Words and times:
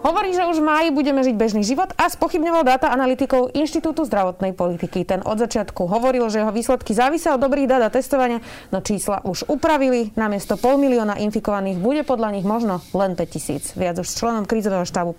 Hovorí, 0.00 0.32
že 0.32 0.48
už 0.48 0.64
v 0.64 0.68
máji 0.68 0.88
budeme 0.96 1.20
žiť 1.20 1.36
bežný 1.36 1.60
život 1.60 1.92
a 2.00 2.08
spochybňoval 2.08 2.64
dáta 2.64 2.88
analytikov 2.88 3.52
Inštitútu 3.52 4.08
zdravotnej 4.08 4.56
politiky. 4.56 5.04
Ten 5.04 5.20
od 5.20 5.36
začiatku 5.36 5.84
hovoril, 5.84 6.24
že 6.32 6.40
jeho 6.40 6.48
výsledky 6.48 6.96
závisia 6.96 7.36
od 7.36 7.44
dobrých 7.44 7.68
dát 7.68 7.84
a 7.84 7.92
testovania, 7.92 8.40
no 8.72 8.80
čísla 8.80 9.20
už 9.28 9.52
upravili. 9.52 10.08
Namiesto 10.16 10.56
pol 10.56 10.80
milióna 10.80 11.20
infikovaných 11.20 11.76
bude 11.76 12.00
podľa 12.08 12.32
nich 12.32 12.48
možno 12.48 12.80
len 12.96 13.12
5 13.12 13.28
tisíc. 13.28 13.76
Viac 13.76 14.00
už 14.00 14.08
s 14.08 14.16
členom 14.16 14.48
krízového 14.48 14.88
štábu, 14.88 15.12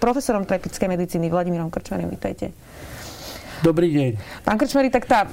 profesorom 0.00 0.48
tropickej 0.48 0.88
medicíny 0.88 1.28
Vladimírom 1.28 1.68
Krčmerom. 1.68 2.08
Vítajte. 2.08 2.56
Dobrý 3.60 3.92
deň. 3.92 4.10
Pán 4.48 4.56
Krčmery, 4.56 4.88
tak 4.88 5.12
tá 5.12 5.28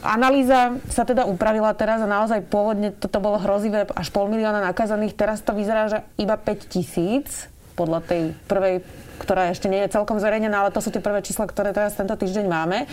analýza 0.00 0.72
sa 0.88 1.04
teda 1.04 1.28
upravila 1.28 1.68
teraz 1.76 2.00
a 2.00 2.08
naozaj 2.08 2.48
pôvodne 2.48 2.96
toto 2.96 3.20
bolo 3.20 3.36
hrozivé 3.36 3.84
až 3.92 4.08
pol 4.08 4.24
milióna 4.32 4.64
nakazaných. 4.72 5.20
Teraz 5.20 5.44
to 5.44 5.52
vyzerá, 5.52 5.92
že 5.92 6.00
iba 6.16 6.40
5 6.40 6.64
tisíc 6.64 7.52
podľa 7.78 8.02
tej 8.02 8.22
prvej 8.50 8.82
ktorá 9.18 9.50
ešte 9.50 9.66
nie 9.66 9.82
je 9.84 9.92
celkom 9.98 10.22
zverejnená, 10.22 10.62
ale 10.62 10.70
to 10.70 10.78
sú 10.78 10.94
tie 10.94 11.02
prvé 11.02 11.20
čísla, 11.20 11.50
ktoré 11.50 11.74
teraz 11.74 11.98
tento 11.98 12.14
týždeň 12.14 12.46
máme. 12.46 12.86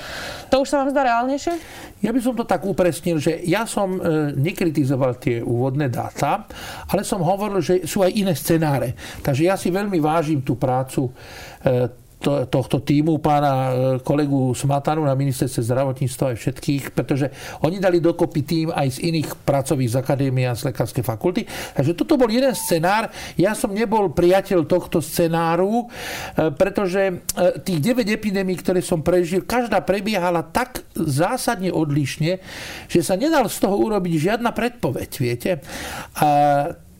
To 0.49 0.66
už 0.66 0.73
sa 0.73 0.81
vám 0.81 0.89
zdá 0.89 1.05
reálnejšie? 1.05 1.53
Ja 2.02 2.09
by 2.09 2.20
som 2.20 2.34
to 2.34 2.49
tak 2.49 2.66
upresnil, 2.66 3.21
že 3.21 3.45
ja 3.45 3.70
som 3.70 4.02
e, 4.02 4.34
nekritizoval 4.34 5.21
tie 5.21 5.45
úvodné 5.45 5.88
dáta, 5.93 6.49
ale 6.90 7.05
som 7.05 7.21
hovoril, 7.21 7.62
že 7.62 7.85
sú 7.85 8.02
aj 8.02 8.12
iné 8.12 8.34
scenáre. 8.34 8.98
Takže 9.21 9.45
ja 9.45 9.55
si 9.55 9.70
veľmi 9.70 10.02
vážim 10.02 10.41
tú 10.41 10.57
prácu 10.57 11.07
e, 11.07 11.13
to, 12.20 12.48
tohto 12.48 12.82
týmu, 12.82 13.20
pána 13.20 13.54
e, 13.54 13.74
kolegu 14.02 14.55
Smatanu 14.55 15.04
na 15.05 15.13
ministerstve 15.13 15.62
zdravotníctva 15.62 16.34
aj 16.34 16.38
všetkých, 16.40 16.84
pretože 16.96 17.30
oni 17.62 17.77
dali 17.77 17.99
dokopy 17.99 18.41
tým 18.41 18.68
aj 18.72 18.99
z 18.99 19.12
iných 19.12 19.30
pracových 19.44 19.94
z 19.94 19.96
akadémie 19.99 20.46
a 20.48 20.57
z 20.57 20.72
lekárskej 20.72 21.04
fakulty. 21.04 21.46
Takže 21.48 21.94
toto 21.94 22.16
bol 22.16 22.32
jeden 22.32 22.55
scenár. 22.55 23.12
Ja 23.35 23.54
som 23.54 23.76
nebol 23.76 24.12
priateľ 24.12 24.66
tohto 24.66 25.04
scenáru, 25.04 25.85
e, 25.85 26.49
pretože 26.55 27.02
e, 27.10 27.13
tých 27.62 27.80
9 27.80 28.07
epidémií, 28.07 28.57
ktoré 28.60 28.79
som 28.79 29.04
prežil, 29.04 29.44
každá 29.44 29.84
prebiehala 29.84 30.41
tak 30.44 30.88
zásadne 30.96 31.70
odlišne, 31.70 32.40
že 32.88 33.00
sa 33.04 33.20
nedal 33.20 33.52
z 33.52 33.57
toho 33.60 33.76
urobiť 33.76 34.13
žiadna 34.32 34.55
predpoveď, 34.55 35.10
viete. 35.20 35.52
A 36.20 36.27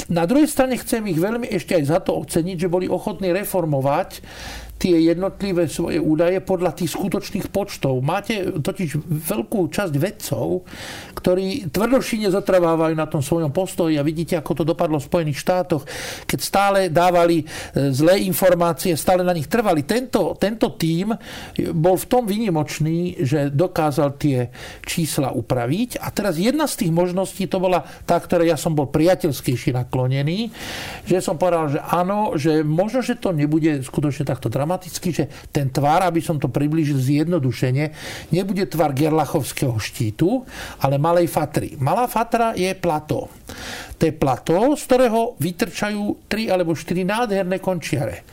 na 0.06 0.24
druhej 0.30 0.46
strane 0.46 0.78
chcem 0.78 1.02
ich 1.10 1.18
veľmi 1.18 1.50
ešte 1.50 1.74
aj 1.74 1.84
za 1.90 2.00
to 2.04 2.14
oceniť, 2.14 2.58
že 2.62 2.70
boli 2.70 2.86
ochotní 2.86 3.34
reformovať 3.34 4.22
tie 4.76 5.08
jednotlivé 5.08 5.72
svoje 5.72 5.98
údaje 5.98 6.44
podľa 6.44 6.76
tých 6.76 6.94
skutočných 6.94 7.48
počtov. 7.50 8.04
Máte 8.04 8.60
totiž 8.60 9.02
veľkú 9.08 9.72
časť 9.72 9.94
vedcov, 9.96 10.68
ktorí 11.16 11.74
tvrdošine 11.74 12.30
zotrvávajú 12.30 12.94
na 12.94 13.08
tom 13.10 13.24
svojom 13.24 13.50
postoji 13.50 13.98
a 13.98 14.06
vidíte, 14.06 14.38
ako 14.38 14.62
to 14.62 14.64
dopadlo 14.68 15.02
v 15.02 15.10
Spojených 15.10 15.42
štátoch, 15.42 15.84
keď 16.30 16.40
stále 16.40 16.80
dávali 16.94 17.42
e, 17.42 17.46
zlé 17.90 18.22
informácie, 18.30 18.94
stále 18.94 19.26
na 19.26 19.34
nich 19.34 19.50
trvali. 19.50 19.88
Tento, 19.88 20.38
tento 20.38 20.78
tím 20.78 21.18
bol 21.74 21.96
v 21.98 22.06
tom 22.06 22.30
výnimočný, 22.30 23.26
že 23.26 23.50
dokázal 23.50 24.22
tie 24.22 24.54
čísla 24.86 25.34
upraviť 25.34 25.98
a 26.04 26.14
teraz 26.14 26.38
jedna 26.38 26.70
z 26.70 26.86
tých 26.86 26.92
možností 26.94 27.50
to 27.50 27.58
bola 27.58 27.82
tá, 28.06 28.22
ktoré 28.22 28.52
ja 28.52 28.60
som 28.60 28.78
bol 28.78 28.92
priateľskejšie 28.92 29.74
naklonený, 29.74 30.54
že 31.08 31.24
som 31.24 31.40
povedal, 31.40 31.74
že 31.74 31.80
áno, 31.82 32.38
že 32.38 32.62
možno, 32.62 33.02
že 33.02 33.18
to 33.18 33.34
nebude 33.34 33.82
skutočne 33.82 34.28
takto 34.28 34.52
dramatické, 34.52 34.75
dramaticky, 34.76 35.10
že 35.16 35.26
ten 35.56 35.72
tvar, 35.72 36.04
aby 36.04 36.20
som 36.20 36.36
to 36.36 36.52
priblížil 36.52 37.00
zjednodušene, 37.00 37.96
nebude 38.36 38.68
tvar 38.68 38.92
Gerlachovského 38.92 39.80
štítu, 39.80 40.44
ale 40.84 41.00
malej 41.00 41.32
fatry. 41.32 41.80
Malá 41.80 42.12
fatra 42.12 42.52
je 42.52 42.68
plato. 42.76 43.32
To 43.96 44.02
je 44.04 44.12
plato, 44.12 44.76
z 44.76 44.84
ktorého 44.84 45.40
vytrčajú 45.40 46.28
tri 46.28 46.52
alebo 46.52 46.76
štyri 46.76 47.08
nádherné 47.08 47.64
končiare. 47.64 48.28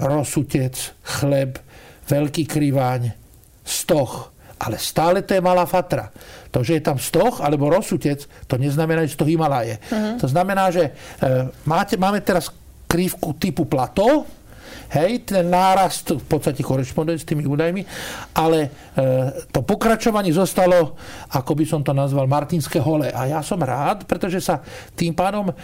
Rosutec, 0.00 0.96
chleb, 1.20 1.60
veľký 2.08 2.48
kriváň, 2.48 3.12
stoch, 3.60 4.32
ale 4.56 4.80
stále 4.80 5.20
to 5.20 5.36
je 5.36 5.44
malá 5.44 5.68
fatra. 5.68 6.08
To, 6.56 6.64
že 6.64 6.80
je 6.80 6.82
tam 6.88 6.96
stoch 6.96 7.44
alebo 7.44 7.68
rozsutec, 7.68 8.24
to 8.48 8.56
neznamená, 8.56 9.04
že 9.04 9.20
to 9.20 9.28
Himalaje. 9.28 9.76
Uh-huh. 9.92 10.16
To 10.16 10.26
znamená, 10.26 10.72
že 10.72 10.88
e, 10.88 10.92
máte, 11.68 12.00
máme 12.00 12.24
teraz 12.24 12.48
krivku 12.88 13.36
typu 13.36 13.64
plato, 13.68 14.24
Hej, 14.92 15.24
ten 15.24 15.48
nárast 15.48 16.12
v 16.12 16.26
podstate 16.28 16.60
korešponduje 16.60 17.16
s 17.16 17.24
tými 17.24 17.48
údajmi, 17.48 17.80
ale 18.36 18.58
e, 18.60 18.68
to 19.48 19.64
pokračovanie 19.64 20.28
zostalo, 20.36 21.00
ako 21.32 21.52
by 21.56 21.64
som 21.64 21.80
to 21.80 21.96
nazval, 21.96 22.28
Martinské 22.28 22.76
hole. 22.76 23.08
A 23.08 23.24
ja 23.24 23.40
som 23.40 23.56
rád, 23.56 24.04
pretože 24.04 24.44
sa 24.44 24.60
tým 24.92 25.16
pádom 25.16 25.48
e, 25.48 25.54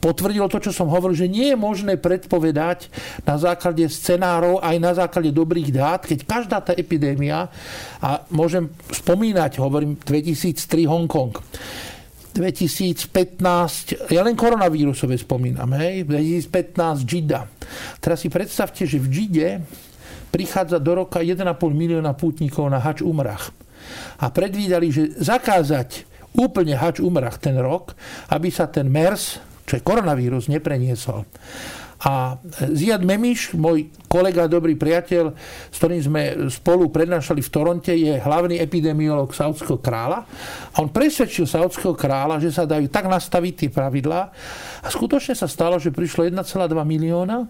potvrdilo 0.00 0.48
to, 0.48 0.58
čo 0.58 0.72
som 0.72 0.88
hovoril, 0.88 1.14
že 1.14 1.30
nie 1.30 1.52
je 1.52 1.60
možné 1.60 2.00
predpovedať 2.00 2.88
na 3.22 3.36
základe 3.36 3.84
scenárov 3.86 4.58
aj 4.64 4.76
na 4.80 4.92
základe 4.96 5.30
dobrých 5.30 5.70
dát, 5.70 6.02
keď 6.02 6.18
každá 6.24 6.58
tá 6.64 6.72
epidémia, 6.72 7.52
a 8.00 8.24
môžem 8.32 8.72
spomínať, 8.90 9.60
hovorím 9.60 10.00
2003 10.00 10.88
Hongkong, 10.88 11.36
2015, 12.32 14.10
ja 14.10 14.20
len 14.22 14.38
koronavírusové 14.38 15.18
spomínam, 15.18 15.74
hej, 15.78 16.06
2015 16.06 17.04
Džida. 17.04 17.46
Teraz 17.98 18.22
si 18.22 18.28
predstavte, 18.30 18.86
že 18.86 19.02
v 19.02 19.06
Džide 19.10 19.48
prichádza 20.30 20.78
do 20.78 21.04
roka 21.04 21.20
1,5 21.20 21.44
milióna 21.74 22.14
pútnikov 22.14 22.70
na 22.70 22.78
Hač 22.78 23.02
Umrach. 23.02 23.50
A 24.22 24.30
predvídali, 24.30 24.94
že 24.94 25.10
zakázať 25.18 26.06
úplne 26.38 26.78
Hač 26.78 27.02
Umrach 27.02 27.42
ten 27.42 27.58
rok, 27.58 27.98
aby 28.30 28.48
sa 28.48 28.70
ten 28.70 28.86
MERS, 28.86 29.42
čo 29.66 29.78
je 29.78 29.82
koronavírus, 29.82 30.46
nepreniesol. 30.46 31.26
A 32.00 32.40
Ziad 32.72 33.04
Memiš, 33.04 33.52
môj 33.52 33.92
kolega, 34.08 34.48
dobrý 34.48 34.72
priateľ, 34.72 35.36
s 35.68 35.76
ktorým 35.76 36.00
sme 36.00 36.22
spolu 36.48 36.88
prednášali 36.88 37.44
v 37.44 37.52
Toronte, 37.52 37.92
je 37.92 38.16
hlavný 38.16 38.56
epidemiolog 38.56 39.28
Saudského 39.36 39.76
kráľa. 39.76 40.24
A 40.72 40.76
on 40.80 40.88
presvedčil 40.88 41.44
Saudského 41.44 41.92
kráľa, 41.92 42.40
že 42.40 42.56
sa 42.56 42.64
dajú 42.64 42.88
tak 42.88 43.04
nastaviť 43.04 43.52
tie 43.52 43.70
pravidlá. 43.70 44.20
A 44.80 44.88
skutočne 44.88 45.36
sa 45.36 45.44
stalo, 45.44 45.76
že 45.76 45.92
prišlo 45.92 46.24
1,2 46.24 46.40
milióna 46.72 47.44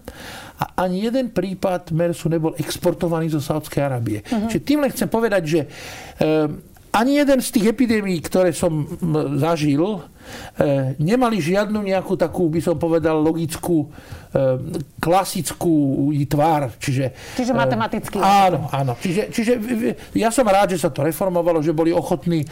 a 0.59 0.63
ani 0.83 1.07
jeden 1.07 1.31
prípad 1.31 1.95
MERSu 1.95 2.27
nebol 2.27 2.51
exportovaný 2.59 3.31
zo 3.31 3.39
Saudskej 3.39 3.81
Arábie. 3.87 4.19
Uh-huh. 4.21 4.51
Čiže 4.51 4.67
tým 4.67 4.83
len 4.83 4.91
chcem 4.91 5.07
povedať, 5.07 5.43
že 5.47 5.59
e, 5.63 5.67
ani 6.91 7.23
jeden 7.23 7.39
z 7.39 7.49
tých 7.55 7.65
epidémií, 7.71 8.19
ktoré 8.19 8.51
som 8.51 8.83
zažil, 9.39 9.79
e, 9.79 9.99
nemali 10.99 11.41
žiadnu 11.41 11.81
nejakú 11.81 12.15
takú, 12.15 12.47
by 12.47 12.61
som 12.61 12.75
povedal, 12.77 13.17
logickú, 13.19 13.89
e, 14.31 14.37
klasickú 15.01 16.07
tvár. 16.29 16.71
Čiže, 16.77 17.35
čiže 17.35 17.51
matematicky. 17.51 18.21
Áno, 18.21 18.69
áno. 18.71 18.93
Čiže, 18.99 19.33
čiže 19.33 19.53
ja 20.15 20.29
som 20.29 20.45
rád, 20.47 20.77
že 20.77 20.83
sa 20.85 20.93
to 20.93 21.03
reformovalo, 21.03 21.59
že 21.59 21.75
boli 21.75 21.91
ochotní 21.91 22.45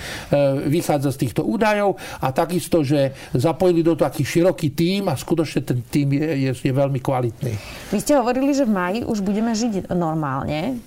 vychádzať 0.65 1.11
z 1.13 1.21
týchto 1.21 1.41
údajov 1.45 1.95
a 2.19 2.33
takisto, 2.33 2.81
že 2.81 3.13
zapojili 3.31 3.85
do 3.85 3.93
toho 3.93 4.09
taký 4.09 4.25
široký 4.25 4.73
tím 4.73 5.07
a 5.11 5.15
skutočne 5.15 5.61
ten 5.61 5.79
tím 5.85 6.17
je, 6.17 6.49
je, 6.49 6.51
je 6.55 6.73
veľmi 6.73 6.99
kvalitný. 6.99 7.53
Vy 7.93 7.99
ste 8.01 8.17
hovorili, 8.17 8.51
že 8.51 8.65
v 8.65 8.73
maji 8.73 8.99
už 9.05 9.21
budeme 9.21 9.53
žiť 9.53 9.93
normálne. 9.93 10.81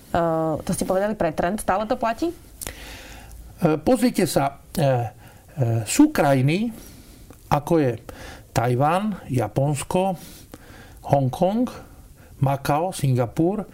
To 0.62 0.70
ste 0.74 0.84
povedali 0.84 1.14
pre 1.14 1.30
trend. 1.32 1.62
Stále 1.62 1.86
to 1.86 1.94
platí? 1.96 2.34
E, 3.62 3.78
pozrite 3.78 4.26
sa, 4.26 4.58
e, 4.74 4.82
e, 4.82 5.21
sú 5.84 6.12
krajiny, 6.14 6.72
ako 7.52 7.72
je 7.80 7.92
Tajvan, 8.52 9.20
Japonsko, 9.28 10.16
Hongkong, 11.12 11.68
Makao, 12.40 12.90
Singapur, 12.92 13.64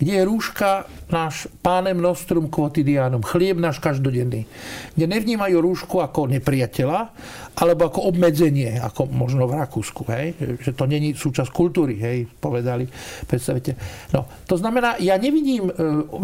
kde 0.00 0.16
je 0.16 0.24
rúška 0.24 0.88
náš 1.12 1.44
pánem 1.60 2.00
nostrum 2.00 2.48
quotidianum, 2.48 3.20
chlieb 3.20 3.60
náš 3.60 3.84
každodenný. 3.84 4.48
Kde 4.96 5.04
nevnímajú 5.04 5.60
rúšku 5.60 6.00
ako 6.00 6.32
nepriateľa, 6.32 7.00
alebo 7.60 7.92
ako 7.92 8.08
obmedzenie, 8.08 8.80
ako 8.80 9.12
možno 9.12 9.44
v 9.44 9.60
Rakúsku, 9.60 10.08
hej? 10.08 10.32
že 10.64 10.72
to 10.72 10.88
není 10.88 11.12
súčasť 11.12 11.52
kultúry, 11.52 12.00
hej? 12.00 12.24
povedali, 12.40 12.88
predstavite. 13.28 13.76
No, 14.16 14.24
to 14.48 14.56
znamená, 14.56 14.96
ja 14.96 15.20
nevidím 15.20 15.68
e, 15.68 15.72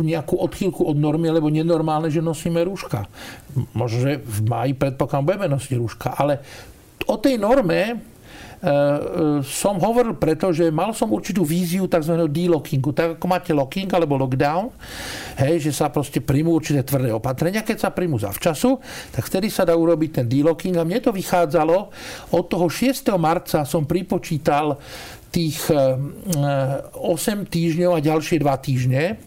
nejakú 0.00 0.40
odchýlku 0.40 0.80
od 0.80 0.96
normy, 0.96 1.28
lebo 1.28 1.52
nenormálne, 1.52 2.08
že 2.08 2.24
nosíme 2.24 2.64
rúška. 2.64 3.04
Možno, 3.76 4.08
že 4.08 4.12
v 4.24 4.38
máji 4.48 4.72
predpokladám 4.72 5.28
budeme 5.28 5.52
nosiť 5.52 5.72
rúška, 5.76 6.16
ale 6.16 6.40
o 7.12 7.20
tej 7.20 7.36
norme 7.36 8.15
som 9.44 9.76
hovoril 9.76 10.16
preto, 10.16 10.48
že 10.50 10.72
mal 10.72 10.96
som 10.96 11.12
určitú 11.12 11.44
víziu 11.44 11.84
tzv. 11.84 12.16
delockingu. 12.26 12.90
Tak 12.96 13.08
ako 13.20 13.26
máte 13.28 13.52
locking 13.52 13.88
alebo 13.92 14.16
lockdown, 14.16 14.72
hej, 15.44 15.60
že 15.60 15.72
sa 15.76 15.92
proste 15.92 16.24
príjmú 16.24 16.56
určité 16.56 16.80
tvrdé 16.80 17.12
opatrenia, 17.12 17.60
keď 17.60 17.88
sa 17.88 17.90
príjmú 17.92 18.16
zavčasu, 18.16 18.80
tak 19.12 19.28
vtedy 19.28 19.52
sa 19.52 19.68
dá 19.68 19.76
urobiť 19.76 20.22
ten 20.22 20.26
delocking 20.26 20.80
a 20.80 20.86
mne 20.88 21.04
to 21.04 21.12
vychádzalo 21.12 21.76
od 22.32 22.44
toho 22.48 22.66
6. 22.66 23.12
marca 23.20 23.68
som 23.68 23.84
pripočítal 23.84 24.80
tých 25.36 25.68
8 25.68 26.96
týždňov 27.52 27.92
a 27.92 28.00
ďalšie 28.00 28.40
2 28.40 28.48
týždne 28.64 29.20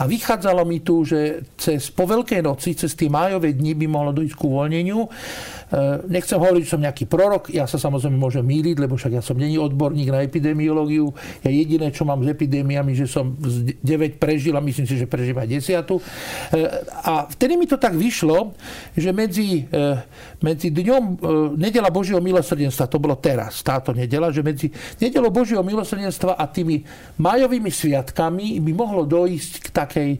a 0.00 0.02
vychádzalo 0.08 0.64
mi 0.64 0.80
tu, 0.80 1.04
že 1.04 1.44
cez, 1.60 1.92
po 1.92 2.08
Veľkej 2.08 2.40
noci, 2.40 2.72
cez 2.72 2.96
tie 2.96 3.12
májové 3.12 3.52
dni 3.52 3.76
by 3.76 3.86
mohlo 3.92 4.16
dojsť 4.16 4.34
ku 4.40 4.56
uvoľneniu 4.56 5.04
Eh, 5.70 6.02
nechcem 6.10 6.34
hovoriť, 6.34 6.66
že 6.66 6.72
som 6.74 6.82
nejaký 6.82 7.06
prorok, 7.06 7.54
ja 7.54 7.62
sa 7.62 7.78
samozrejme 7.78 8.18
môžem 8.18 8.42
míliť, 8.42 8.74
lebo 8.82 8.98
však 8.98 9.14
ja 9.14 9.22
som 9.22 9.38
není 9.38 9.54
odborník 9.54 10.10
na 10.10 10.26
epidemiológiu. 10.26 11.14
Ja 11.46 11.50
jediné, 11.54 11.94
čo 11.94 12.02
mám 12.02 12.26
s 12.26 12.34
epidémiami, 12.34 12.98
že 12.98 13.06
som 13.06 13.38
z 13.38 13.78
9 13.78 14.18
prežil 14.18 14.58
a 14.58 14.60
myslím 14.66 14.90
si, 14.90 14.98
že 14.98 15.06
prežil 15.06 15.38
aj 15.38 15.46
10. 15.46 16.02
Eh, 16.02 16.66
a 17.06 17.30
vtedy 17.30 17.54
mi 17.54 17.70
to 17.70 17.78
tak 17.78 17.94
vyšlo, 17.94 18.58
že 18.98 19.14
medzi, 19.14 19.62
eh, 19.70 20.02
medzi 20.42 20.74
dňom 20.74 21.22
nedela 21.54 21.92
Božieho 21.94 22.18
milosrdenstva, 22.18 22.90
to 22.90 22.98
bolo 22.98 23.14
teraz, 23.22 23.62
táto 23.62 23.94
nedela, 23.94 24.34
že 24.34 24.42
medzi 24.42 24.74
nedelou 24.98 25.30
Božieho 25.30 25.49
milosrdenstva 25.58 26.38
a 26.38 26.46
tými 26.46 26.86
majovými 27.18 27.74
sviatkami 27.74 28.62
by 28.62 28.72
mohlo 28.76 29.02
dojsť 29.02 29.52
k 29.58 29.68
takej 29.74 30.10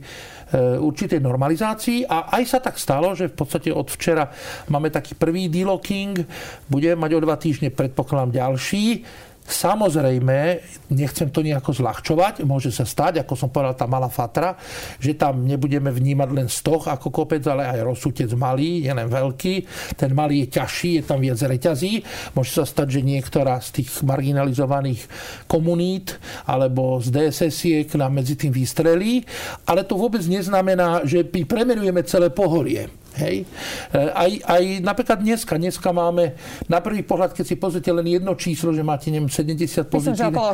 Eh, 0.50 0.82
určitej 0.82 1.22
normalizácii. 1.22 2.10
A 2.10 2.34
aj 2.34 2.42
sa 2.42 2.58
tak 2.58 2.74
stalo, 2.74 3.14
že 3.14 3.30
v 3.30 3.38
podstate 3.38 3.70
od 3.70 3.86
včera 3.86 4.26
máme 4.66 4.90
taký 4.90 5.14
prvý 5.14 5.46
delocking, 5.46 6.26
budeme 6.66 6.98
mať 7.06 7.10
o 7.14 7.20
dva 7.22 7.38
týždne 7.38 7.70
predpokladám 7.70 8.34
ďalší 8.34 9.06
Samozrejme, 9.50 10.62
nechcem 10.94 11.26
to 11.29 11.43
nejako 11.43 11.75
zľahčovať, 11.75 12.47
môže 12.47 12.70
sa 12.70 12.87
stať, 12.87 13.26
ako 13.26 13.35
som 13.35 13.50
povedal, 13.50 13.75
tá 13.75 13.91
malá 13.91 14.06
fatra, 14.06 14.55
že 15.02 15.19
tam 15.19 15.43
nebudeme 15.43 15.91
vnímať 15.91 16.29
len 16.31 16.47
stoch 16.47 16.87
ako 16.87 17.11
kopec, 17.11 17.43
ale 17.50 17.67
aj 17.67 17.82
rozsutec 17.82 18.31
malý, 18.38 18.87
je 18.87 18.93
len 18.94 19.11
veľký. 19.11 19.55
Ten 19.99 20.14
malý 20.14 20.47
je 20.47 20.55
ťažší, 20.55 20.91
je 21.02 21.05
tam 21.05 21.19
viac 21.19 21.43
reťazí. 21.43 22.06
Môže 22.38 22.55
sa 22.55 22.64
stať, 22.64 23.00
že 23.00 23.00
niektorá 23.02 23.58
z 23.58 23.82
tých 23.82 23.91
marginalizovaných 24.06 25.11
komunít 25.50 26.23
alebo 26.47 27.02
z 27.02 27.11
DSS-iek 27.11 27.91
nám 27.99 28.23
medzi 28.23 28.38
tým 28.38 28.55
vystrelí, 28.55 29.26
ale 29.67 29.82
to 29.82 29.99
vôbec 29.99 30.23
neznamená, 30.23 31.02
že 31.02 31.26
premerujeme 31.26 32.06
celé 32.06 32.31
pohorie. 32.31 33.00
Hej. 33.20 33.37
E, 33.93 33.99
aj, 34.11 34.31
aj 34.49 34.62
napríklad 34.81 35.19
dneska, 35.20 35.61
dneska 35.61 35.93
máme 35.93 36.34
na 36.67 36.81
prvý 36.81 37.05
pohľad, 37.05 37.37
keď 37.37 37.44
si 37.44 37.56
pozrite 37.61 37.93
len 37.93 38.08
jedno 38.08 38.32
číslo, 38.34 38.72
že 38.72 38.81
máte 38.81 39.12
neviem, 39.12 39.28
70 39.28 39.87
pozitívnych. 39.93 39.93
Myslím, 39.93 40.17
že 40.17 40.25
okolo 40.32 40.49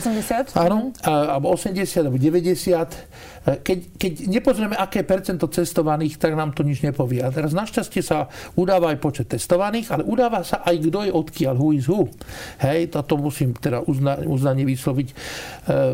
80. 0.52 0.58
Áno, 0.58 0.76
alebo 1.06 1.46
80, 1.54 2.02
alebo 2.02 2.18
90 2.18 3.35
keď, 3.46 3.78
keď 3.94 4.12
nepozrieme, 4.26 4.74
aké 4.74 5.06
percento 5.06 5.46
cestovaných, 5.46 6.18
tak 6.18 6.34
nám 6.34 6.50
to 6.50 6.66
nič 6.66 6.82
nepovie. 6.82 7.22
A 7.22 7.30
teraz 7.30 7.54
našťastie 7.54 8.02
sa 8.02 8.26
udáva 8.58 8.90
aj 8.90 8.98
počet 8.98 9.30
testovaných, 9.30 9.94
ale 9.94 10.02
udáva 10.02 10.42
sa 10.42 10.66
aj 10.66 10.74
kto 10.82 11.06
je 11.06 11.12
odkiaľ, 11.14 11.54
who 11.54 11.70
is 11.70 11.86
who. 11.86 12.10
Hej, 12.58 12.90
toto 12.90 13.14
musím 13.14 13.54
teda 13.54 13.86
uzna, 13.86 14.18
uznanie 14.26 14.66
vysloviť 14.66 15.08
e, 15.10 15.14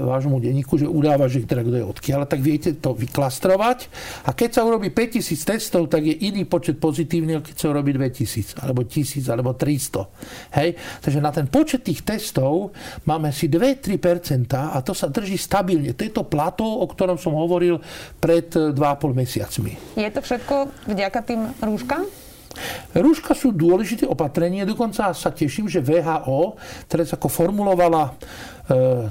vášmu 0.00 0.40
denníku, 0.40 0.80
že 0.80 0.88
udáva, 0.88 1.28
že 1.28 1.44
teda 1.44 1.60
kto 1.60 1.76
je 1.76 1.84
odkiaľ, 1.84 2.24
tak 2.24 2.40
viete 2.40 2.72
to 2.80 2.96
vyklastrovať. 2.96 3.92
A 4.24 4.32
keď 4.32 4.56
sa 4.56 4.64
urobí 4.64 4.88
5000 4.88 5.36
testov, 5.36 5.92
tak 5.92 6.08
je 6.08 6.14
iný 6.24 6.48
počet 6.48 6.80
pozitívnych, 6.80 7.52
keď 7.52 7.56
sa 7.60 7.66
urobí 7.68 7.92
2000, 7.92 8.64
alebo 8.64 8.88
1000, 8.88 9.28
alebo 9.28 9.52
300. 9.52 10.56
Hej, 10.56 10.70
takže 11.04 11.20
na 11.20 11.28
ten 11.28 11.52
počet 11.52 11.84
tých 11.84 12.00
testov 12.00 12.72
máme 13.04 13.28
si 13.28 13.52
2-3% 13.52 14.56
a 14.56 14.80
to 14.80 14.96
sa 14.96 15.12
drží 15.12 15.36
stabilne. 15.36 15.92
To 15.92 16.00
je 16.00 16.12
to 16.16 16.24
plato, 16.24 16.64
o 16.64 16.88
ktorom 16.88 17.20
som 17.20 17.41
pred 18.20 18.48
2,5 18.50 18.76
eh, 18.76 19.12
mesiacmi. 19.14 19.72
Je 19.98 20.10
to 20.10 20.20
všetko 20.20 20.54
vďaka 20.90 21.20
tým 21.24 21.40
rúškam? 21.62 22.04
Rúška 22.92 23.32
sú 23.32 23.52
dôležité 23.52 24.04
opatrenie, 24.04 24.68
dokonca 24.68 25.08
sa 25.16 25.30
teším, 25.32 25.72
že 25.72 25.80
VHO 25.80 26.60
teraz 26.84 27.16
ako 27.16 27.28
formulovala 27.32 28.04
e, 28.04 28.12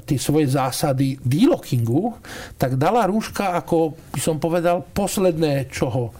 tie 0.06 0.18
svoje 0.18 0.54
zásady 0.54 1.18
delockingu, 1.18 2.14
tak 2.54 2.78
dala 2.78 3.02
rúška 3.10 3.58
ako, 3.58 3.98
by 4.14 4.20
som 4.22 4.38
povedal, 4.38 4.86
posledné, 4.94 5.66
čoho 5.74 6.14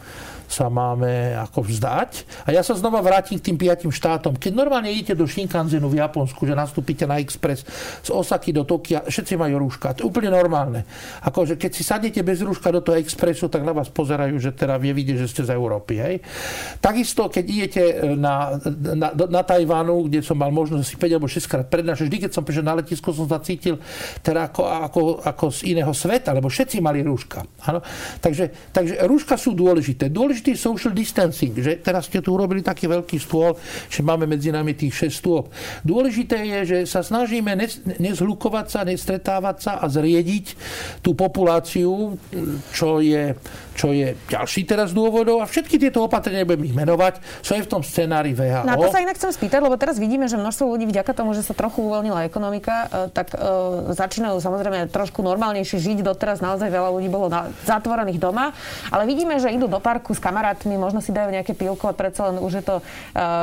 sa 0.53 0.69
máme 0.69 1.33
ako 1.41 1.65
vzdať. 1.65 2.29
A 2.45 2.53
ja 2.53 2.61
sa 2.61 2.77
znova 2.77 3.01
vrátim 3.01 3.41
k 3.41 3.49
tým 3.49 3.57
piatim 3.57 3.89
štátom. 3.89 4.37
Keď 4.37 4.53
normálne 4.53 4.93
idete 4.93 5.17
do 5.17 5.25
Shinkanzenu 5.25 5.89
v 5.89 6.05
Japonsku, 6.05 6.45
že 6.45 6.53
nastúpite 6.53 7.09
na 7.09 7.17
Express 7.17 7.65
z 8.05 8.13
Osaky 8.13 8.53
do 8.53 8.69
Tokia, 8.69 9.01
všetci 9.09 9.41
majú 9.41 9.65
rúška. 9.65 9.97
To 9.97 10.05
je 10.05 10.07
úplne 10.13 10.29
normálne. 10.29 10.85
Akože 11.25 11.57
keď 11.57 11.71
si 11.73 11.83
sadnete 11.83 12.21
bez 12.21 12.45
rúška 12.45 12.69
do 12.69 12.85
toho 12.85 13.01
Expressu, 13.01 13.49
tak 13.49 13.65
na 13.65 13.73
vás 13.73 13.89
pozerajú, 13.89 14.37
že 14.37 14.53
teda 14.53 14.77
vie 14.77 14.93
vidieť, 14.93 15.17
že 15.25 15.31
ste 15.33 15.43
z 15.49 15.57
Európy. 15.57 15.95
Hej. 15.97 16.15
Takisto, 16.85 17.33
keď 17.33 17.45
idete 17.49 17.83
e, 17.83 17.95
na, 18.19 18.59
na, 18.93 19.09
na 19.15 19.43
Tajvanu, 19.47 20.11
kde 20.11 20.21
som 20.21 20.37
mal 20.37 20.53
možnosť 20.53 20.85
si 20.85 20.97
5 21.01 21.17
alebo 21.17 21.29
6 21.31 21.49
krát 21.49 21.67
prednášať, 21.71 22.11
vždy, 22.11 22.19
keď 22.29 22.31
som 22.35 22.45
prišiel 22.45 22.67
na 22.67 22.77
letisko, 22.77 23.15
som 23.15 23.25
sa 23.25 23.41
cítil 23.41 23.81
teda 24.21 24.51
ako, 24.51 24.63
ako, 24.67 25.01
ako 25.23 25.45
z 25.49 25.73
iného 25.73 25.95
sveta, 25.95 26.35
lebo 26.35 26.51
všetci 26.51 26.83
mali 26.83 27.01
rúška. 27.01 27.47
Ano? 27.71 27.81
Takže, 28.19 28.75
takže 28.75 29.01
rúška 29.07 29.39
sú 29.39 29.55
dôležité. 29.55 30.11
Dôležité 30.11 30.42
dôležitý 30.43 30.59
social 30.59 30.91
distancing, 30.91 31.55
že 31.55 31.79
teraz 31.79 32.11
ste 32.11 32.19
tu 32.19 32.35
urobili 32.35 32.67
taký 32.67 32.91
veľký 32.91 33.15
stôl, 33.23 33.55
že 33.87 34.03
máme 34.03 34.27
medzi 34.27 34.51
nami 34.51 34.75
tých 34.75 35.07
6 35.07 35.23
stôp. 35.23 35.55
Dôležité 35.87 36.43
je, 36.43 36.59
že 36.67 36.79
sa 36.91 37.07
snažíme 37.07 37.55
nezhlukovať 38.03 38.67
sa, 38.67 38.83
nestretávať 38.83 39.57
sa 39.63 39.73
a 39.79 39.87
zriediť 39.87 40.59
tú 40.99 41.15
populáciu, 41.15 42.19
čo 42.75 42.99
je 42.99 43.39
čo 43.73 43.93
je 43.93 44.15
ďalší 44.29 44.69
teraz 44.69 44.93
dôvodov 44.93 45.41
a 45.41 45.47
všetky 45.49 45.81
tieto 45.81 46.05
opatrenia 46.05 46.45
budem 46.45 46.69
ich 46.69 46.77
menovať, 46.77 47.25
sú 47.41 47.57
aj 47.57 47.63
v 47.65 47.69
tom 47.69 47.83
scenári 47.83 48.37
VHO. 48.37 48.69
Na 48.69 48.77
to 48.77 48.93
sa 48.93 49.01
inak 49.01 49.17
chcem 49.17 49.33
spýtať, 49.33 49.61
lebo 49.65 49.77
teraz 49.81 49.97
vidíme, 49.97 50.29
že 50.29 50.37
množstvo 50.37 50.65
ľudí 50.69 50.85
vďaka 50.93 51.13
tomu, 51.17 51.33
že 51.33 51.41
sa 51.41 51.57
trochu 51.57 51.81
uvoľnila 51.81 52.29
ekonomika, 52.29 52.89
e, 52.89 53.15
tak 53.17 53.33
e, 53.33 53.39
začínajú 53.97 54.37
samozrejme 54.45 54.93
trošku 54.93 55.25
normálnejšie 55.25 55.81
žiť. 55.81 55.99
Doteraz 56.05 56.45
naozaj 56.45 56.69
veľa 56.69 56.91
ľudí 56.93 57.09
bolo 57.09 57.33
na, 57.33 57.49
zatvorených 57.65 58.21
doma, 58.21 58.53
ale 58.93 59.09
vidíme, 59.09 59.41
že 59.41 59.49
idú 59.49 59.71
do 59.71 59.81
parku 59.81 60.13
s 60.13 60.21
kamarátmi, 60.21 60.77
možno 60.77 61.01
si 61.01 61.15
dajú 61.15 61.33
nejaké 61.33 61.57
pílko 61.57 61.89
a 61.89 61.95
predsa 61.97 62.29
len 62.29 62.37
už 62.43 62.61
je 62.61 62.65
to 62.65 62.77
e, 62.79 62.83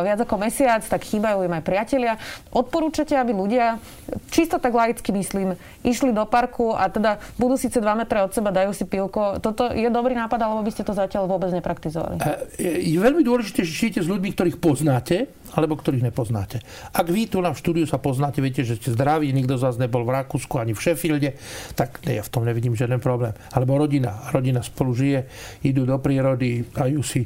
viac 0.06 0.20
ako 0.22 0.36
mesiac, 0.38 0.86
tak 0.86 1.02
chýbajú 1.02 1.42
im 1.50 1.54
aj 1.58 1.64
priatelia. 1.66 2.14
Odporúčate, 2.54 3.18
aby 3.18 3.34
ľudia, 3.34 3.82
čisto 4.30 4.62
tak 4.62 4.78
laicky 4.78 5.10
myslím, 5.10 5.58
išli 5.82 6.14
do 6.14 6.28
parku 6.30 6.78
a 6.78 6.92
teda 6.92 7.18
budú 7.40 7.56
síce 7.58 7.82
2 7.82 7.88
metre 7.98 8.22
od 8.22 8.32
seba, 8.36 8.54
dajú 8.54 8.76
si 8.76 8.86
pílko. 8.86 9.40
Toto 9.40 9.72
je 9.72 9.88
dobrý 9.88 10.19
nápad, 10.20 10.40
alebo 10.44 10.62
by 10.68 10.72
ste 10.76 10.84
to 10.84 10.92
zatiaľ 10.92 11.32
vôbec 11.32 11.56
nepraktizovali? 11.56 12.20
Je 12.60 13.00
veľmi 13.00 13.24
dôležité, 13.24 13.64
že 13.64 13.72
žijete 13.72 14.00
s 14.04 14.08
ľuďmi, 14.12 14.36
ktorých 14.36 14.58
poznáte, 14.60 15.32
alebo 15.56 15.78
ktorých 15.78 16.06
nepoznáte. 16.12 16.62
Ak 16.94 17.10
vy 17.10 17.30
tu 17.30 17.42
na 17.42 17.56
štúdiu 17.56 17.88
sa 17.90 17.98
poznáte, 18.02 18.44
viete, 18.44 18.62
že 18.62 18.78
ste 18.78 18.94
zdraví, 18.94 19.32
nikto 19.32 19.56
z 19.58 19.66
vás 19.66 19.78
nebol 19.82 20.06
v 20.06 20.14
Rakúsku 20.20 20.60
ani 20.62 20.76
v 20.76 20.82
Sheffielde, 20.82 21.30
tak 21.74 22.04
ja 22.06 22.22
v 22.22 22.30
tom 22.30 22.46
nevidím 22.46 22.78
žiaden 22.78 23.02
problém. 23.02 23.34
Alebo 23.54 23.80
rodina. 23.80 24.30
Rodina 24.30 24.62
spolu 24.62 24.94
žije, 24.94 25.20
idú 25.66 25.86
do 25.88 25.98
prírody, 25.98 26.66
dajú 26.70 27.02
si 27.02 27.26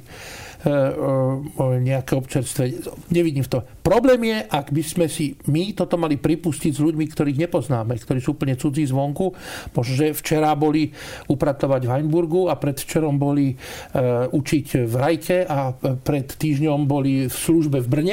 nejaké 1.83 2.15
občerstve. 2.15 2.87
Nevidím 3.11 3.43
v 3.43 3.51
tom. 3.51 3.61
Problém 3.83 4.31
je, 4.31 4.37
ak 4.47 4.71
by 4.71 4.79
sme 4.79 5.05
si 5.11 5.35
my 5.51 5.75
toto 5.75 5.99
mali 5.99 6.15
pripustiť 6.15 6.71
s 6.71 6.79
ľuďmi, 6.79 7.03
ktorých 7.11 7.41
nepoznáme, 7.47 7.99
ktorí 7.99 8.23
sú 8.23 8.39
úplne 8.39 8.55
cudzí 8.55 8.87
zvonku. 8.87 9.35
Možno, 9.75 9.91
že 9.91 10.15
včera 10.15 10.55
boli 10.55 10.87
upratovať 11.27 11.83
v 11.83 11.91
Heimburgu 11.91 12.47
a 12.47 12.55
predvčerom 12.55 13.19
boli 13.19 13.51
uh, 13.51 14.31
učiť 14.31 14.87
v 14.87 14.93
Rajke 14.95 15.37
a 15.43 15.75
pred 15.99 16.31
týždňom 16.31 16.87
boli 16.87 17.27
v 17.27 17.35
službe 17.35 17.83
v 17.83 17.87
Brne. 17.91 18.12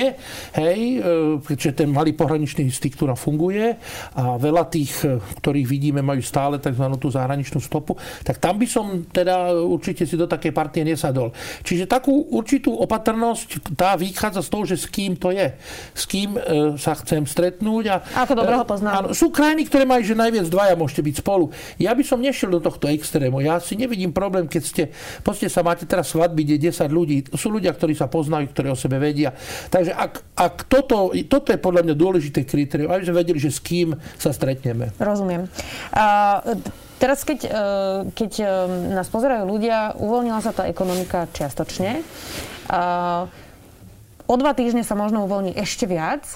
Hej, 0.57 0.81
uh, 1.01 1.39
keďže 1.45 1.85
ten 1.85 1.89
malý 1.93 2.17
pohraničný 2.17 2.67
styk 2.69 2.97
tu 2.97 3.05
funguje 3.11 3.75
a 4.15 4.39
veľa 4.39 4.71
tých, 4.71 5.03
ktorých 5.43 5.67
vidíme, 5.67 6.01
majú 6.01 6.23
stále 6.23 6.63
tzv. 6.63 6.85
tú 6.97 7.11
zahraničnú 7.11 7.59
stopu, 7.59 7.99
tak 8.23 8.39
tam 8.39 8.57
by 8.57 8.67
som 8.69 9.05
teda 9.09 9.55
určite 9.57 10.07
si 10.07 10.15
do 10.15 10.31
takej 10.31 10.53
partie 10.55 10.87
nesadol. 10.87 11.35
Čiže 11.67 11.91
takú 11.91 12.31
určitú 12.31 12.75
opatrnosť, 12.79 13.75
tá 13.75 13.99
vychádza 13.99 14.47
z 14.47 14.49
toho, 14.49 14.65
že 14.67 14.77
s 14.79 14.87
kým 14.87 15.19
to 15.19 15.35
je 15.35 15.51
s 15.95 16.05
kým 16.07 16.37
e, 16.37 16.41
sa 16.79 16.95
chcem 16.99 17.25
stretnúť. 17.27 17.85
A, 17.91 17.97
Ako 18.27 18.33
dobre 18.39 18.55
ho 18.57 18.65
poznám. 18.67 19.05
Áno, 19.05 19.09
sú 19.17 19.33
krajiny, 19.33 19.67
ktoré 19.67 19.85
majú, 19.85 20.03
že 20.05 20.17
najviac 20.17 20.47
dvaja 20.49 20.75
môžete 20.79 21.03
byť 21.05 21.15
spolu. 21.21 21.51
Ja 21.81 21.93
by 21.97 22.03
som 22.07 22.23
nešiel 22.23 22.51
do 22.53 22.61
tohto 22.63 22.87
extrému. 22.91 23.43
Ja 23.43 23.59
si 23.59 23.77
nevidím 23.77 24.15
problém, 24.15 24.47
keď 24.47 24.63
ste, 24.63 24.83
poďte 25.25 25.49
sa, 25.51 25.67
máte 25.67 25.85
teraz 25.87 26.13
svadby, 26.13 26.47
kde 26.47 26.71
10 26.71 26.89
ľudí. 26.91 27.17
Sú 27.35 27.51
ľudia, 27.51 27.75
ktorí 27.75 27.95
sa 27.97 28.07
poznajú, 28.07 28.51
ktorí 28.51 28.69
o 28.71 28.79
sebe 28.79 28.99
vedia. 29.01 29.35
Takže 29.71 29.90
ak, 29.93 30.25
ak 30.39 30.55
toto, 30.71 31.13
toto 31.29 31.49
je 31.53 31.59
podľa 31.59 31.87
mňa 31.87 31.95
dôležité 31.95 32.47
kritérium, 32.47 32.91
aby 32.95 33.07
sme 33.07 33.21
vedeli, 33.21 33.39
že 33.43 33.51
s 33.51 33.61
kým 33.61 33.99
sa 34.17 34.31
stretneme. 34.33 34.95
Rozumiem. 34.97 35.51
Uh, 35.93 36.57
Teraz, 37.01 37.25
keď, 37.25 37.49
keď 38.13 38.33
nás 38.93 39.09
pozerajú 39.09 39.49
ľudia, 39.49 39.97
uvoľnila 39.97 40.45
sa 40.45 40.53
tá 40.53 40.69
ekonomika 40.69 41.33
čiastočne. 41.33 42.05
O 44.29 44.35
dva 44.37 44.53
týždne 44.53 44.85
sa 44.85 44.93
možno 45.01 45.25
uvoľní 45.25 45.57
ešte 45.57 45.89
viac. 45.89 46.29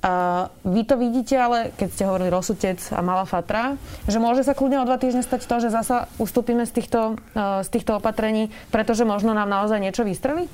A 0.00 0.46
vy 0.64 0.88
to 0.88 0.96
vidíte, 0.96 1.36
ale 1.36 1.74
keď 1.76 1.88
ste 1.92 2.08
hovorili 2.08 2.32
Rosutec 2.32 2.80
a 2.94 3.04
Malá 3.04 3.28
Fatra, 3.28 3.76
že 4.08 4.22
môže 4.22 4.48
sa 4.48 4.56
kľudne 4.56 4.80
o 4.80 4.88
dva 4.88 4.96
týždne 4.96 5.26
stať 5.26 5.44
to, 5.44 5.60
že 5.60 5.74
zasa 5.74 6.08
ustúpime 6.22 6.64
z 6.64 6.72
týchto, 6.72 7.20
z 7.36 7.68
týchto 7.68 8.00
opatrení, 8.00 8.48
pretože 8.72 9.04
možno 9.04 9.36
nám 9.36 9.50
naozaj 9.50 9.76
niečo 9.76 10.08
vystrelí? 10.08 10.48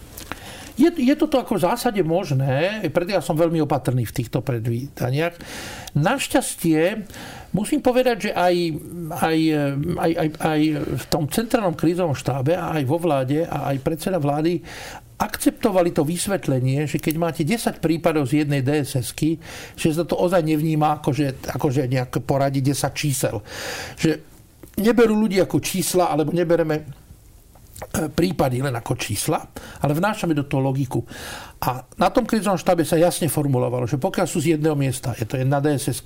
Je, 0.74 0.90
je 0.90 1.14
toto 1.14 1.38
ako 1.38 1.54
v 1.54 1.64
zásade 1.70 2.02
možné, 2.02 2.82
preto 2.90 3.14
ja 3.14 3.22
som 3.22 3.38
veľmi 3.38 3.62
opatrný 3.62 4.02
v 4.02 4.16
týchto 4.16 4.42
predvídaniach. 4.42 5.38
Našťastie 5.94 7.06
musím 7.54 7.78
povedať, 7.78 8.16
že 8.26 8.30
aj, 8.34 8.54
aj, 9.14 9.38
aj, 9.94 10.10
aj, 10.18 10.28
aj 10.42 10.60
v 10.98 11.04
tom 11.06 11.30
centrálnom 11.30 11.78
krízovom 11.78 12.18
štábe 12.18 12.58
a 12.58 12.74
aj 12.74 12.84
vo 12.90 12.98
vláde 12.98 13.46
a 13.46 13.70
aj 13.70 13.76
predseda 13.86 14.18
vlády 14.18 14.58
akceptovali 15.14 15.94
to 15.94 16.02
vysvetlenie, 16.02 16.90
že 16.90 16.98
keď 16.98 17.14
máte 17.22 17.42
10 17.46 17.78
prípadov 17.78 18.26
z 18.26 18.42
jednej 18.42 18.66
dss 18.66 19.14
že 19.78 19.88
sa 19.94 20.02
to 20.02 20.18
ozaj 20.18 20.42
nevníma 20.42 20.98
akože, 20.98 21.54
akože 21.54 21.86
nejak 21.86 22.18
poradí 22.26 22.58
10 22.58 22.74
čísel. 22.98 23.38
Že 23.94 24.18
neberú 24.82 25.14
ľudí 25.14 25.38
ako 25.38 25.62
čísla, 25.62 26.10
alebo 26.10 26.34
nebereme 26.34 27.03
prípady 28.14 28.62
len 28.62 28.74
ako 28.74 28.94
čísla, 28.94 29.42
ale 29.82 29.98
vnášame 29.98 30.32
do 30.32 30.46
toho 30.46 30.62
logiku. 30.62 31.02
A 31.64 31.82
na 31.98 32.08
tom 32.12 32.22
krizovom 32.22 32.60
štábe 32.60 32.86
sa 32.86 33.00
jasne 33.00 33.26
formulovalo, 33.26 33.88
že 33.88 33.98
pokiaľ 33.98 34.26
sú 34.28 34.38
z 34.38 34.56
jedného 34.56 34.78
miesta, 34.78 35.16
je 35.18 35.26
to 35.26 35.40
jedna 35.40 35.58
dss 35.58 36.00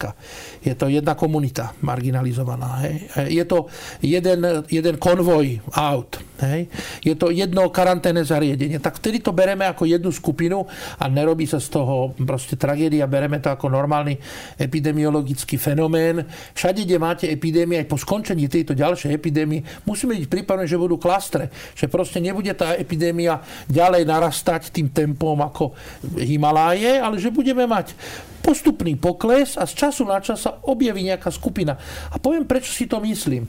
je 0.64 0.74
to 0.74 0.86
jedna 0.88 1.12
komunita 1.14 1.76
marginalizovaná, 1.82 2.86
hej, 2.86 2.96
je 3.30 3.44
to 3.44 3.68
jeden, 4.00 4.64
jeden 4.70 4.96
konvoj 4.96 5.60
aut, 5.74 6.17
hej, 6.46 6.68
je 7.02 7.14
to 7.14 7.30
jedno 7.30 7.68
karanténne 7.70 8.22
zariadenie, 8.24 8.78
tak 8.78 8.98
vtedy 8.98 9.22
to 9.22 9.34
bereme 9.34 9.66
ako 9.66 9.86
jednu 9.86 10.10
skupinu 10.10 10.66
a 10.98 11.04
nerobí 11.06 11.46
sa 11.46 11.62
z 11.62 11.68
toho 11.72 12.14
proste 12.18 12.58
tragédia, 12.58 13.10
bereme 13.10 13.38
to 13.42 13.50
ako 13.50 13.70
normálny 13.70 14.18
epidemiologický 14.58 15.56
fenomén. 15.56 16.22
Všade, 16.54 16.84
kde 16.84 16.96
máte 16.98 17.26
epidémie, 17.30 17.78
aj 17.82 17.90
po 17.90 18.00
skončení 18.00 18.50
tejto 18.50 18.74
ďalšej 18.74 19.10
epidémie, 19.14 19.62
musíme 19.86 20.14
byť 20.18 20.26
pripravení, 20.26 20.68
že 20.68 20.80
budú 20.80 20.98
klastre 20.98 21.50
že 21.74 21.86
proste 21.86 22.18
nebude 22.18 22.50
tá 22.54 22.74
epidémia 22.74 23.38
ďalej 23.70 24.02
narastať 24.02 24.74
tým 24.74 24.90
tempom 24.90 25.38
ako 25.38 25.74
Himaláje, 26.18 26.98
ale 26.98 27.22
že 27.22 27.34
budeme 27.34 27.66
mať 27.66 27.94
postupný 28.42 28.96
pokles 28.96 29.58
a 29.58 29.66
z 29.68 29.74
času 29.76 30.08
na 30.08 30.22
čas 30.22 30.42
sa 30.46 30.62
objaví 30.64 31.04
nejaká 31.04 31.28
skupina. 31.28 31.76
A 32.10 32.16
poviem, 32.16 32.48
prečo 32.48 32.72
si 32.72 32.88
to 32.88 33.02
myslím. 33.02 33.44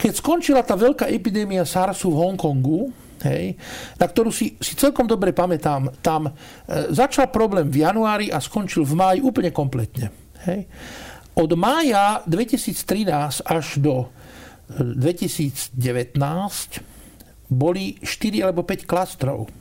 Keď 0.00 0.12
skončila 0.16 0.64
tá 0.64 0.72
veľká 0.80 1.12
epidémia 1.12 1.68
SARSu 1.68 2.08
v 2.08 2.24
Hongkongu, 2.24 2.88
hej, 3.28 3.52
na 4.00 4.08
ktorú 4.08 4.32
si, 4.32 4.56
si 4.56 4.72
celkom 4.72 5.04
dobre 5.04 5.36
pamätám, 5.36 5.92
tam 6.00 6.32
e, 6.32 6.32
začal 6.88 7.28
problém 7.28 7.68
v 7.68 7.84
januári 7.84 8.32
a 8.32 8.40
skončil 8.40 8.88
v 8.88 8.96
máji 8.96 9.18
úplne 9.20 9.52
kompletne. 9.52 10.08
Hej. 10.48 10.64
Od 11.36 11.52
mája 11.52 12.24
2013 12.24 13.44
až 13.44 13.66
do 13.76 14.08
2019 14.72 15.76
e, 15.76 16.80
boli 17.52 18.00
4 18.00 18.40
alebo 18.40 18.64
5 18.64 18.88
klastrov. 18.88 19.52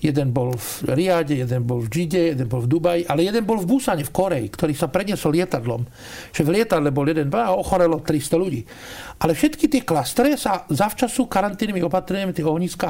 Jeden 0.00 0.32
bol 0.32 0.56
v 0.56 0.96
Riade, 0.96 1.44
jeden 1.44 1.62
bol 1.68 1.84
v 1.84 1.88
Džide, 1.92 2.32
jeden 2.32 2.48
bol 2.48 2.64
v 2.64 2.68
Dubaji, 2.72 3.02
ale 3.04 3.28
jeden 3.28 3.44
bol 3.44 3.60
v 3.60 3.68
Busane, 3.68 4.00
v 4.00 4.12
Koreji, 4.12 4.48
ktorý 4.48 4.72
sa 4.72 4.88
preniesol 4.88 5.36
lietadlom. 5.36 5.84
Že 6.32 6.42
v 6.48 6.50
lietadle 6.56 6.88
bol 6.88 7.04
jeden 7.04 7.28
a 7.28 7.52
ochorelo 7.52 8.00
300 8.00 8.40
ľudí. 8.40 8.64
Ale 9.20 9.36
všetky 9.36 9.68
tie 9.68 9.82
klastre 9.84 10.32
sa 10.40 10.64
zavčasu 10.66 11.28
karanténnymi 11.28 11.84
opatreniami 11.84 12.32
tých 12.32 12.48
ohniska 12.48 12.88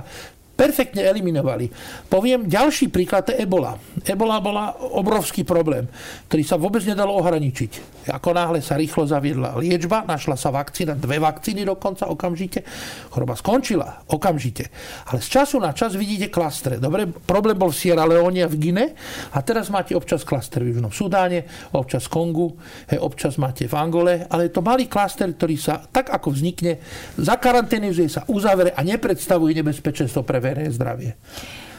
perfektne 0.60 1.08
eliminovali. 1.08 1.72
Poviem 2.12 2.44
ďalší 2.44 2.92
príklad, 2.92 3.24
to 3.24 3.32
je 3.32 3.48
Ebola. 3.48 3.80
Ebola 4.04 4.36
bola 4.44 4.76
obrovský 4.92 5.40
problém, 5.40 5.88
ktorý 6.28 6.42
sa 6.44 6.60
vôbec 6.60 6.84
nedalo 6.84 7.16
ohraničiť. 7.16 8.04
Ako 8.12 8.36
náhle 8.36 8.60
sa 8.60 8.76
rýchlo 8.76 9.08
zaviedla 9.08 9.56
liečba, 9.56 10.04
našla 10.04 10.36
sa 10.36 10.52
vakcína, 10.52 11.00
dve 11.00 11.16
vakcíny 11.16 11.64
dokonca 11.64 12.12
okamžite, 12.12 12.60
choroba 13.08 13.32
skončila 13.40 14.04
okamžite. 14.12 14.68
Ale 15.08 15.24
z 15.24 15.40
času 15.40 15.56
na 15.56 15.72
čas 15.72 15.96
vidíte 15.96 16.28
klastre. 16.28 16.76
Dobre, 16.76 17.08
problém 17.08 17.56
bol 17.56 17.72
v 17.72 17.80
Sierra 17.80 18.04
Leone 18.04 18.44
a 18.44 18.48
v 18.50 18.60
Gine 18.60 18.86
a 19.32 19.38
teraz 19.40 19.72
máte 19.72 19.96
občas 19.96 20.28
klaster 20.28 20.60
v 20.60 20.76
Južnom 20.76 20.92
Sudáne, 20.92 21.48
občas 21.72 22.04
Kongu, 22.04 22.52
hej, 22.92 23.00
občas 23.00 23.40
máte 23.40 23.64
v 23.64 23.74
Angole, 23.80 24.28
ale 24.28 24.50
je 24.50 24.52
to 24.52 24.60
malý 24.60 24.90
klaster, 24.90 25.30
ktorý 25.32 25.56
sa 25.56 25.80
tak 25.88 26.12
ako 26.12 26.36
vznikne, 26.36 26.82
zakaranténizuje 27.16 28.08
sa, 28.12 28.26
uzavere 28.28 28.76
a 28.76 28.80
nepredstavuje 28.84 29.56
nebezpečenstvo 29.56 30.26
pre 30.26 30.49
verejné 30.50 30.72
zdravie. 30.74 31.10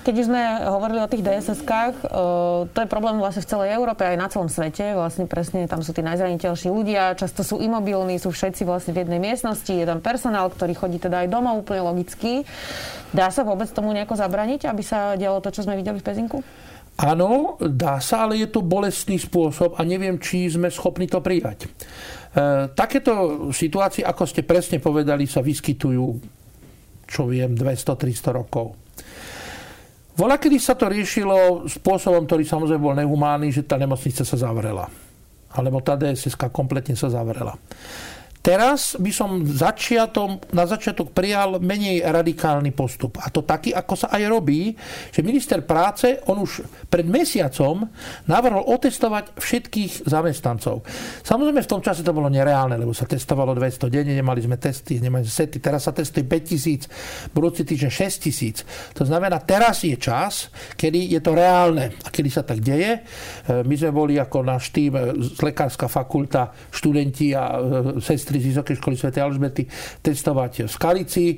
Keď 0.02 0.16
už 0.18 0.34
sme 0.34 0.42
hovorili 0.66 0.98
o 0.98 1.06
tých 1.06 1.22
DSS-kách, 1.22 1.94
e, 2.02 2.06
to 2.74 2.78
je 2.82 2.90
problém 2.90 3.22
vlastne 3.22 3.46
v 3.46 3.52
celej 3.54 3.70
Európe 3.78 4.02
aj 4.02 4.18
na 4.18 4.28
celom 4.34 4.50
svete. 4.50 4.98
Vlastne 4.98 5.30
presne 5.30 5.70
tam 5.70 5.86
sú 5.86 5.94
tí 5.94 6.02
najzraniteľší 6.02 6.74
ľudia, 6.74 7.14
často 7.14 7.46
sú 7.46 7.62
imobilní, 7.62 8.18
sú 8.18 8.34
všetci 8.34 8.66
vlastne 8.66 8.98
v 8.98 9.06
jednej 9.06 9.22
miestnosti, 9.22 9.70
je 9.70 9.86
tam 9.86 10.02
personál, 10.02 10.50
ktorý 10.50 10.74
chodí 10.74 10.98
teda 10.98 11.22
aj 11.22 11.28
domov 11.30 11.62
úplne 11.62 11.86
logicky. 11.86 12.42
Dá 13.14 13.30
sa 13.30 13.46
vôbec 13.46 13.70
tomu 13.70 13.94
nejako 13.94 14.18
zabraniť, 14.18 14.66
aby 14.66 14.82
sa 14.82 15.14
dialo 15.14 15.38
to, 15.38 15.54
čo 15.54 15.70
sme 15.70 15.78
videli 15.78 16.02
v 16.02 16.08
Pezinku? 16.10 16.42
Áno, 16.98 17.62
dá 17.62 18.02
sa, 18.02 18.26
ale 18.26 18.42
je 18.42 18.50
to 18.50 18.66
bolestný 18.66 19.22
spôsob 19.22 19.78
a 19.78 19.86
neviem, 19.86 20.18
či 20.18 20.50
sme 20.50 20.74
schopní 20.74 21.06
to 21.06 21.22
prijať. 21.22 21.66
E, 21.66 21.70
takéto 22.74 23.48
situácie, 23.54 24.02
ako 24.02 24.26
ste 24.26 24.42
presne 24.42 24.82
povedali, 24.82 25.30
sa 25.30 25.46
vyskytujú 25.46 26.41
čo 27.12 27.28
viem, 27.28 27.52
200-300 27.52 28.40
rokov. 28.40 28.80
Vola, 30.16 30.40
kedy 30.40 30.56
sa 30.60 30.80
to 30.80 30.88
riešilo 30.88 31.68
spôsobom, 31.68 32.24
ktorý 32.24 32.48
samozrejme 32.48 32.80
bol 32.80 32.96
nehumánny, 32.96 33.52
že 33.52 33.68
tá 33.68 33.76
nemocnica 33.76 34.24
sa 34.24 34.38
zavrela. 34.40 34.88
Alebo 35.52 35.84
tá 35.84 36.00
DSS 36.00 36.40
kompletne 36.56 36.96
sa 36.96 37.12
zavrela. 37.12 37.60
Teraz 38.42 38.98
by 38.98 39.12
som 39.14 39.46
začiatom, 39.46 40.42
na 40.58 40.66
začiatok 40.66 41.14
prijal 41.14 41.62
menej 41.62 42.02
radikálny 42.02 42.74
postup. 42.74 43.22
A 43.22 43.30
to 43.30 43.46
taký, 43.46 43.70
ako 43.70 43.94
sa 43.94 44.10
aj 44.10 44.22
robí, 44.26 44.74
že 45.14 45.22
minister 45.22 45.62
práce, 45.62 46.18
on 46.26 46.42
už 46.42 46.66
pred 46.90 47.06
mesiacom 47.06 47.86
navrhol 48.26 48.66
otestovať 48.66 49.38
všetkých 49.38 50.10
zamestnancov. 50.10 50.82
Samozrejme 51.22 51.62
v 51.62 51.70
tom 51.70 51.86
čase 51.86 52.02
to 52.02 52.18
bolo 52.18 52.34
nereálne, 52.34 52.82
lebo 52.82 52.98
sa 52.98 53.06
testovalo 53.06 53.54
200 53.54 53.94
denne, 53.94 54.18
nemali 54.18 54.42
sme 54.42 54.58
testy, 54.58 54.98
nemali 54.98 55.22
sme 55.22 55.46
sety. 55.46 55.62
Teraz 55.62 55.86
sa 55.86 55.94
testuje 55.94 56.26
5000, 56.26 57.30
budúci 57.38 57.62
týždeň 57.62 57.92
6000. 57.94 58.98
To 58.98 59.06
znamená, 59.06 59.38
teraz 59.46 59.86
je 59.86 59.94
čas, 60.02 60.50
kedy 60.74 61.14
je 61.14 61.22
to 61.22 61.38
reálne 61.38 61.94
a 61.94 62.08
kedy 62.10 62.30
sa 62.34 62.42
tak 62.42 62.66
deje. 62.66 62.98
E, 62.98 63.62
my 63.62 63.76
sme 63.78 63.94
boli 63.94 64.18
ako 64.18 64.42
náš 64.42 64.74
tým, 64.74 64.98
e, 64.98 65.14
lekárska 65.38 65.86
fakulta, 65.86 66.50
študenti 66.74 67.38
a 67.38 67.44
e, 67.54 68.02
sestry 68.02 68.31
sestry 68.32 68.40
z 68.40 68.48
Vysokej 68.56 68.76
školy 68.80 68.96
Sv. 68.96 69.10
Alžbety 69.12 69.64
testovať 70.00 70.64
v 70.64 70.70
Skalici, 70.72 71.26
e, 71.28 71.38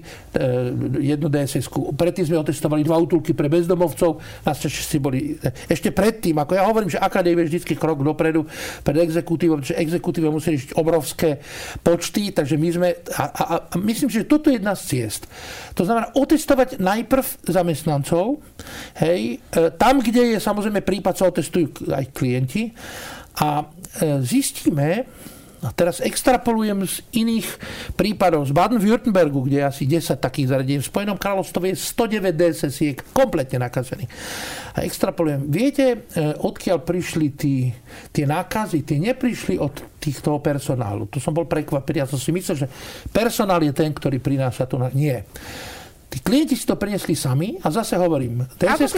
jednu 1.02 1.28
dss 1.30 1.66
-ku. 1.66 1.90
Predtým 1.98 2.26
sme 2.26 2.38
otestovali 2.38 2.86
dva 2.86 3.02
útulky 3.02 3.34
pre 3.34 3.50
bezdomovcov. 3.50 4.22
si 4.54 5.00
boli 5.02 5.34
e, 5.42 5.50
ešte 5.74 5.90
predtým, 5.90 6.38
ako 6.38 6.54
ja 6.54 6.64
hovorím, 6.70 6.90
že 6.90 7.02
akadémia 7.02 7.44
je 7.44 7.58
vždy 7.58 7.76
krok 7.76 8.04
dopredu 8.04 8.46
pred 8.84 8.98
exekutívom, 8.98 9.64
že 9.64 9.74
exekutíva 9.74 10.30
musí 10.30 10.54
riešiť 10.54 10.78
obrovské 10.78 11.42
počty, 11.82 12.32
takže 12.32 12.58
my 12.58 12.70
sme, 12.72 12.90
a, 13.18 13.24
a, 13.24 13.44
a 13.74 13.76
myslím, 13.82 14.10
že 14.10 14.30
toto 14.30 14.54
je 14.54 14.62
jedna 14.62 14.76
z 14.76 14.86
ciest. 14.86 15.26
To 15.74 15.86
znamená 15.86 16.14
otestovať 16.14 16.78
najprv 16.78 17.26
zamestnancov, 17.50 18.38
hej, 19.02 19.42
e, 19.42 19.72
tam, 19.78 20.00
kde 20.00 20.38
je 20.38 20.40
samozrejme 20.40 20.86
prípad, 20.86 21.18
sa 21.18 21.26
otestujú 21.26 21.90
aj 21.90 22.06
klienti 22.14 22.70
a 23.42 23.66
zistíme, 24.22 25.06
teraz 25.72 26.04
extrapolujem 26.04 26.84
z 26.84 27.00
iných 27.16 27.48
prípadov. 27.96 28.44
Z 28.44 28.52
Baden-Württembergu, 28.52 29.48
kde 29.48 29.64
je 29.64 29.66
asi 29.66 29.84
10 29.88 30.20
takých 30.20 30.52
zariadení. 30.52 30.84
V 30.84 30.92
Spojenom 30.92 31.16
kráľovstve 31.16 31.72
je 31.72 31.76
109 31.80 32.36
DSS 32.36 32.76
je 32.84 32.92
kompletne 33.16 33.64
nakazený. 33.64 34.10
A 34.76 34.84
extrapolujem. 34.84 35.48
Viete, 35.48 36.10
e, 36.12 36.36
odkiaľ 36.36 36.84
prišli 36.84 37.28
tí, 37.38 37.72
tie 38.12 38.26
nákazy? 38.28 38.84
Tie 38.84 39.00
neprišli 39.00 39.56
od 39.62 40.02
týchto 40.04 40.42
personálu. 40.44 41.08
To 41.08 41.24
som 41.24 41.32
bol 41.32 41.48
prekvapený. 41.48 42.04
Ja 42.04 42.10
som 42.10 42.20
si 42.20 42.36
myslel, 42.36 42.66
že 42.66 42.68
personál 43.14 43.64
je 43.64 43.72
ten, 43.72 43.96
ktorý 43.96 44.20
prináša 44.20 44.68
tu. 44.68 44.76
Nie. 44.92 45.24
Tí 46.14 46.22
klienti 46.22 46.54
si 46.54 46.70
to 46.70 46.78
priniesli 46.78 47.18
sami 47.18 47.58
a 47.58 47.74
zase 47.74 47.98
hovorím, 47.98 48.46
DSS, 48.62 48.94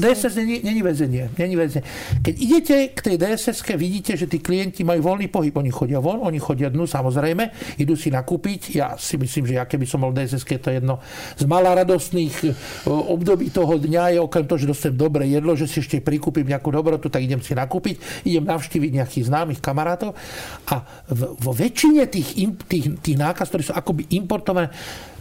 DSS 0.00 0.32
není, 0.40 0.64
není 0.64 0.80
väzenie, 0.80 1.28
není 1.36 1.60
väzenie. 1.60 1.84
Keď 2.24 2.34
idete 2.40 2.76
k 2.96 3.00
tej 3.04 3.16
DSS, 3.20 3.60
vidíte, 3.76 4.16
že 4.16 4.24
tí 4.24 4.40
klienti 4.40 4.80
majú 4.80 5.12
voľný 5.12 5.28
pohyb. 5.28 5.52
Oni 5.52 5.68
chodia 5.68 6.00
von, 6.00 6.24
oni 6.24 6.40
chodia 6.40 6.72
dnu, 6.72 6.88
samozrejme, 6.88 7.76
idú 7.76 7.92
si 8.00 8.08
nakúpiť. 8.08 8.80
Ja 8.80 8.96
si 8.96 9.20
myslím, 9.20 9.44
že 9.44 9.60
ja 9.60 9.68
keby 9.68 9.84
som 9.84 10.08
bol 10.08 10.16
DSS, 10.16 10.40
to 10.40 10.72
je 10.72 10.80
jedno 10.80 11.04
z 11.36 11.44
malá 11.44 11.76
radostných 11.76 12.32
e, 12.48 12.50
období 12.88 13.52
toho 13.52 13.76
dňa 13.76 14.16
je 14.16 14.18
okrem 14.24 14.48
toho, 14.48 14.56
že 14.56 14.72
dostanem 14.72 14.96
dobré 14.96 15.28
jedlo, 15.28 15.52
že 15.52 15.68
si 15.68 15.84
ešte 15.84 16.00
prikúpim 16.00 16.48
nejakú 16.48 16.72
dobrotu, 16.72 17.12
tak 17.12 17.28
idem 17.28 17.44
si 17.44 17.52
nakúpiť, 17.52 18.24
idem 18.24 18.48
navštíviť 18.48 18.90
nejakých 19.04 19.28
známych 19.28 19.60
kamarátov 19.60 20.16
a 20.72 20.80
vo 21.12 21.52
väčšine 21.52 22.08
tých, 22.08 22.40
tých, 22.64 22.96
tých 23.04 23.16
nákaz, 23.20 23.52
ktoré 23.52 23.62
sú 23.68 23.76
akoby 23.76 24.08
importované, 24.16 24.72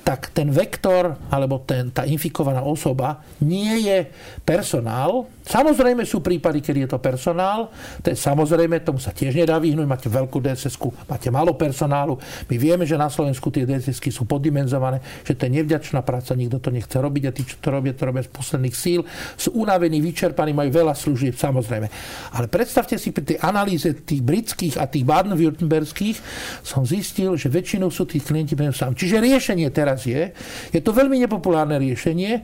tak 0.04 0.36
ten 0.36 0.52
vektor 0.52 1.16
alebo 1.32 1.64
ten, 1.64 1.88
tá 1.88 2.04
infikovaná 2.04 2.60
osoba 2.60 3.24
nie 3.40 3.88
je 3.88 4.12
personál. 4.44 5.32
Samozrejme 5.44 6.04
sú 6.04 6.20
prípady, 6.20 6.60
keď 6.60 6.76
je 6.76 6.88
to 6.92 7.00
personál. 7.00 7.72
To 8.04 8.12
je 8.12 8.18
samozrejme, 8.20 8.84
tomu 8.84 9.00
sa 9.00 9.16
tiež 9.16 9.36
nedá 9.36 9.60
vyhnúť. 9.60 9.88
Máte 9.88 10.08
veľkú 10.12 10.44
dss 10.44 10.76
máte 11.08 11.28
málo 11.32 11.56
personálu. 11.56 12.20
My 12.52 12.56
vieme, 12.56 12.84
že 12.84 13.00
na 13.00 13.08
Slovensku 13.08 13.48
tie 13.52 13.64
dss 13.64 14.00
sú 14.12 14.28
poddimenzované, 14.28 15.00
že 15.24 15.36
to 15.36 15.48
je 15.48 15.64
nevďačná 15.64 16.04
práca, 16.04 16.36
nikto 16.36 16.60
to 16.60 16.70
nechce 16.72 16.96
robiť 16.96 17.24
a 17.28 17.32
tí, 17.32 17.44
čo 17.48 17.56
to 17.64 17.72
robia, 17.72 17.96
to 17.96 18.04
robia 18.04 18.24
z 18.24 18.32
posledných 18.32 18.76
síl. 18.76 19.08
Sú 19.40 19.56
unavení, 19.56 20.04
vyčerpaní, 20.04 20.52
majú 20.52 20.72
veľa 20.72 20.96
služieb, 20.96 21.36
samozrejme. 21.36 21.88
Ale 22.36 22.52
predstavte 22.52 23.00
si 23.00 23.16
pri 23.16 23.24
tej 23.24 23.38
analýze 23.40 23.88
tých 24.04 24.20
britských 24.20 24.76
a 24.80 24.88
tých 24.88 25.08
baden-württemberských 25.08 26.18
som 26.64 26.84
zistil, 26.84 27.36
že 27.40 27.48
väčšinou 27.48 27.88
sú 27.88 28.04
tí 28.04 28.20
klienti 28.20 28.56
sami. 28.74 28.96
Čiže 28.96 29.20
riešenie 29.20 29.70
teraz 29.70 29.93
teraz 29.94 30.10
je. 30.10 30.34
Je 30.74 30.82
to 30.82 30.90
veľmi 30.90 31.22
nepopulárne 31.22 31.78
riešenie. 31.78 32.42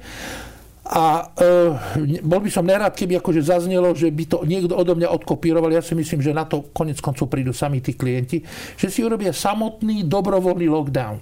A 0.90 1.22
e, 1.38 2.18
bol 2.26 2.42
by 2.42 2.50
som 2.50 2.66
nerád, 2.66 2.98
keby 2.98 3.22
akože 3.22 3.46
zaznelo, 3.46 3.94
že 3.94 4.10
by 4.10 4.24
to 4.26 4.38
niekto 4.42 4.74
odo 4.74 4.98
mňa 4.98 5.14
odkopíroval. 5.22 5.70
Ja 5.70 5.86
si 5.86 5.94
myslím, 5.94 6.26
že 6.26 6.34
na 6.34 6.50
to 6.50 6.74
konec 6.74 6.98
koncov 6.98 7.30
prídu 7.30 7.54
sami 7.54 7.78
tí 7.78 7.94
klienti, 7.94 8.42
že 8.74 8.90
si 8.90 9.06
urobia 9.06 9.30
samotný 9.30 10.10
dobrovoľný 10.10 10.66
lockdown. 10.66 11.22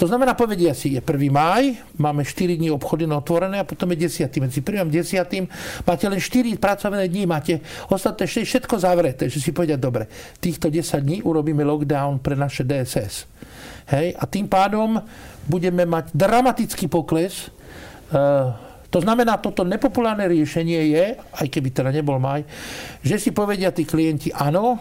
To 0.00 0.08
znamená, 0.08 0.32
povedia 0.32 0.72
si, 0.72 0.96
je 0.96 1.04
1. 1.04 1.28
máj, 1.28 1.76
máme 2.00 2.24
4 2.24 2.56
dní 2.56 2.72
obchody 2.72 3.04
otvorené 3.04 3.60
a 3.60 3.68
potom 3.68 3.92
je 3.92 4.08
10. 4.08 4.24
Medzi 4.40 4.64
1. 4.64 4.80
a 4.80 4.88
10. 4.88 5.84
máte 5.84 6.04
len 6.08 6.20
4 6.24 6.56
pracovné 6.56 7.04
dní, 7.04 7.28
máte 7.28 7.60
ostatné 7.92 8.24
všetko 8.24 8.80
zavreté, 8.80 9.28
že 9.28 9.36
si 9.36 9.52
povedia, 9.52 9.76
dobre, 9.76 10.08
týchto 10.40 10.72
10 10.72 11.04
dní 11.04 11.20
urobíme 11.20 11.60
lockdown 11.60 12.24
pre 12.24 12.40
naše 12.40 12.64
DSS. 12.64 13.28
Hej? 13.92 14.16
A 14.16 14.24
tým 14.24 14.48
pádom 14.48 14.96
budeme 15.44 15.84
mať 15.84 16.16
dramatický 16.16 16.88
pokles. 16.88 17.52
E, 18.08 18.63
to 18.94 19.02
znamená, 19.02 19.42
toto 19.42 19.66
nepopulárne 19.66 20.30
riešenie 20.30 20.94
je, 20.94 21.04
aj 21.18 21.46
keby 21.50 21.74
teda 21.74 21.90
nebol 21.90 22.22
maj, 22.22 22.46
že 23.02 23.18
si 23.18 23.34
povedia 23.34 23.74
tí 23.74 23.82
klienti, 23.82 24.30
áno, 24.30 24.78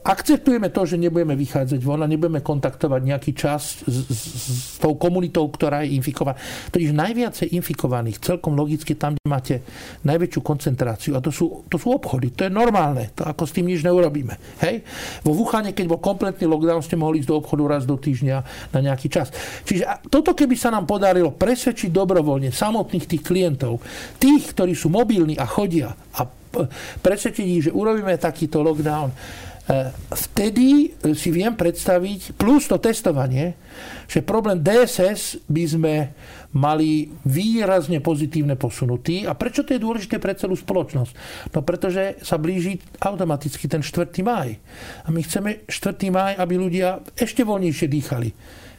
akceptujeme 0.00 0.72
to, 0.72 0.82
že 0.88 0.96
nebudeme 0.96 1.36
vychádzať 1.36 1.80
von 1.84 2.02
a 2.02 2.10
nebudeme 2.10 2.40
kontaktovať 2.40 3.00
nejaký 3.04 3.32
čas 3.36 3.84
s, 3.84 3.96
s, 4.10 4.22
s 4.48 4.76
tou 4.80 4.96
komunitou, 4.96 5.46
ktorá 5.46 5.84
je 5.84 5.94
infikovaná. 5.94 6.40
Totiž 6.72 6.90
najviacej 6.96 7.52
infikovaných, 7.54 8.18
celkom 8.24 8.56
logicky 8.56 8.96
tam, 8.96 9.14
kde 9.14 9.28
máte 9.28 9.54
najväčšiu 10.02 10.40
koncentráciu, 10.40 11.12
a 11.14 11.20
to 11.20 11.28
sú, 11.28 11.68
to 11.68 11.76
sú 11.76 11.92
obchody, 11.92 12.32
to 12.32 12.48
je 12.48 12.52
normálne, 12.52 13.12
to 13.12 13.22
ako 13.22 13.44
s 13.44 13.54
tým 13.54 13.68
nič 13.68 13.84
neurobíme. 13.84 14.62
Hej? 14.64 14.82
Vo 15.22 15.36
Wuhane, 15.36 15.76
keď 15.76 15.86
bol 15.92 16.00
kompletný 16.00 16.48
lockdown, 16.48 16.80
ste 16.82 16.96
mohli 16.96 17.20
ísť 17.20 17.28
do 17.30 17.38
obchodu 17.38 17.62
raz 17.68 17.82
do 17.84 18.00
týždňa 18.00 18.36
na 18.72 18.80
nejaký 18.80 19.12
čas. 19.12 19.30
Čiže 19.68 20.08
toto, 20.08 20.32
keby 20.32 20.56
sa 20.56 20.72
nám 20.72 20.88
podarilo 20.88 21.34
presvedčiť 21.34 21.92
dobrovoľne 21.92 22.48
samotných 22.48 23.04
tých 23.04 23.22
klientov, 23.22 23.84
tých, 24.16 24.56
ktorí 24.56 24.72
sú 24.72 24.88
mobilní 24.88 25.36
a 25.36 25.44
chodia 25.44 25.92
a 25.92 26.24
presvedčiť 27.02 27.46
ich, 27.46 27.62
že 27.68 27.74
urobíme 27.74 28.14
takýto 28.14 28.62
lockdown, 28.62 29.10
vtedy 30.12 30.92
si 31.16 31.28
viem 31.32 31.56
predstaviť, 31.56 32.36
plus 32.36 32.68
to 32.68 32.76
testovanie, 32.76 33.56
že 34.04 34.20
problém 34.20 34.60
DSS 34.60 35.40
by 35.48 35.64
sme 35.64 35.94
mali 36.54 37.08
výrazne 37.24 37.98
pozitívne 38.04 38.54
posunutý. 38.60 39.24
A 39.24 39.32
prečo 39.32 39.64
to 39.64 39.74
je 39.74 39.80
dôležité 39.80 40.20
pre 40.20 40.36
celú 40.36 40.54
spoločnosť? 40.54 41.12
No 41.56 41.64
pretože 41.64 42.20
sa 42.20 42.36
blíži 42.36 42.78
automaticky 43.00 43.64
ten 43.66 43.80
4. 43.80 44.12
maj. 44.20 44.60
A 45.02 45.08
my 45.08 45.24
chceme 45.24 45.64
4. 45.66 45.96
maj, 46.12 46.36
aby 46.36 46.54
ľudia 46.60 47.00
ešte 47.16 47.42
voľnejšie 47.42 47.86
dýchali 47.88 48.30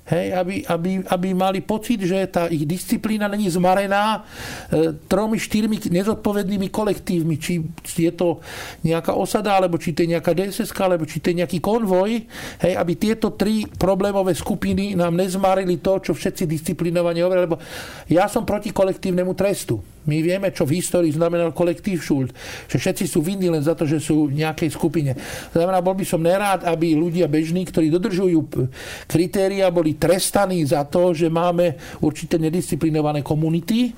Hej, 0.05 0.37
aby, 0.37 0.55
aby, 0.69 0.91
aby 1.01 1.27
mali 1.33 1.65
pocit, 1.65 2.05
že 2.05 2.29
tá 2.29 2.45
ich 2.45 2.61
disciplína 2.61 3.25
není 3.25 3.49
zmarená 3.49 4.21
e, 4.69 4.93
tromi, 5.09 5.41
štyrmi 5.41 5.81
nezodpovednými 5.89 6.69
kolektívmi. 6.69 7.41
Či 7.41 7.65
je 7.81 8.13
to 8.13 8.37
nejaká 8.85 9.17
osada, 9.17 9.57
alebo 9.57 9.81
či 9.81 9.97
to 9.97 10.05
je 10.05 10.13
nejaká 10.13 10.37
DSS, 10.37 10.77
alebo 10.77 11.09
či 11.09 11.17
to 11.17 11.33
je 11.33 11.41
nejaký 11.41 11.57
konvoj. 11.57 12.21
Hej, 12.61 12.73
aby 12.77 12.93
tieto 13.01 13.33
tri 13.33 13.65
problémové 13.65 14.37
skupiny 14.37 14.93
nám 14.93 15.17
nezmarili 15.17 15.81
to, 15.81 15.97
čo 15.97 16.13
všetci 16.13 16.45
disciplinovane 16.45 17.25
hovoria. 17.25 17.49
Lebo 17.49 17.57
ja 18.05 18.29
som 18.29 18.45
proti 18.45 18.69
kolektívnemu 18.69 19.33
trestu. 19.33 19.94
My 20.05 20.21
vieme, 20.21 20.53
čo 20.53 20.69
v 20.69 20.77
histórii 20.77 21.09
znamenal 21.09 21.49
kolektív 21.49 22.05
šult. 22.05 22.29
Že 22.69 22.77
všetci 22.77 23.05
sú 23.09 23.25
vinní 23.25 23.49
len 23.49 23.65
za 23.65 23.73
to, 23.73 23.89
že 23.89 23.97
sú 23.97 24.29
v 24.29 24.41
nejakej 24.45 24.69
skupine. 24.69 25.17
Znamená, 25.49 25.81
bol 25.81 25.97
by 25.97 26.05
som 26.05 26.21
nerád, 26.21 26.65
aby 26.69 26.93
ľudia 26.93 27.25
bežní, 27.25 27.65
ktorí 27.65 27.89
dodržujú 27.89 28.69
kritéria, 29.09 29.73
boli 29.73 29.97
trestaní 29.97 30.61
za 30.65 30.85
to, 30.85 31.11
že 31.17 31.25
máme 31.25 31.99
určité 32.05 32.37
nedisciplinované 32.37 33.25
komunity. 33.25 33.91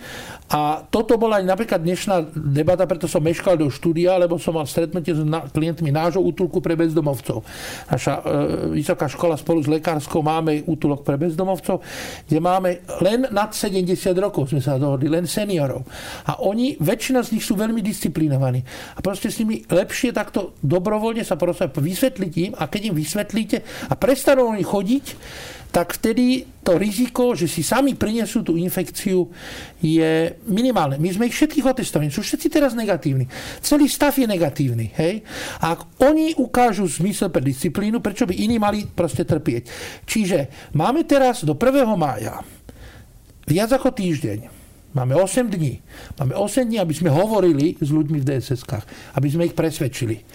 A 0.47 0.79
toto 0.87 1.19
bola 1.19 1.43
aj 1.43 1.45
napríklad 1.45 1.83
dnešná 1.83 2.31
debata, 2.31 2.87
preto 2.87 3.03
som 3.03 3.19
meškal 3.19 3.59
do 3.59 3.67
štúdia, 3.67 4.15
lebo 4.15 4.39
som 4.39 4.55
mal 4.55 4.63
stretnutie 4.63 5.11
s 5.11 5.19
klientmi 5.51 5.91
nášho 5.91 6.23
útulku 6.23 6.63
pre 6.63 6.79
bezdomovcov. 6.79 7.43
Naša 7.91 8.13
e, 8.15 8.21
vysoká 8.79 9.11
škola 9.11 9.35
spolu 9.35 9.59
s 9.59 9.67
lekárskou 9.67 10.23
máme 10.23 10.63
útulok 10.63 11.03
pre 11.03 11.19
bezdomovcov, 11.19 11.83
kde 12.31 12.39
máme 12.39 12.79
len 13.03 13.27
nad 13.27 13.51
70 13.51 13.91
rokov, 14.15 14.47
sme 14.47 14.63
sa 14.63 14.79
dohodli, 14.79 15.11
len 15.11 15.27
seniorov. 15.27 15.83
A 16.31 16.39
oni, 16.39 16.79
väčšina 16.79 17.27
z 17.27 17.35
nich 17.35 17.43
sú 17.43 17.59
veľmi 17.59 17.83
disciplinovaní. 17.83 18.63
A 18.95 19.03
proste 19.03 19.27
s 19.27 19.43
nimi 19.43 19.67
lepšie 19.67 20.15
takto 20.15 20.55
dobrovoľne 20.63 21.27
sa 21.27 21.35
proste 21.35 21.67
vysvetliť 21.67 22.33
im 22.47 22.51
a 22.55 22.71
keď 22.71 22.91
im 22.91 22.95
vysvetlíte 22.95 23.57
a 23.91 23.93
prestanú 23.99 24.47
oni 24.55 24.63
chodiť, 24.63 25.05
tak 25.71 25.93
vtedy 25.95 26.47
to 26.63 26.75
riziko, 26.75 27.31
že 27.37 27.47
si 27.47 27.63
sami 27.63 27.95
prinesú 27.95 28.43
tú 28.43 28.59
infekciu, 28.59 29.29
je 29.79 30.35
minimálne. 30.49 30.99
My 30.99 31.09
sme 31.13 31.27
ich 31.29 31.37
všetkých 31.37 31.63
otestovali, 31.63 32.11
sú 32.11 32.25
všetci 32.25 32.47
teraz 32.51 32.73
negatívni. 32.73 33.29
Celý 33.61 33.87
stav 33.87 34.15
je 34.15 34.27
negatívny. 34.27 34.91
Hej? 34.95 35.23
A 35.63 35.77
ak 35.77 36.01
oni 36.03 36.35
ukážu 36.35 36.89
zmysel 36.89 37.31
pre 37.31 37.45
disciplínu, 37.45 38.03
prečo 38.03 38.25
by 38.25 38.35
iní 38.35 38.57
mali 38.59 38.83
proste 38.87 39.23
trpieť. 39.23 39.63
Čiže 40.03 40.71
máme 40.75 41.07
teraz 41.07 41.45
do 41.47 41.55
1. 41.55 41.87
mája 41.95 42.41
viac 43.47 43.71
ako 43.71 43.95
týždeň 43.95 44.57
Máme 44.97 45.13
8 45.13 45.53
dní. 45.53 45.77
Máme 46.17 46.33
8 46.33 46.65
dní, 46.65 46.81
aby 46.81 46.89
sme 46.89 47.13
hovorili 47.13 47.77
s 47.77 47.93
ľuďmi 47.93 48.17
v 48.17 48.25
DSS-kách, 48.25 49.13
aby 49.13 49.27
sme 49.29 49.45
ich 49.45 49.53
presvedčili. 49.53 50.25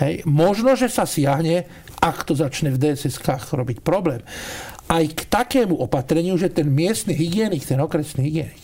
Hej. 0.00 0.24
Možno, 0.24 0.72
že 0.72 0.88
sa 0.88 1.04
siahne, 1.04 1.68
ak 2.00 2.24
to 2.24 2.32
začne 2.32 2.72
v 2.72 2.80
DSS-kách 2.80 3.52
robiť 3.52 3.84
problém, 3.84 4.24
aj 4.86 5.04
k 5.12 5.20
takému 5.26 5.74
opatreniu, 5.74 6.38
že 6.38 6.50
ten 6.50 6.70
miestny 6.70 7.14
hygienik, 7.14 7.66
ten 7.66 7.82
okresný 7.82 8.30
hygienik 8.30 8.62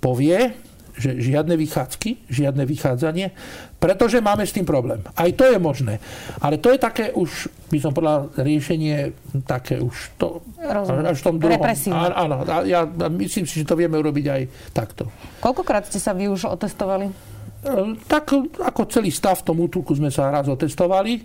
povie, 0.00 0.52
že 0.94 1.18
žiadne 1.18 1.58
vychádzky, 1.58 2.30
žiadne 2.30 2.62
vychádzanie, 2.62 3.34
pretože 3.82 4.22
máme 4.22 4.46
s 4.46 4.54
tým 4.54 4.62
problém. 4.62 5.02
Aj 5.18 5.26
to 5.34 5.42
je 5.42 5.58
možné. 5.58 5.98
Ale 6.38 6.62
to 6.62 6.70
je 6.70 6.78
také 6.78 7.10
už, 7.10 7.50
by 7.66 7.78
som 7.82 7.90
povedal, 7.90 8.30
riešenie 8.38 9.10
také 9.42 9.82
už 9.82 10.14
to, 10.14 10.46
Rozumiem. 10.54 11.10
až 11.10 11.18
v 11.18 11.26
tom 11.26 11.36
druhom. 11.42 11.62
Áno, 12.14 12.46
ja 12.62 12.86
myslím 13.10 13.42
si, 13.42 13.64
že 13.64 13.66
to 13.66 13.74
vieme 13.74 13.98
urobiť 13.98 14.26
aj 14.30 14.42
takto. 14.70 15.10
Koľkokrát 15.42 15.90
ste 15.90 15.98
sa 15.98 16.14
vy 16.14 16.30
už 16.30 16.46
otestovali? 16.46 17.33
E, 17.64 17.96
tak 18.04 18.36
ako 18.60 18.84
celý 18.92 19.08
stav 19.08 19.40
v 19.40 19.46
tom 19.48 19.56
útulku 19.64 19.96
sme 19.96 20.12
sa 20.12 20.28
raz 20.28 20.44
otestovali 20.52 21.24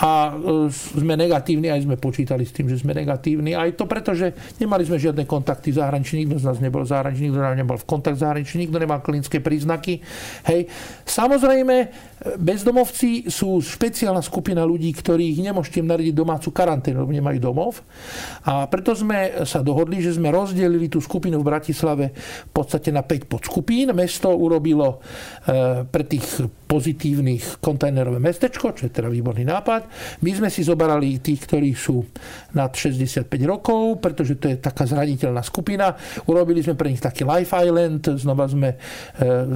a 0.00 0.32
e, 0.32 0.72
sme 0.72 1.12
negatívni, 1.12 1.68
aj 1.68 1.84
sme 1.84 2.00
počítali 2.00 2.48
s 2.48 2.56
tým, 2.56 2.72
že 2.72 2.80
sme 2.80 2.96
negatívni. 2.96 3.52
Aj 3.52 3.68
to 3.76 3.84
preto, 3.84 4.16
že 4.16 4.32
nemali 4.56 4.88
sme 4.88 4.96
žiadne 4.96 5.28
kontakty 5.28 5.76
zahraničí, 5.76 6.24
nikto 6.24 6.40
z 6.40 6.48
nás 6.48 6.58
nebol 6.64 6.88
zahraničí, 6.88 7.28
nikto 7.28 7.44
nebol 7.52 7.76
v 7.76 7.84
kontakt 7.84 8.16
zahraničí, 8.16 8.56
nikto 8.56 8.80
nemal 8.80 9.04
klinické 9.04 9.44
príznaky. 9.44 10.00
Hej. 10.48 10.72
Samozrejme, 11.04 11.76
bezdomovci 12.24 13.28
sú 13.28 13.60
špeciálna 13.60 14.24
skupina 14.24 14.64
ľudí, 14.64 14.88
ktorých 14.96 15.44
nemôžete 15.44 15.84
im 15.84 15.88
narediť 15.92 16.14
domácu 16.16 16.48
karanténu, 16.48 17.04
lebo 17.04 17.12
nemajú 17.12 17.38
domov. 17.38 17.84
A 18.48 18.64
preto 18.64 18.96
sme 18.96 19.44
sa 19.44 19.60
dohodli, 19.60 20.00
že 20.00 20.16
sme 20.16 20.32
rozdelili 20.32 20.88
tú 20.88 21.04
skupinu 21.04 21.44
v 21.44 21.48
Bratislave 21.52 22.16
v 22.48 22.52
podstate 22.52 22.88
na 22.88 23.04
5 23.04 23.28
podskupín. 23.28 23.92
Mesto 23.92 24.32
urobilo 24.32 25.04
e, 25.44 25.84
pre 25.84 26.04
tých 26.08 26.24
pozitívnych 26.74 27.62
kontajnerové 27.62 28.18
mestečko, 28.18 28.74
čo 28.74 28.90
je 28.90 28.92
teda 28.98 29.06
výborný 29.06 29.46
nápad. 29.46 29.86
My 30.26 30.34
sme 30.34 30.50
si 30.50 30.66
zoberali 30.66 31.22
tých, 31.22 31.46
ktorí 31.46 31.70
sú 31.70 32.02
nad 32.58 32.74
65 32.74 33.30
rokov, 33.46 34.02
pretože 34.02 34.34
to 34.42 34.50
je 34.50 34.58
taká 34.58 34.82
zraniteľná 34.82 35.38
skupina. 35.46 35.94
Urobili 36.26 36.66
sme 36.66 36.74
pre 36.74 36.90
nich 36.90 36.98
taký 36.98 37.22
Life 37.22 37.54
Island, 37.54 38.18
znova 38.18 38.50
sme 38.50 38.74
e, 38.74 38.76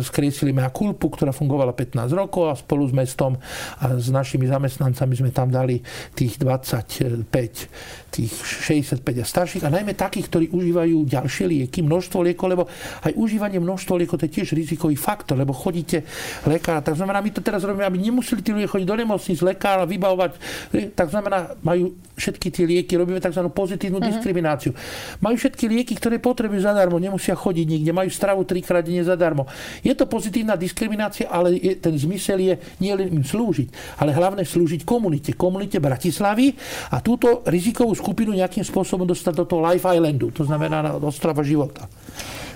skriesili 0.07 0.54
mea 0.54 0.70
kulpu, 0.70 1.11
ktorá 1.11 1.35
fungovala 1.35 1.74
15 1.74 2.07
rokov 2.14 2.44
a 2.46 2.54
spolu 2.54 2.87
s 2.87 2.94
mestom 2.94 3.35
a 3.83 3.98
s 3.98 4.14
našimi 4.14 4.46
zamestnancami 4.46 5.18
sme 5.18 5.35
tam 5.35 5.50
dali 5.50 5.83
tých 6.14 6.38
25 6.38 8.07
tých 8.08 8.32
65 8.32 9.04
a 9.04 9.26
starších 9.26 9.62
a 9.68 9.70
najmä 9.70 9.92
takých, 9.92 10.26
ktorí 10.32 10.46
užívajú 10.48 11.04
ďalšie 11.04 11.44
lieky, 11.44 11.84
množstvo 11.84 12.24
liekov, 12.24 12.46
lebo 12.48 12.64
aj 13.04 13.12
užívanie 13.12 13.60
množstvo 13.60 13.94
liekov 14.00 14.16
to 14.16 14.26
je 14.26 14.40
tiež 14.40 14.56
rizikový 14.56 14.96
faktor, 14.96 15.36
lebo 15.36 15.52
chodíte 15.52 16.08
lekára, 16.48 16.80
tak 16.80 16.96
znamená, 16.96 17.20
my 17.20 17.30
to 17.36 17.44
teraz 17.44 17.60
robíme, 17.68 17.84
aby 17.84 18.00
nemuseli 18.00 18.40
tí 18.40 18.50
ľudia 18.56 18.68
chodiť 18.72 18.86
do 18.88 18.96
nemocnic, 18.96 19.38
lekára, 19.44 19.84
vybavovať. 19.84 20.30
E, 20.72 20.88
tak 20.96 21.12
znamená, 21.12 21.60
majú 21.60 21.92
všetky 22.16 22.48
tie 22.48 22.64
lieky, 22.64 22.96
robíme 22.96 23.20
tzv. 23.20 23.44
pozitívnu 23.52 24.00
uh-huh. 24.00 24.08
diskrimináciu. 24.08 24.72
Majú 25.20 25.36
všetky 25.36 25.68
lieky, 25.68 25.94
ktoré 26.00 26.16
potrebujú 26.16 26.64
zadarmo, 26.64 26.96
nemusia 26.96 27.36
chodiť 27.36 27.66
nikde, 27.68 27.90
majú 27.92 28.08
stravu 28.08 28.42
trikrát 28.48 28.80
denne 28.80 29.04
zadarmo. 29.04 29.44
Je 29.84 29.92
to 29.92 30.08
pozitívna 30.08 30.56
diskriminácia, 30.56 31.28
ale 31.28 31.60
je, 31.60 31.76
ten 31.76 31.92
zmysel 31.92 32.40
je 32.40 32.54
nie 32.80 32.92
len 32.96 33.12
im 33.12 33.24
slúžiť, 33.26 34.00
ale 34.00 34.16
hlavne 34.16 34.42
slúžiť 34.46 34.88
komunite, 34.88 35.36
komunite 35.36 35.76
Bratislavy 35.78 36.56
a 36.94 37.04
túto 37.04 37.44
rizikovú 37.44 37.97
skupinu 37.98 38.30
nejakým 38.32 38.62
spôsobom 38.62 39.04
dostať 39.04 39.34
do 39.34 39.44
toho 39.44 39.61
Life 39.66 39.84
Islandu, 39.84 40.30
to 40.30 40.46
znamená 40.46 40.80
na 40.80 40.92
ostrava 41.02 41.42
života. 41.42 41.90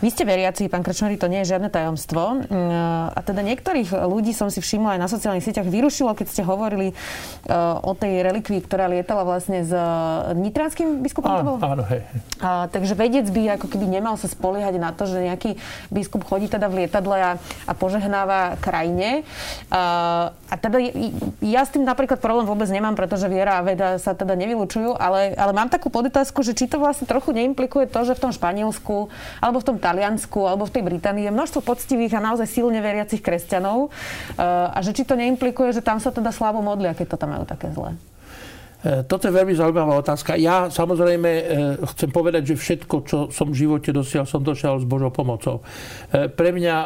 Vy 0.03 0.11
ste 0.11 0.27
veriaci, 0.27 0.67
pán 0.67 0.83
Krčmery, 0.83 1.15
to 1.15 1.31
nie 1.31 1.47
je 1.47 1.55
žiadne 1.55 1.71
tajomstvo. 1.71 2.43
Mm, 2.51 3.15
a 3.15 3.21
teda 3.23 3.39
niektorých 3.47 3.95
ľudí 3.95 4.35
som 4.35 4.51
si 4.51 4.59
všimla 4.59 4.99
aj 4.99 5.01
na 5.01 5.07
sociálnych 5.07 5.47
sieťach 5.47 5.71
vyrušilo, 5.71 6.19
keď 6.19 6.27
ste 6.27 6.43
hovorili 6.43 6.91
e, 6.91 6.95
o 7.79 7.95
tej 7.95 8.27
relikvii, 8.27 8.67
ktorá 8.67 8.91
lietala 8.91 9.23
vlastne 9.23 9.63
s 9.63 9.71
e, 9.71 9.79
nitranským 10.35 11.07
biskupom. 11.07 11.31
Áno, 11.31 11.55
áno, 11.63 11.87
hej. 11.87 12.03
A, 12.43 12.67
takže 12.67 12.99
vedec 12.99 13.31
by 13.31 13.55
ako 13.55 13.71
keby 13.71 13.87
nemal 13.87 14.19
sa 14.19 14.27
spoliehať 14.27 14.75
na 14.83 14.91
to, 14.91 15.07
že 15.07 15.23
nejaký 15.23 15.55
biskup 15.95 16.27
chodí 16.27 16.51
teda 16.51 16.67
v 16.67 16.83
lietadle 16.83 17.23
a, 17.23 17.33
a 17.71 17.73
požehnáva 17.79 18.59
krajine. 18.59 19.23
A, 19.71 20.35
a 20.51 20.55
teda 20.59 20.83
ja 21.47 21.63
s 21.63 21.71
tým 21.71 21.87
napríklad 21.87 22.19
problém 22.19 22.51
vôbec 22.51 22.67
nemám, 22.75 22.99
pretože 22.99 23.31
viera 23.31 23.63
a 23.63 23.63
veda 23.63 24.03
sa 24.03 24.19
teda 24.19 24.35
nevylučujú, 24.35 24.99
ale, 24.99 25.39
ale 25.39 25.55
mám 25.55 25.71
takú 25.71 25.95
podotázku, 25.95 26.43
že 26.43 26.59
či 26.59 26.67
to 26.67 26.83
vlastne 26.83 27.07
trochu 27.07 27.31
neimplikuje 27.31 27.87
to, 27.87 28.03
že 28.03 28.19
v 28.19 28.23
tom 28.27 28.33
Španielsku 28.35 29.07
alebo 29.39 29.63
v 29.63 29.67
tom 29.71 29.79
Taliansku 29.79 29.92
alebo 29.93 30.65
v 30.65 30.75
tej 30.81 30.83
Británii 30.89 31.29
je 31.29 31.37
množstvo 31.37 31.61
poctivých 31.61 32.17
a 32.17 32.25
naozaj 32.25 32.49
silne 32.49 32.81
veriacich 32.81 33.21
kresťanov 33.21 33.89
eh, 33.89 34.73
a 34.73 34.79
že 34.81 34.97
či 34.97 35.05
to 35.05 35.15
neimplikuje, 35.15 35.77
že 35.77 35.85
tam 35.85 36.01
sa 36.01 36.09
teda 36.09 36.33
slabo 36.33 36.65
modlia, 36.65 36.97
keď 36.97 37.15
to 37.15 37.21
tam 37.21 37.37
majú 37.37 37.45
také 37.45 37.69
zlé. 37.71 37.95
Eh, 38.83 39.07
toto 39.07 39.31
je 39.31 39.33
veľmi 39.33 39.55
zaujímavá 39.55 39.95
otázka. 40.03 40.35
Ja 40.35 40.67
samozrejme 40.67 41.31
eh, 41.31 41.45
chcem 41.95 42.11
povedať, 42.11 42.51
že 42.51 42.55
všetko, 42.59 42.97
čo 43.07 43.19
som 43.31 43.55
v 43.55 43.63
živote 43.63 43.95
dosiahol, 43.95 44.27
som 44.27 44.43
dosiahol 44.43 44.83
s 44.83 44.87
Božou 44.87 45.15
pomocou. 45.15 45.63
Pre 46.13 46.51
mňa 46.53 46.77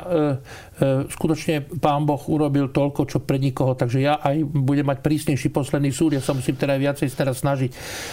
skutočne 1.09 1.65
Pán 1.81 2.05
Boh 2.05 2.21
urobil 2.29 2.69
toľko, 2.69 3.09
čo 3.09 3.19
pre 3.25 3.41
nikoho, 3.41 3.73
takže 3.73 4.05
ja 4.05 4.21
aj 4.21 4.45
budem 4.45 4.87
mať 4.87 5.01
prísnejší 5.01 5.49
posledný 5.51 5.91
súd, 5.91 6.15
ja 6.15 6.23
sa 6.23 6.37
musím 6.37 6.59
teda 6.59 6.77
viacej 6.77 7.09
teraz 7.17 7.41
snažiť. 7.41 7.71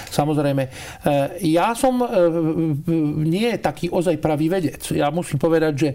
Samozrejme, 0.10 0.64
ja 1.44 1.76
som 1.76 2.02
nie 3.24 3.50
taký 3.60 3.92
ozaj 3.92 4.16
pravý 4.24 4.48
vedec. 4.48 4.80
Ja 4.96 5.12
musím 5.12 5.38
povedať, 5.38 5.74
že 5.76 5.90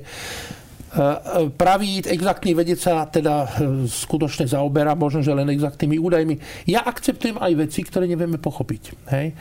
pravý, 1.56 2.00
exaktný 2.00 2.56
vedec 2.56 2.80
sa 2.80 3.04
teda 3.04 3.48
skutočne 3.84 4.48
zaoberá, 4.48 4.96
možno, 4.96 5.20
že 5.20 5.36
len 5.36 5.52
exaktnými 5.52 6.00
údajmi. 6.00 6.64
Ja 6.68 6.84
akceptujem 6.88 7.36
aj 7.36 7.52
veci, 7.68 7.84
ktoré 7.84 8.08
nevieme 8.08 8.40
pochopiť. 8.40 8.82
Hej? 9.12 9.36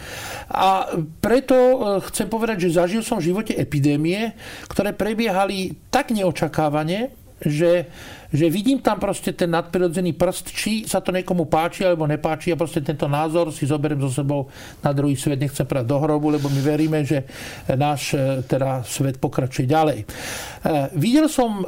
A 0.52 0.92
preto 1.24 1.56
chcem 2.12 2.28
povedať, 2.28 2.68
že 2.68 2.76
zažil 2.76 3.02
som 3.04 3.20
v 3.20 3.32
živote 3.32 3.56
epidémie, 3.56 4.36
ktoré 4.68 4.92
prebiehali 4.92 5.88
tak 5.88 6.12
neočakávane, 6.12 7.27
že, 7.38 7.86
že 8.34 8.46
vidím 8.50 8.82
tam 8.82 8.98
proste 8.98 9.30
ten 9.34 9.50
nadprirodzený 9.54 10.18
prst, 10.18 10.46
či 10.50 10.72
sa 10.90 11.02
to 11.06 11.14
niekomu 11.14 11.46
páči 11.46 11.86
alebo 11.86 12.10
nepáči 12.10 12.50
a 12.50 12.58
proste 12.58 12.82
tento 12.82 13.06
názor 13.06 13.54
si 13.54 13.70
zoberiem 13.70 14.02
so 14.02 14.10
sebou 14.10 14.50
na 14.82 14.90
druhý 14.90 15.14
svet, 15.14 15.38
nechcem 15.38 15.66
prať 15.70 15.86
do 15.86 15.98
hrobu, 16.02 16.34
lebo 16.34 16.50
my 16.50 16.62
veríme, 16.66 17.06
že 17.06 17.30
náš 17.78 18.18
e, 18.18 18.42
teda 18.42 18.82
svet 18.82 19.22
pokračuje 19.22 19.70
ďalej. 19.70 20.00
E, 20.02 20.06
videl 20.98 21.30
som 21.30 21.62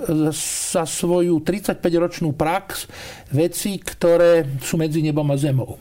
za 0.73 0.89
svoju 0.89 1.45
35-ročnú 1.45 2.33
prax 2.33 2.89
veci, 3.29 3.77
ktoré 3.77 4.57
sú 4.57 4.81
medzi 4.81 5.05
nebom 5.05 5.29
a 5.29 5.37
zemou. 5.37 5.77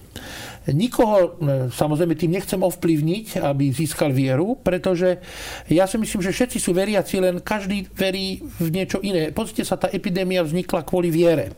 Nikoho 0.73 1.19
e, 1.19 1.29
samozrejme 1.73 2.15
tým 2.19 2.37
nechcem 2.37 2.61
ovplyvniť, 2.61 3.41
aby 3.41 3.73
získal 3.73 4.13
vieru, 4.13 4.61
pretože 4.61 5.21
ja 5.73 5.89
si 5.89 5.97
myslím, 5.97 6.21
že 6.21 6.35
všetci 6.35 6.59
sú 6.61 6.77
veriaci, 6.77 7.21
len 7.25 7.41
každý 7.41 7.89
verí 7.97 8.45
v 8.61 8.69
niečo 8.69 9.01
iné. 9.01 9.33
Pozrite 9.33 9.65
sa, 9.65 9.81
tá 9.81 9.89
epidémia 9.89 10.45
vznikla 10.45 10.85
kvôli 10.85 11.09
viere. 11.09 11.57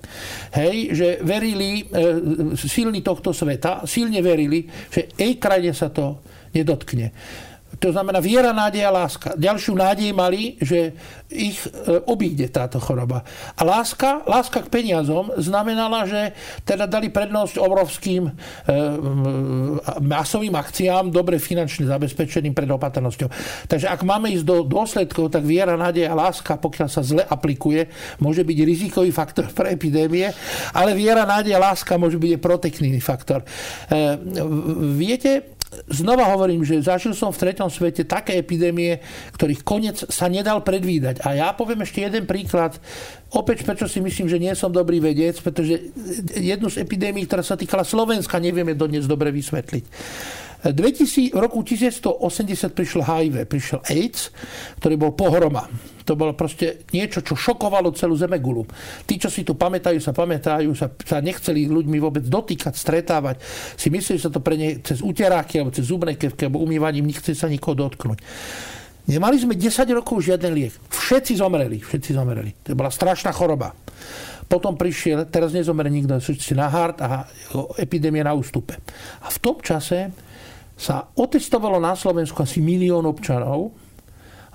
Hej, 0.54 0.94
že 0.94 1.08
verili 1.26 1.84
e, 1.90 2.54
silní 2.54 3.02
tohto 3.02 3.34
sveta, 3.34 3.82
silne 3.84 4.22
verili, 4.22 4.70
že 4.90 5.10
jej 5.18 5.36
krajine 5.42 5.74
sa 5.74 5.90
to 5.90 6.22
nedotkne. 6.54 7.10
To 7.80 7.88
znamená 7.96 8.20
viera, 8.20 8.52
nádej 8.52 8.84
a 8.84 8.92
láska. 8.92 9.32
Ďalšiu 9.40 9.72
nádej 9.72 10.12
mali, 10.12 10.60
že 10.60 10.92
ich 11.32 11.56
e, 11.64 11.96
obíde 12.04 12.52
táto 12.52 12.76
choroba. 12.76 13.24
A 13.56 13.64
láska, 13.64 14.20
láska 14.28 14.60
k 14.60 14.68
peniazom 14.68 15.32
znamenala, 15.40 16.04
že 16.04 16.36
teda 16.68 16.84
dali 16.84 17.08
prednosť 17.08 17.56
obrovským 17.56 18.28
e, 18.28 18.32
masovým 20.04 20.52
akciám, 20.60 21.08
dobre 21.08 21.40
finančne 21.40 21.88
zabezpečeným 21.88 22.52
pred 22.52 22.68
opatrnosťou. 22.68 23.32
Takže 23.64 23.88
ak 23.88 24.04
máme 24.04 24.28
ísť 24.28 24.44
do 24.44 24.56
dôsledkov, 24.60 25.32
tak 25.32 25.48
viera, 25.48 25.72
nádej 25.72 26.04
a 26.04 26.12
láska, 26.12 26.60
pokiaľ 26.60 26.88
sa 26.92 27.00
zle 27.00 27.24
aplikuje, 27.24 27.88
môže 28.20 28.44
byť 28.44 28.58
rizikový 28.60 29.08
faktor 29.08 29.48
pre 29.56 29.72
epidémie, 29.72 30.28
ale 30.76 30.92
viera, 30.92 31.24
nádej 31.24 31.56
a 31.56 31.72
láska 31.72 31.96
môže 31.96 32.20
byť 32.20 32.44
protektívny 32.44 33.00
faktor. 33.00 33.40
E, 33.40 34.20
viete, 35.00 35.56
znova 35.88 36.28
hovorím, 36.34 36.66
že 36.66 36.84
zažil 36.84 37.16
som 37.16 37.32
v 37.32 37.40
treťom 37.46 37.70
svete 37.72 38.04
také 38.04 38.36
epidémie, 38.36 39.00
ktorých 39.32 39.64
koniec 39.64 39.96
sa 40.10 40.28
nedal 40.28 40.60
predvídať. 40.60 41.24
A 41.24 41.38
ja 41.38 41.48
poviem 41.56 41.86
ešte 41.86 42.04
jeden 42.04 42.28
príklad. 42.28 42.76
Opäť, 43.30 43.62
prečo 43.62 43.86
si 43.86 44.02
myslím, 44.02 44.26
že 44.26 44.42
nie 44.42 44.52
som 44.58 44.74
dobrý 44.74 44.98
vedec, 44.98 45.38
pretože 45.38 45.94
jednu 46.34 46.68
z 46.68 46.82
epidémií, 46.82 47.24
ktorá 47.24 47.46
sa 47.46 47.54
týkala 47.54 47.86
Slovenska, 47.86 48.42
nevieme 48.42 48.74
dodnes 48.74 49.06
dobre 49.06 49.30
vysvetliť. 49.30 49.84
2000, 50.60 51.32
v 51.32 51.38
roku 51.40 51.64
1980 51.64 52.76
prišlo 52.76 53.00
HIV, 53.00 53.48
prišiel 53.48 53.80
AIDS, 53.88 54.28
ktorý 54.76 54.94
bol 55.00 55.12
pohroma. 55.16 55.64
To 56.04 56.16
bolo 56.16 56.32
proste 56.32 56.84
niečo, 56.90 57.20
čo 57.20 57.36
šokovalo 57.36 57.92
celú 57.92 58.16
Zemegulu. 58.16 58.64
Tí, 59.04 59.20
čo 59.20 59.28
si 59.28 59.44
tu 59.44 59.56
pamätajú, 59.56 60.00
sa 60.00 60.16
pamätajú, 60.16 60.72
sa, 60.72 60.88
sa 60.92 61.20
nechceli 61.20 61.68
ľuďmi 61.68 61.98
vôbec 62.00 62.24
dotýkať, 62.24 62.74
stretávať. 62.76 63.40
Si 63.76 63.92
mysleli, 63.92 64.16
že 64.20 64.28
sa 64.28 64.32
to 64.32 64.40
pre 64.40 64.56
ne 64.56 64.80
cez 64.80 65.04
uteráky 65.04 65.60
alebo 65.60 65.74
cez 65.74 65.86
zubné 65.88 66.16
kevky 66.16 66.48
alebo 66.48 66.62
umývaním 66.64 67.08
nechce 67.08 67.36
sa 67.36 67.46
nikoho 67.50 67.76
dotknúť. 67.76 68.18
Nemali 69.10 69.36
sme 69.42 69.58
10 69.58 69.90
rokov 69.96 70.22
žiaden 70.22 70.54
liek. 70.54 70.74
Všetci 70.92 71.40
zomreli. 71.40 71.82
Všetci 71.82 72.14
zomreli. 72.14 72.54
To 72.68 72.78
bola 72.78 72.92
strašná 72.92 73.34
choroba. 73.34 73.74
Potom 74.50 74.74
prišiel, 74.74 75.30
teraz 75.30 75.54
nezomre 75.54 75.86
nikto, 75.86 76.18
všetci 76.18 76.58
na 76.58 76.66
hard 76.66 76.98
a 76.98 77.22
epidémia 77.78 78.26
na 78.26 78.34
ústupe. 78.34 78.74
A 79.22 79.30
v 79.30 79.38
tom 79.38 79.62
čase 79.62 80.10
sa 80.74 81.06
otestovalo 81.14 81.78
na 81.78 81.94
Slovensku 81.94 82.42
asi 82.42 82.58
milión 82.58 83.06
občanov 83.06 83.70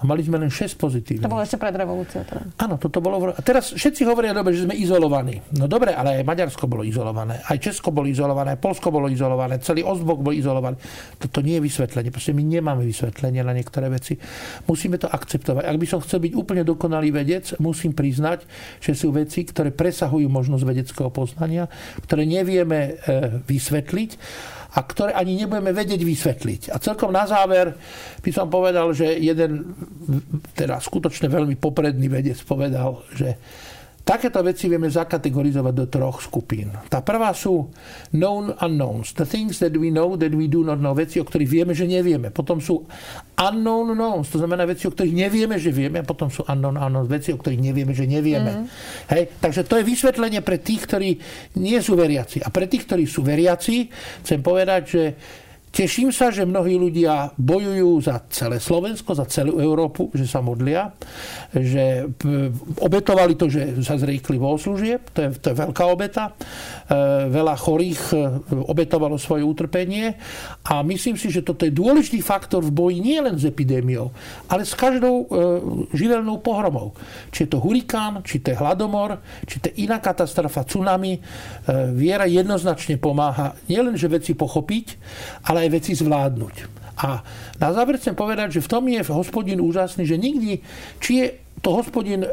mali 0.05 0.21
sme 0.23 0.37
len 0.39 0.49
6 0.49 0.77
pozitívnych. 0.77 1.25
To 1.25 1.33
bolo 1.33 1.43
ešte 1.43 1.57
pred 1.59 1.75
revolúciou. 1.75 2.23
Teda. 2.23 2.41
Áno, 2.61 2.77
toto 2.77 3.03
bolo... 3.03 3.33
A 3.33 3.41
teraz 3.41 3.73
všetci 3.73 4.05
hovoria 4.05 4.31
dobre, 4.31 4.53
že 4.53 4.69
sme 4.69 4.77
izolovaní. 4.77 5.41
No 5.57 5.65
dobre, 5.65 5.93
ale 5.93 6.21
aj 6.21 6.25
Maďarsko 6.25 6.65
bolo 6.69 6.85
izolované, 6.85 7.41
aj 7.45 7.57
Česko 7.59 7.89
bolo 7.91 8.05
izolované, 8.05 8.55
aj 8.55 8.59
Polsko 8.61 8.93
bolo 8.93 9.09
izolované, 9.09 9.59
celý 9.59 9.81
Ostbok 9.83 10.21
bol 10.21 10.33
izolovaný. 10.33 10.77
Toto 11.17 11.41
nie 11.41 11.57
je 11.59 11.65
vysvetlenie. 11.65 12.09
Proste 12.13 12.31
my 12.31 12.43
nemáme 12.45 12.85
vysvetlenie 12.85 13.41
na 13.41 13.51
niektoré 13.51 13.89
veci. 13.89 14.15
Musíme 14.69 15.01
to 15.01 15.09
akceptovať. 15.09 15.65
Ak 15.65 15.77
by 15.77 15.87
som 15.89 15.99
chcel 16.01 16.21
byť 16.23 16.33
úplne 16.37 16.63
dokonalý 16.63 17.09
vedec, 17.11 17.57
musím 17.57 17.97
priznať, 17.97 18.45
že 18.79 18.93
sú 18.93 19.11
veci, 19.11 19.43
ktoré 19.43 19.73
presahujú 19.73 20.29
možnosť 20.29 20.63
vedeckého 20.63 21.09
poznania, 21.09 21.65
ktoré 22.05 22.27
nevieme 22.27 22.79
e, 22.99 23.41
vysvetliť 23.43 24.11
a 24.75 24.79
ktoré 24.83 25.15
ani 25.15 25.39
nebudeme 25.39 25.71
vedieť 25.71 26.03
vysvetliť. 26.03 26.61
A 26.75 26.83
celkom 26.83 27.15
na 27.15 27.23
záver 27.23 27.71
by 28.19 28.31
som 28.35 28.51
povedal, 28.51 28.91
že 28.91 29.15
jeden 29.15 29.71
teda 30.51 30.83
skutočne 30.83 31.31
veľmi 31.31 31.55
popredný 31.55 32.11
vedec 32.11 32.35
povedal, 32.43 33.07
že 33.15 33.39
Takéto 34.05 34.37
veci 34.45 34.69
vieme 34.69 34.85
zakategorizovať 34.85 35.73
do 35.73 35.85
troch 35.89 36.21
skupín. 36.21 36.69
Tá 36.93 37.01
prvá 37.01 37.33
sú 37.33 37.73
known 38.13 38.53
unknowns. 38.61 39.17
The 39.17 39.25
things 39.25 39.57
that 39.65 39.73
we 39.73 39.89
know 39.89 40.13
that 40.13 40.29
we 40.29 40.45
do 40.45 40.61
not 40.61 40.77
know. 40.77 40.93
Veci, 40.93 41.17
o 41.17 41.25
ktorých 41.25 41.49
vieme, 41.49 41.73
že 41.73 41.89
nevieme. 41.89 42.29
Potom 42.29 42.61
sú 42.61 42.85
unknown 43.33 43.97
knowns. 43.97 44.29
To 44.29 44.37
znamená 44.37 44.69
veci, 44.69 44.85
o 44.85 44.93
ktorých 44.93 45.09
nevieme, 45.09 45.57
že 45.57 45.73
vieme. 45.73 45.99
A 45.99 46.05
potom 46.05 46.29
sú 46.29 46.45
unknown 46.45 46.77
unknowns. 46.77 47.09
Veci, 47.09 47.33
o 47.33 47.41
ktorých 47.41 47.65
nevieme, 47.65 47.97
že 47.97 48.05
nevieme. 48.05 48.51
Mm. 48.53 48.65
Hej? 49.09 49.23
Takže 49.41 49.65
to 49.65 49.81
je 49.81 49.89
vysvetlenie 49.89 50.45
pre 50.45 50.61
tých, 50.61 50.85
ktorí 50.85 51.09
nie 51.57 51.81
sú 51.81 51.97
veriaci. 51.97 52.45
A 52.45 52.53
pre 52.53 52.69
tých, 52.69 52.85
ktorí 52.85 53.09
sú 53.09 53.25
veriaci, 53.25 53.89
chcem 54.21 54.37
povedať, 54.45 54.81
že 54.85 55.03
Teším 55.75 56.07
sa, 56.15 56.31
že 56.31 56.47
mnohí 56.47 56.79
ľudia 56.79 57.35
bojujú 57.35 57.99
za 57.99 58.23
celé 58.31 58.63
Slovensko, 58.63 59.11
za 59.11 59.27
celú 59.27 59.59
Európu, 59.59 60.07
že 60.15 60.23
sa 60.23 60.39
modlia, 60.39 60.95
že 61.51 62.07
obetovali 62.79 63.35
to, 63.35 63.51
že 63.51 63.83
sa 63.83 63.99
zriekli 63.99 64.39
vo 64.39 64.55
služieb, 64.55 65.11
to 65.11 65.27
je, 65.27 65.29
to 65.35 65.51
je 65.51 65.55
veľká 65.59 65.83
obeta. 65.83 66.31
E, 66.31 67.27
veľa 67.27 67.59
chorých 67.59 68.01
e, 68.15 68.15
obetovalo 68.71 69.19
svoje 69.19 69.43
utrpenie 69.43 70.15
a 70.63 70.79
myslím 70.79 71.19
si, 71.19 71.27
že 71.27 71.43
toto 71.43 71.67
je 71.67 71.75
dôležitý 71.75 72.23
faktor 72.23 72.63
v 72.63 72.71
boji 72.71 73.03
nie 73.03 73.19
len 73.19 73.35
s 73.35 73.43
epidémiou, 73.43 74.15
ale 74.47 74.63
s 74.63 74.79
každou 74.79 75.27
e, 75.27 75.35
živelnou 75.91 76.39
pohromou. 76.39 76.95
Či 77.35 77.45
je 77.45 77.49
to 77.51 77.59
hurikán, 77.59 78.23
či 78.23 78.39
to 78.39 78.55
je 78.55 78.61
hladomor, 78.63 79.19
či 79.43 79.59
to 79.59 79.67
je 79.75 79.83
iná 79.83 79.99
katastrofa, 79.99 80.63
tsunami. 80.63 81.19
Viera 81.91 82.29
jednoznačne 82.29 82.95
pomáha 82.95 83.59
nielen, 83.67 83.99
že 83.99 84.07
veci 84.07 84.31
pochopiť, 84.31 84.87
ale 85.51 85.64
veci 85.69 85.97
zvládnuť. 85.97 86.55
A 86.95 87.19
na 87.59 87.69
záver 87.75 87.99
chcem 87.99 88.15
povedať, 88.15 88.59
že 88.59 88.63
v 88.63 88.71
tom 88.71 88.83
je 88.87 89.03
hospodin 89.11 89.59
úžasný, 89.59 90.07
že 90.07 90.15
nikdy, 90.15 90.63
či 91.03 91.11
je 91.19 91.27
to 91.59 91.75
hospodin, 91.75 92.23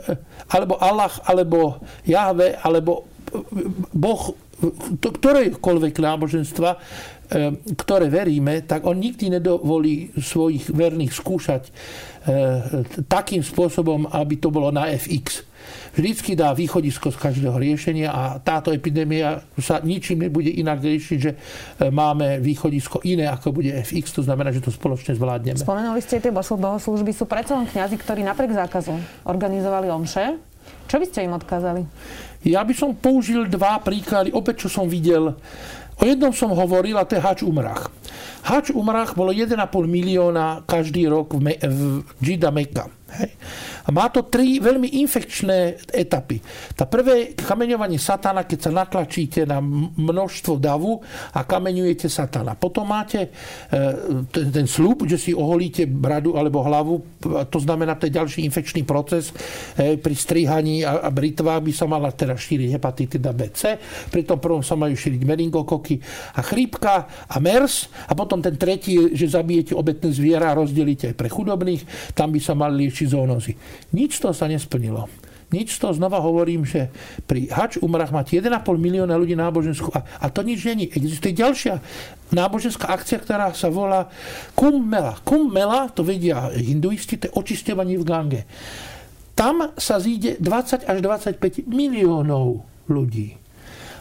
alebo 0.51 0.79
Allah, 0.79 1.11
alebo 1.27 1.83
Jahve, 2.07 2.55
alebo 2.63 3.11
Boh 3.91 4.23
ktorejkoľvek 5.03 5.95
náboženstva, 5.99 6.71
e, 6.71 6.79
ktoré 7.75 8.07
veríme, 8.07 8.63
tak 8.63 8.87
on 8.87 8.95
nikdy 8.95 9.35
nedovolí 9.35 10.15
svojich 10.15 10.71
verných 10.71 11.11
skúšať 11.11 11.63
takým 13.11 13.43
spôsobom, 13.43 14.07
aby 14.15 14.39
to 14.39 14.55
bolo 14.55 14.71
na 14.71 14.87
FX. 14.95 15.43
Vždycky 15.93 16.33
dá 16.33 16.57
východisko 16.57 17.13
z 17.13 17.21
každého 17.21 17.57
riešenia 17.61 18.09
a 18.09 18.23
táto 18.41 18.73
epidémia 18.73 19.45
sa 19.61 19.85
ničím 19.85 20.25
nebude 20.25 20.49
inak 20.49 20.81
riešiť, 20.81 21.19
že 21.21 21.33
e, 21.37 21.93
máme 21.93 22.41
východisko 22.41 23.05
iné, 23.05 23.29
ako 23.29 23.61
bude 23.61 23.69
FX, 23.69 24.17
to 24.17 24.23
znamená, 24.25 24.49
že 24.57 24.65
to 24.65 24.73
spoločne 24.73 25.13
zvládneme. 25.13 25.61
Spomenuli 25.61 26.01
ste 26.01 26.17
tie 26.17 26.33
bohoslúžby, 26.33 27.13
sú 27.13 27.29
predsa 27.29 27.61
len 27.61 27.69
kňazi, 27.69 28.01
ktorí 28.01 28.25
napriek 28.25 28.57
zákazu 28.57 28.97
organizovali 29.29 29.93
omše. 29.93 30.41
Čo 30.89 30.97
by 30.97 31.05
ste 31.05 31.29
im 31.29 31.37
odkázali? 31.37 31.85
Ja 32.43 32.65
by 32.65 32.73
som 32.73 32.97
použil 32.97 33.45
dva 33.47 33.77
príklady, 33.85 34.33
opäť 34.33 34.67
čo 34.67 34.69
som 34.73 34.89
videl. 34.89 35.37
O 36.01 36.05
jednom 36.09 36.33
som 36.35 36.51
hovoril 36.51 36.97
a 36.99 37.07
to 37.07 37.15
je 37.15 37.23
Hač 37.23 37.45
Umrach. 37.45 37.93
Hač 38.43 38.75
Umrach 38.75 39.15
bolo 39.15 39.31
1,5 39.31 39.55
milióna 39.87 40.65
každý 40.67 41.07
rok 41.07 41.37
v, 41.37 41.53
Me- 41.53 41.61
v 41.63 42.03
Jida 42.19 42.51
Mekka. 42.51 42.91
Hej. 43.13 43.31
A 43.83 43.89
má 43.93 44.09
to 44.09 44.25
tri 44.25 44.63
veľmi 44.63 45.03
infekčné 45.05 45.85
etapy. 45.91 46.41
Tá 46.73 46.89
prvé 46.89 47.35
kameňovanie 47.35 47.99
satana, 47.99 48.47
keď 48.49 48.59
sa 48.69 48.73
natlačíte 48.73 49.45
na 49.45 49.61
množstvo 49.61 50.57
davu 50.57 51.03
a 51.35 51.41
kameňujete 51.45 52.07
satana. 52.09 52.55
Potom 52.57 52.89
máte 52.89 53.29
e, 53.29 53.31
ten, 54.31 54.49
ten 54.49 54.67
slúb, 54.71 55.05
že 55.05 55.19
si 55.19 55.37
oholíte 55.37 55.85
bradu 55.85 56.39
alebo 56.39 56.63
hlavu. 56.65 56.95
To 57.51 57.59
znamená, 57.59 57.99
to 57.99 58.07
je 58.09 58.17
ďalší 58.17 58.41
infekčný 58.49 58.87
proces. 58.87 59.35
E, 59.75 59.99
pri 59.99 60.15
strihaní 60.15 60.87
a, 60.87 61.05
a 61.05 61.11
britvách 61.11 61.61
by 61.61 61.73
sa 61.75 61.85
mala 61.91 62.15
teda 62.15 62.39
šíriť 62.39 62.69
hepatitida 62.79 63.35
B, 63.35 63.51
C. 63.53 63.77
Pri 64.09 64.23
tom 64.23 64.39
prvom 64.39 64.63
sa 64.63 64.79
majú 64.79 64.95
šíriť 64.95 65.23
meningokoky 65.27 65.99
a 66.39 66.41
chrípka 66.41 67.27
a 67.29 67.37
MERS. 67.43 67.91
A 68.09 68.15
potom 68.15 68.39
ten 68.39 68.55
tretí, 68.55 68.95
že 69.13 69.27
zabijete 69.27 69.75
obetné 69.75 70.15
zviera 70.15 70.55
a 70.55 70.59
rozdelíte 70.59 71.13
aj 71.13 71.17
pre 71.19 71.29
chudobných. 71.29 72.15
Tam 72.15 72.31
by 72.31 72.41
sa 72.41 72.55
mali 72.55 72.87
liečiť 72.87 73.02
zónozy. 73.07 73.59
Nič 73.93 74.19
to 74.19 74.31
sa 74.35 74.47
nesplnilo. 74.49 75.11
Nič 75.53 75.77
to 75.77 75.93
znova 75.93 76.17
hovorím, 76.25 76.65
že 76.65 76.89
pri 77.29 77.53
Hač 77.53 77.77
umrach 77.77 78.09
máte 78.09 78.41
1,5 78.41 78.65
milióna 78.73 79.21
ľudí 79.21 79.37
náboženskú 79.37 79.93
a, 79.93 80.01
a 80.01 80.27
to 80.33 80.41
nič 80.41 80.65
není. 80.65 80.89
Existuje 80.89 81.37
ďalšia 81.37 81.77
náboženská 82.33 82.89
akcia, 82.89 83.21
ktorá 83.21 83.53
sa 83.53 83.69
volá 83.69 84.09
Kummela. 84.57 85.21
Kummela, 85.21 85.93
to 85.93 86.01
vedia 86.01 86.49
hinduisti, 86.57 87.21
to 87.21 87.29
je 87.29 87.37
očisťovanie 87.37 88.01
v 88.01 88.05
Gange. 88.09 88.43
Tam 89.37 89.77
sa 89.77 90.01
zíde 90.01 90.41
20 90.41 90.89
až 90.89 90.99
25 91.05 91.69
miliónov 91.69 92.65
ľudí. 92.89 93.42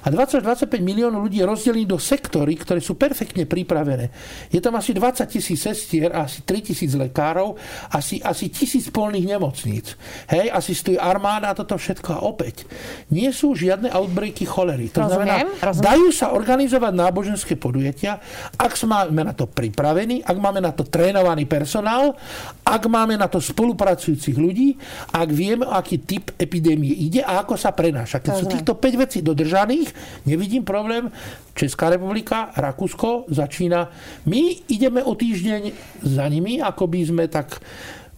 A 0.01 0.09
20-25 0.09 0.81
miliónov 0.81 1.29
ľudí 1.29 1.41
je 1.41 1.45
rozdelených 1.45 1.89
do 1.89 1.99
sektory, 2.01 2.57
ktoré 2.57 2.81
sú 2.81 2.97
perfektne 2.97 3.45
pripravené. 3.45 4.09
Je 4.49 4.57
tam 4.57 4.73
asi 4.77 4.97
20 4.97 5.25
tisíc 5.29 5.61
sestier, 5.61 6.09
asi 6.09 6.41
3 6.41 6.73
tisíc 6.73 6.91
lekárov, 6.97 7.53
asi, 7.93 8.17
asi 8.21 8.49
tisíc 8.49 8.89
polných 8.89 9.37
nemocníc. 9.37 9.93
Hej, 10.25 10.49
asi 10.49 10.73
stojí 10.73 10.97
armáda 10.97 11.53
a 11.53 11.57
toto 11.57 11.77
všetko. 11.77 12.09
A 12.17 12.19
opäť, 12.25 12.65
nie 13.13 13.29
sú 13.29 13.53
žiadne 13.53 13.93
outbreaky 13.93 14.45
cholery. 14.49 14.89
To 14.93 15.05
rozumiem, 15.05 15.45
znamená, 15.45 15.61
rozumiem. 15.61 15.85
dajú 15.85 16.07
sa 16.09 16.27
organizovať 16.33 16.93
náboženské 16.97 17.53
podujatia, 17.61 18.17
ak 18.57 18.73
máme 18.81 19.21
na 19.21 19.33
to 19.37 19.45
pripravení, 19.45 20.25
ak 20.25 20.37
máme 20.37 20.59
na 20.59 20.73
to 20.73 20.83
trénovaný 20.87 21.45
personál, 21.45 22.17
ak 22.65 22.83
máme 22.89 23.15
na 23.15 23.29
to 23.29 23.37
spolupracujúcich 23.37 24.35
ľudí, 24.35 24.75
ak 25.13 25.29
vieme, 25.29 25.69
aký 25.69 26.01
typ 26.01 26.33
epidémie 26.41 26.91
ide 26.91 27.21
a 27.21 27.45
ako 27.45 27.55
sa 27.55 27.71
prenáša. 27.71 28.19
Keď 28.19 28.33
sú 28.33 28.45
týchto 28.49 28.73
5 28.75 29.03
vecí 29.03 29.19
dodržaných, 29.21 29.90
nevidím 30.25 30.63
problém. 30.63 31.11
Česká 31.53 31.89
republika, 31.89 32.51
Rakúsko 32.55 33.25
začína. 33.27 33.91
My 34.25 34.55
ideme 34.71 35.03
o 35.03 35.15
týždeň 35.15 35.71
za 36.01 36.25
nimi, 36.27 36.61
ako 36.63 36.87
by 36.87 36.99
sme 37.05 37.23
tak 37.27 37.59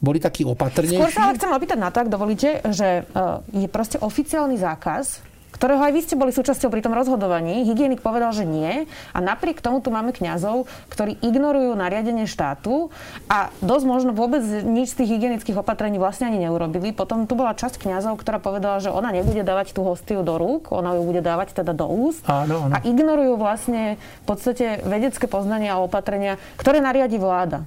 boli 0.04 0.20
takí 0.20 0.44
opatrnejší. 0.44 1.00
Skôr 1.00 1.16
sa 1.16 1.32
ale 1.32 1.40
chcem 1.40 1.52
opýtať 1.56 1.80
na 1.80 1.88
to, 1.88 2.04
dovolíte, 2.04 2.60
že 2.76 3.08
e, 3.08 3.64
je 3.64 3.68
proste 3.72 3.96
oficiálny 4.04 4.60
zákaz 4.60 5.33
ktorého 5.54 5.80
aj 5.80 5.94
vy 5.94 6.02
ste 6.02 6.16
boli 6.18 6.34
súčasťou 6.34 6.74
pri 6.74 6.82
tom 6.82 6.98
rozhodovaní. 6.98 7.64
Hygienik 7.64 8.02
povedal, 8.02 8.34
že 8.34 8.44
nie. 8.44 8.90
A 9.14 9.18
napriek 9.22 9.62
tomu 9.62 9.80
tu 9.80 9.94
máme 9.94 10.12
kňazov, 10.12 10.66
ktorí 10.90 11.22
ignorujú 11.22 11.78
nariadenie 11.78 12.26
štátu 12.26 12.90
a 13.30 13.54
dosť 13.62 13.86
možno 13.86 14.12
vôbec 14.12 14.42
nič 14.66 14.98
z 14.98 15.04
tých 15.04 15.10
hygienických 15.18 15.62
opatrení 15.62 16.02
vlastne 16.02 16.28
ani 16.28 16.44
neurobili. 16.44 16.92
Potom 16.92 17.30
tu 17.30 17.38
bola 17.38 17.54
časť 17.54 17.80
kňazov, 17.80 18.18
ktorá 18.20 18.42
povedala, 18.42 18.82
že 18.82 18.90
ona 18.90 19.14
nebude 19.14 19.46
dávať 19.46 19.78
tú 19.78 19.86
hostiu 19.86 20.26
do 20.26 20.36
rúk, 20.42 20.74
ona 20.74 20.98
ju 20.98 21.02
bude 21.06 21.22
dávať 21.22 21.62
teda 21.62 21.72
do 21.78 21.86
úst. 21.86 22.26
Áno, 22.26 22.68
áno. 22.68 22.74
A 22.74 22.82
ignorujú 22.84 23.38
vlastne 23.38 24.02
v 24.24 24.26
podstate 24.26 24.82
vedecké 24.84 25.30
poznania 25.30 25.78
a 25.78 25.84
opatrenia, 25.84 26.42
ktoré 26.58 26.82
nariadi 26.82 27.22
vláda. 27.22 27.64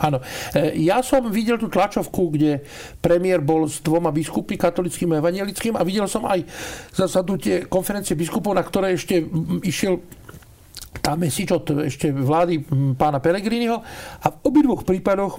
Áno. 0.00 0.24
E, 0.56 0.80
ja 0.80 1.04
som 1.04 1.28
videl 1.28 1.60
tú 1.60 1.68
tlačovku, 1.68 2.32
kde 2.32 2.64
premiér 3.04 3.44
bol 3.44 3.68
s 3.68 3.84
dvoma 3.84 4.08
biskupmi, 4.08 4.56
katolickým 4.56 5.12
a 5.12 5.20
evangelickým 5.20 5.76
a 5.76 5.84
videl 5.84 6.08
som 6.08 6.24
aj 6.24 6.40
zasadnutie 6.96 7.68
konferencie 7.68 8.16
biskupov, 8.16 8.56
na 8.56 8.64
ktoré 8.64 8.96
ešte 8.96 9.20
išiel 9.60 10.00
tá 11.04 11.14
mesič 11.14 11.52
od 11.54 11.86
ešte 11.86 12.10
vlády 12.10 12.66
pána 12.98 13.22
Pelegriniho 13.22 13.78
a 14.24 14.26
v 14.26 14.36
obidvoch 14.42 14.82
prípadoch 14.82 15.38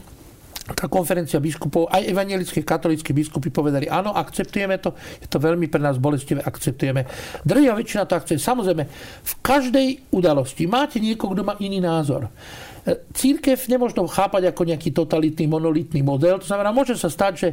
tá 0.72 0.88
konferencia 0.88 1.42
biskupov, 1.42 1.90
aj 1.92 2.06
evangelické, 2.06 2.62
katolické 2.62 3.12
biskupy 3.12 3.52
povedali, 3.52 3.90
áno, 3.90 4.14
akceptujeme 4.16 4.80
to, 4.80 4.96
je 5.20 5.28
to 5.28 5.42
veľmi 5.42 5.68
pre 5.68 5.82
nás 5.82 5.98
bolestivé, 5.98 6.40
akceptujeme. 6.46 7.04
Drvia 7.44 7.76
väčšina 7.76 8.08
to 8.08 8.16
akceptuje. 8.16 8.40
Samozrejme, 8.40 8.84
v 9.26 9.34
každej 9.42 9.88
udalosti 10.14 10.70
máte 10.70 11.02
niekoho, 11.02 11.34
kto 11.34 11.44
má 11.44 11.58
iný 11.60 11.82
názor. 11.82 12.30
Církev 13.14 13.62
nemôžno 13.70 14.10
chápať 14.10 14.50
ako 14.50 14.66
nejaký 14.66 14.90
totalitný, 14.90 15.46
monolitný 15.46 16.02
model. 16.02 16.42
To 16.42 16.48
znamená, 16.50 16.74
môže 16.74 16.98
sa 16.98 17.14
stať, 17.14 17.34
že 17.38 17.50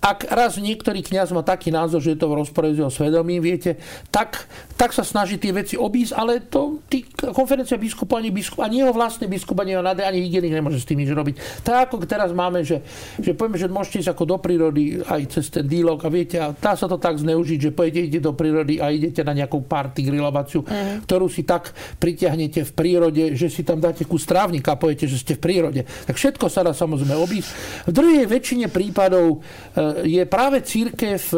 ak 0.00 0.30
raz 0.30 0.54
niektorý 0.60 1.02
kňaz 1.02 1.34
má 1.34 1.42
taký 1.42 1.74
názor, 1.74 1.98
že 1.98 2.14
je 2.14 2.20
to 2.20 2.30
v 2.30 2.38
rozpore 2.38 2.70
s 2.70 2.78
jeho 2.78 2.92
svedomím, 2.92 3.42
viete, 3.42 3.80
tak, 4.14 4.46
tak 4.78 4.94
sa 4.94 5.02
snaží 5.02 5.40
tie 5.40 5.50
veci 5.50 5.74
obísť, 5.74 6.12
ale 6.14 6.46
to 6.46 6.78
tí, 6.86 7.02
konferencia 7.34 7.74
biskupa 7.74 8.20
ani 8.20 8.30
biskup, 8.30 8.62
ani 8.62 8.86
jeho 8.86 8.94
vlastný 8.94 9.26
biskup, 9.26 9.58
ani 9.58 9.74
jeho 9.74 9.82
nade, 9.82 10.06
ani 10.06 10.22
hygienik 10.22 10.54
nemôže 10.54 10.78
s 10.78 10.86
tým 10.86 11.02
nič 11.02 11.10
robiť. 11.10 11.64
Tak 11.66 11.90
ako 11.90 12.06
teraz 12.06 12.30
máme, 12.30 12.62
že, 12.62 12.86
že 13.18 13.34
povieme, 13.34 13.58
že 13.58 13.66
môžete 13.66 14.06
ísť 14.06 14.10
ako 14.14 14.24
do 14.30 14.36
prírody 14.38 15.02
aj 15.02 15.20
cez 15.32 15.50
ten 15.50 15.66
dílok 15.66 16.06
a 16.06 16.08
viete, 16.12 16.36
a 16.38 16.54
dá 16.54 16.78
sa 16.78 16.86
to 16.86 17.00
tak 17.02 17.18
zneužiť, 17.18 17.58
že 17.58 17.70
pôjdete 17.74 18.22
do 18.22 18.30
prírody 18.36 18.78
a 18.78 18.94
idete 18.94 19.26
na 19.26 19.34
nejakú 19.34 19.66
party 19.66 20.06
grilovaciu, 20.06 20.62
mm. 20.62 21.08
ktorú 21.08 21.26
si 21.26 21.42
tak 21.42 21.74
pritiahnete 21.98 22.62
v 22.62 22.72
prírode, 22.76 23.34
že 23.34 23.50
si 23.50 23.66
tam 23.66 23.82
dáte 23.82 24.06
kus 24.06 24.22
trávnik 24.22 24.62
a 24.70 24.78
poviete, 24.78 25.10
že 25.10 25.18
ste 25.18 25.34
v 25.34 25.42
prírode. 25.42 25.82
Tak 25.82 26.14
všetko 26.14 26.46
sa 26.46 26.62
dá 26.62 26.70
samozrejme 26.70 27.16
obísť. 27.18 27.48
V 27.90 27.92
druhej 27.92 28.26
väčšine 28.30 28.70
prípadov 28.70 29.42
e, 29.74 29.85
je 30.02 30.24
práve 30.24 30.60
církev 30.62 31.34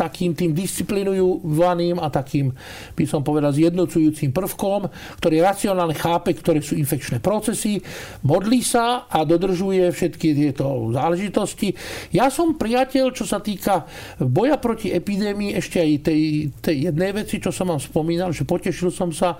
takým 0.00 0.32
tým 0.32 0.56
disciplinujúvaným 0.56 2.00
a 2.00 2.08
takým, 2.08 2.56
by 2.96 3.04
som 3.04 3.20
povedal, 3.20 3.52
zjednocujúcim 3.52 4.32
prvkom, 4.32 4.88
ktorý 5.20 5.44
racionálne 5.44 5.92
chápe, 5.92 6.32
ktoré 6.32 6.64
sú 6.64 6.80
infekčné 6.80 7.20
procesy, 7.20 7.84
modlí 8.24 8.64
sa 8.64 9.04
a 9.12 9.28
dodržuje 9.28 9.92
všetky 9.92 10.32
tieto 10.32 10.88
záležitosti. 10.96 11.76
Ja 12.16 12.32
som 12.32 12.56
priateľ, 12.56 13.12
čo 13.12 13.28
sa 13.28 13.44
týka 13.44 13.84
boja 14.16 14.56
proti 14.56 14.88
epidémii, 14.88 15.52
ešte 15.60 15.84
aj 15.84 15.90
tej, 16.00 16.22
tej 16.64 16.76
jednej 16.88 17.12
veci, 17.12 17.36
čo 17.36 17.52
som 17.52 17.68
vám 17.68 17.82
spomínal, 17.82 18.32
že 18.32 18.48
potešil 18.48 18.88
som 18.88 19.12
sa, 19.12 19.36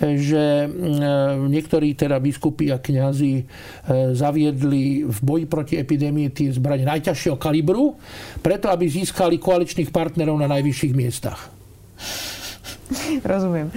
že 0.00 0.66
mm, 0.66 1.46
niektorí 1.46 1.94
teda 1.94 2.18
biskupy 2.18 2.72
a 2.74 2.82
kňazi 2.82 3.34
e, 3.36 3.44
zaviedli 4.16 5.06
v 5.06 5.18
boji 5.20 5.44
proti 5.46 5.74
epidémii 5.76 6.32
tie 6.32 6.48
zbranie 6.50 6.88
najťažšieho 6.88 7.36
kalibru, 7.36 7.94
preto 8.40 8.72
aby 8.72 8.88
získali 8.88 9.36
koaličných 9.36 9.92
partnerov 10.00 10.40
na 10.40 10.48
najvyšších 10.48 10.96
miestach. 10.96 11.52
Rozumiem. 13.30 13.68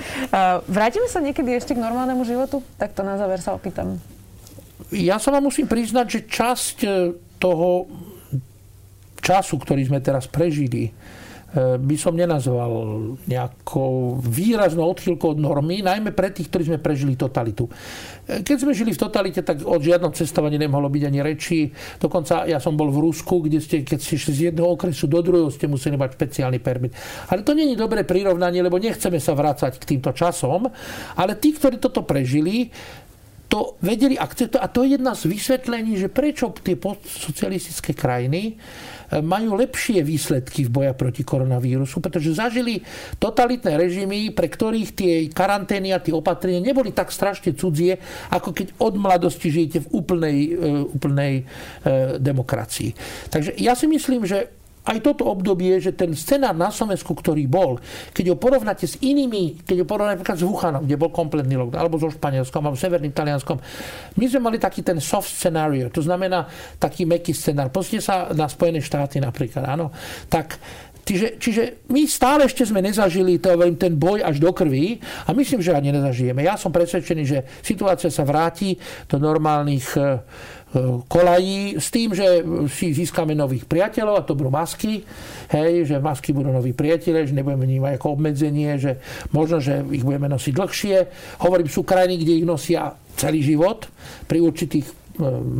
Vrátime 0.71 1.11
sa 1.11 1.19
niekedy 1.19 1.59
ešte 1.59 1.75
k 1.75 1.83
normálnemu 1.83 2.23
životu? 2.23 2.63
Tak 2.79 2.95
to 2.95 3.03
na 3.03 3.19
záver 3.19 3.43
sa 3.43 3.51
opýtam. 3.51 3.99
Ja 4.95 5.19
sa 5.19 5.35
vám 5.35 5.51
musím 5.51 5.67
priznať, 5.67 6.05
že 6.07 6.19
časť 6.31 6.77
e, 6.85 6.89
toho 7.41 7.87
času, 9.19 9.55
ktorý 9.57 9.89
sme 9.89 9.99
teraz 10.03 10.29
prežili, 10.29 10.93
by 11.53 11.95
som 12.01 12.17
nenazval 12.17 12.73
nejakou 13.29 14.17
výraznou 14.17 14.89
odchýlkou 14.89 15.37
od 15.37 15.39
normy, 15.39 15.85
najmä 15.85 16.09
pre 16.09 16.33
tých, 16.33 16.49
ktorí 16.49 16.73
sme 16.73 16.79
prežili 16.81 17.13
totalitu. 17.13 17.69
E, 18.25 18.41
keď 18.41 18.57
sme 18.65 18.73
žili 18.73 18.89
v 18.89 18.99
totalite, 18.99 19.45
tak 19.45 19.61
o 19.61 19.77
žiadnom 19.77 20.09
cestovaní 20.17 20.57
nemohlo 20.57 20.89
byť 20.89 21.03
ani 21.05 21.19
reči. 21.21 21.69
Dokonca 22.01 22.49
ja 22.49 22.57
som 22.57 22.73
bol 22.73 22.89
v 22.89 23.05
Rusku, 23.05 23.45
kde 23.45 23.61
ste, 23.61 23.85
keď 23.85 23.99
ste 24.01 24.17
šli 24.17 24.33
z 24.33 24.41
jedného 24.49 24.73
okresu 24.73 25.05
do 25.05 25.21
druhého, 25.21 25.53
ste 25.53 25.69
museli 25.69 25.93
mať 25.93 26.17
špeciálny 26.17 26.57
permit. 26.57 26.97
Ale 27.29 27.45
to 27.45 27.53
je 27.53 27.77
dobré 27.77 28.01
prirovnanie, 28.01 28.65
lebo 28.65 28.81
nechceme 28.81 29.21
sa 29.21 29.37
vrácať 29.37 29.77
k 29.77 29.87
týmto 29.93 30.09
časom. 30.09 30.65
Ale 31.21 31.37
tí, 31.37 31.53
ktorí 31.53 31.77
toto 31.77 32.01
prežili, 32.01 32.73
to 33.47 33.77
vedeli 33.85 34.17
akceptovať. 34.17 34.61
A 34.63 34.71
to 34.71 34.81
je 34.83 34.97
jedna 34.97 35.13
z 35.13 35.29
vysvetlení, 35.29 35.97
že 35.99 36.09
prečo 36.09 36.49
tie 36.63 36.73
postsocialistické 36.73 37.93
krajiny 37.93 38.57
majú 39.21 39.59
lepšie 39.59 40.01
výsledky 40.01 40.65
v 40.65 40.73
boja 40.73 40.93
proti 40.97 41.21
koronavírusu, 41.21 42.01
pretože 42.01 42.33
zažili 42.33 42.81
totalitné 43.21 43.77
režimy, 43.77 44.33
pre 44.33 44.49
ktorých 44.49 44.89
tie 44.95 45.13
karantény 45.29 45.93
a 45.93 46.01
tie 46.01 46.15
opatrenia 46.15 46.63
neboli 46.63 46.95
tak 46.95 47.13
strašne 47.13 47.53
cudzie, 47.53 47.99
ako 48.33 48.49
keď 48.55 48.67
od 48.81 48.93
mladosti 48.97 49.53
žijete 49.53 49.85
v 49.85 49.91
úplnej, 49.93 50.37
e, 50.49 50.65
úplnej 50.89 51.33
e, 51.37 51.43
demokracii. 52.17 52.89
Takže 53.29 53.53
ja 53.59 53.77
si 53.77 53.85
myslím, 53.85 54.25
že 54.25 54.62
aj 54.83 54.97
toto 54.99 55.27
obdobie, 55.31 55.79
že 55.79 55.95
ten 55.95 56.11
scenár 56.11 56.51
na 56.51 56.67
Slovensku, 56.67 57.15
ktorý 57.15 57.47
bol, 57.47 57.79
keď 58.11 58.35
ho 58.35 58.37
porovnáte 58.37 58.83
s 58.83 58.99
inými, 58.99 59.63
keď 59.63 59.83
ho 59.83 59.87
porovnáte 59.87 60.19
napríklad 60.19 60.39
s 60.39 60.45
Wuhanom, 60.45 60.83
kde 60.83 60.99
bol 60.99 61.11
kompletný 61.11 61.55
lockdown, 61.55 61.81
alebo 61.87 61.95
so 61.95 62.11
Španielskom, 62.11 62.61
alebo 62.67 62.75
Severným 62.75 63.15
Talianskom, 63.15 63.57
my 64.19 64.25
sme 64.27 64.39
mali 64.43 64.57
taký 64.59 64.83
ten 64.83 64.99
soft 64.99 65.31
scenario, 65.31 65.87
to 65.87 66.03
znamená 66.03 66.45
taký 66.79 67.07
meký 67.07 67.31
scenár. 67.31 67.71
Pozrite 67.71 68.03
sa 68.03 68.31
na 68.35 68.51
Spojené 68.51 68.83
štáty 68.83 69.23
napríklad, 69.23 69.63
áno. 69.63 69.95
Tak 70.27 70.59
Čiže, 71.03 71.35
čiže 71.35 71.63
my 71.91 72.07
stále 72.07 72.47
ešte 72.47 72.63
sme 72.63 72.79
nezažili 72.79 73.35
to, 73.35 73.51
ten 73.75 73.99
boj 73.99 74.23
až 74.23 74.39
do 74.39 74.55
krvi 74.55 75.03
a 75.27 75.35
myslím, 75.35 75.59
že 75.59 75.75
ani 75.75 75.91
nezažijeme. 75.91 76.47
Ja 76.47 76.55
som 76.55 76.71
presvedčený, 76.71 77.23
že 77.27 77.43
situácia 77.59 78.07
sa 78.07 78.23
vráti 78.23 78.79
do 79.11 79.19
normálnych 79.19 79.99
eh, 79.99 80.23
kolají 81.05 81.77
s 81.77 81.93
tým, 81.93 82.17
že 82.17 82.41
si 82.69 82.97
získame 82.97 83.37
nových 83.37 83.69
priateľov 83.69 84.15
a 84.17 84.25
to 84.25 84.33
budú 84.33 84.49
masky, 84.49 85.05
hej, 85.53 85.85
že 85.85 86.01
masky 86.01 86.33
budú 86.33 86.49
noví 86.49 86.73
priateľe, 86.73 87.29
že 87.29 87.37
nebudeme 87.37 87.69
vnímať 87.69 88.01
ako 88.01 88.07
obmedzenie, 88.17 88.81
že 88.81 88.97
možno, 89.29 89.61
že 89.61 89.85
ich 89.93 90.01
budeme 90.01 90.25
nosiť 90.33 90.53
dlhšie. 90.53 90.97
Hovorím, 91.45 91.69
sú 91.69 91.85
krajiny, 91.85 92.17
kde 92.25 92.33
ich 92.41 92.47
nosia 92.47 92.97
celý 93.13 93.45
život 93.45 93.85
pri 94.25 94.41
určitých 94.41 95.02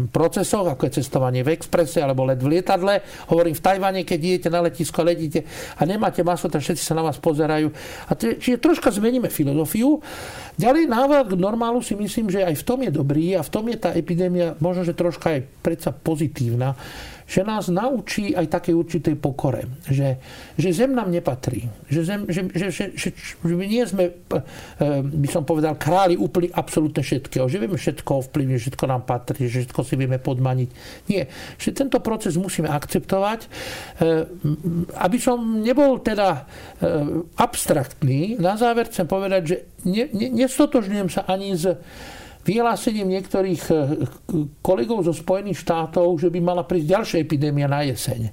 procesoch, 0.09 0.65
ako 0.65 0.89
je 0.89 0.97
cestovanie 1.01 1.45
v 1.45 1.53
exprese 1.53 2.01
alebo 2.01 2.25
let 2.25 2.41
v 2.41 2.57
lietadle. 2.57 3.05
Hovorím, 3.29 3.53
v 3.53 3.61
Tajvane, 3.61 4.01
keď 4.01 4.19
idete 4.19 4.49
na 4.49 4.65
letisko 4.65 5.05
letíte 5.05 5.45
a 5.77 5.81
nemáte 5.85 6.25
maslo, 6.25 6.49
tak 6.49 6.65
všetci 6.65 6.81
sa 6.81 6.97
na 6.97 7.05
vás 7.05 7.21
pozerajú. 7.21 7.69
A 8.09 8.11
to, 8.17 8.33
čiže 8.37 8.57
troška 8.57 8.89
zmeníme 8.89 9.29
filozofiu. 9.29 10.01
Ďalej 10.57 10.89
návrat 10.89 11.29
k 11.29 11.37
normálu 11.37 11.85
si 11.85 11.93
myslím, 11.93 12.33
že 12.33 12.41
aj 12.41 12.57
v 12.57 12.63
tom 12.65 12.79
je 12.81 12.91
dobrý 12.93 13.37
a 13.37 13.45
v 13.45 13.49
tom 13.53 13.65
je 13.69 13.77
tá 13.77 13.93
epidémia 13.93 14.57
možno, 14.57 14.85
že 14.85 14.97
troška 14.97 15.37
aj 15.37 15.41
predsa 15.61 15.93
pozitívna 15.93 16.73
že 17.27 17.41
nás 17.43 17.71
naučí 17.71 18.35
aj 18.35 18.47
také 18.51 18.71
určitej 18.75 19.15
pokore. 19.15 19.67
Že, 19.87 20.19
že 20.59 20.69
zem 20.75 20.91
nám 20.91 21.09
nepatrí. 21.09 21.67
Že, 21.87 22.01
zem, 22.03 22.21
že, 22.27 22.41
že, 22.51 22.67
že, 22.69 22.85
že, 22.95 23.09
že 23.15 23.53
my 23.55 23.65
nie 23.65 23.83
sme, 23.87 24.11
eh, 24.11 24.41
by 25.03 25.27
som 25.31 25.43
povedal, 25.47 25.79
králi 25.79 26.19
úplne 26.19 26.51
absolútne 26.51 27.01
všetkého. 27.01 27.47
Že 27.47 27.57
vieme 27.63 27.79
všetko 27.79 28.27
ovplyvniť, 28.27 28.59
všetko 28.59 28.85
nám 28.87 29.03
patrí, 29.07 29.47
že 29.47 29.63
všetko 29.65 29.81
si 29.87 29.95
vieme 29.95 30.19
podmaniť. 30.19 30.69
Nie. 31.07 31.27
Že 31.57 31.69
tento 31.73 31.97
proces 32.03 32.35
musíme 32.35 32.67
akceptovať. 32.67 33.39
Eh, 33.99 34.27
aby 34.99 35.17
som 35.17 35.63
nebol 35.63 36.03
teda 36.03 36.43
eh, 36.43 37.23
abstraktný, 37.39 38.35
na 38.37 38.59
záver 38.59 38.91
chcem 38.91 39.07
povedať, 39.07 39.41
že 39.43 39.57
nestotožňujem 40.13 41.09
sa 41.11 41.27
ani 41.27 41.55
s 41.55 41.67
vyhlásením 42.43 43.07
niektorých 43.19 43.63
eh, 43.71 43.77
kolegov 44.59 45.07
zo 45.07 45.15
Spojených 45.15 45.63
štátov, 45.63 46.19
že 46.19 46.29
by 46.29 46.39
mala 46.43 46.63
prísť 46.67 46.87
ďalšia 46.87 47.17
epidémia 47.23 47.67
na 47.67 47.83
jeseň. 47.87 48.29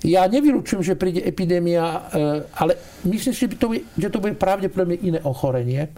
Ja 0.00 0.24
nevylučujem, 0.24 0.80
že 0.80 0.96
príde 0.96 1.20
epidémia, 1.24 1.84
eh, 1.84 2.44
ale 2.56 2.76
myslím 3.08 3.32
si, 3.32 3.48
že 3.48 3.56
to, 3.56 3.72
bude, 3.72 3.84
že 3.96 4.08
pravdepodobne 4.36 4.96
iné 5.00 5.20
ochorenie 5.24 5.92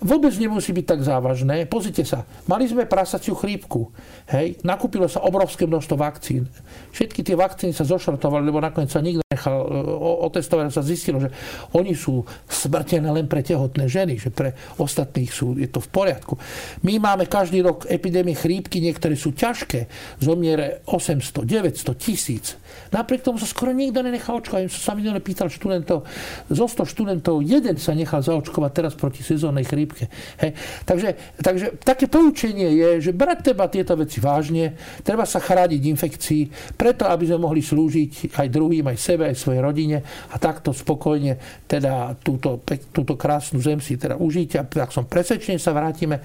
vôbec 0.00 0.32
nemusí 0.40 0.72
byť 0.72 0.86
tak 0.88 1.00
závažné. 1.04 1.68
Pozrite 1.68 2.02
sa, 2.08 2.24
mali 2.48 2.64
sme 2.64 2.88
prasaciu 2.88 3.36
chrípku. 3.36 3.92
Hej, 4.32 4.56
nakúpilo 4.64 5.06
sa 5.06 5.20
obrovské 5.20 5.68
množstvo 5.68 5.96
vakcín. 6.00 6.48
Všetky 6.96 7.20
tie 7.20 7.36
vakcíny 7.36 7.76
sa 7.76 7.84
zošrotovali, 7.84 8.48
lebo 8.48 8.64
nakoniec 8.64 8.90
sa 8.90 9.04
nikto 9.04 9.20
nechal 9.30 9.62
e, 9.62 9.86
otestovať, 10.26 10.74
sa 10.74 10.82
zistilo, 10.82 11.22
že 11.22 11.30
oni 11.78 11.94
sú 11.94 12.26
smrtené 12.50 13.14
len 13.14 13.30
pre 13.30 13.46
tehotné 13.46 13.86
ženy, 13.86 14.18
že 14.18 14.34
pre 14.34 14.58
ostatných 14.74 15.30
sú, 15.30 15.54
je 15.54 15.70
to 15.70 15.78
v 15.78 15.86
poriadku. 15.86 16.34
My 16.82 16.98
máme 16.98 17.30
každý 17.30 17.62
rok 17.62 17.86
epidémie 17.86 18.34
chrípky, 18.34 18.82
niektoré 18.82 19.14
sú 19.14 19.30
ťažké, 19.30 19.86
zomiere 20.18 20.82
800, 20.90 21.46
900, 21.46 21.94
tisíc. 21.94 22.58
Napriek 22.90 23.22
tomu 23.22 23.38
sa 23.38 23.46
skoro 23.46 23.70
nikto 23.70 24.02
nenechal 24.02 24.42
očkovať. 24.42 24.66
Som 24.66 24.82
sa 24.82 24.92
mi 24.98 25.06
pýtal 25.22 25.46
študentov, 25.46 26.02
zo 26.50 26.66
100 26.66 26.90
študentov 26.90 27.38
jeden 27.46 27.78
sa 27.78 27.94
nechal 27.94 28.26
zaočkovať 28.26 28.70
teraz 28.74 28.98
proti 28.98 29.22
sezónnej 29.22 29.62
chrípke. 29.62 30.10
Hej. 30.42 30.58
Takže, 30.82 31.38
takže 31.38 31.66
také 31.78 32.10
poučenie 32.10 32.74
je, 32.74 33.10
že 33.10 33.12
brať 33.14 33.54
treba 33.54 33.70
tieto 33.70 33.94
veci 33.94 34.18
vážne, 34.18 34.74
treba 35.06 35.22
sa 35.22 35.38
chrániť 35.38 35.82
infekcií, 35.86 36.42
preto 36.74 37.06
aby 37.06 37.30
sme 37.30 37.46
mohli 37.46 37.62
slúžiť 37.62 38.34
aj 38.34 38.46
druhým, 38.50 38.90
aj 38.90 38.98
sebe, 38.98 39.19
aj 39.28 39.36
svojej 39.36 39.60
rodine 39.60 39.98
a 40.04 40.36
takto 40.40 40.72
spokojne 40.72 41.64
teda 41.68 42.16
túto, 42.22 42.64
túto 42.94 43.14
krásnu 43.18 43.60
zem 43.60 43.82
si 43.82 44.00
teda 44.00 44.16
užiť 44.16 44.50
a 44.56 44.62
tak 44.64 44.94
som 44.94 45.04
presvedčený, 45.04 45.60
sa 45.60 45.76
vrátime 45.76 46.16
e, 46.18 46.22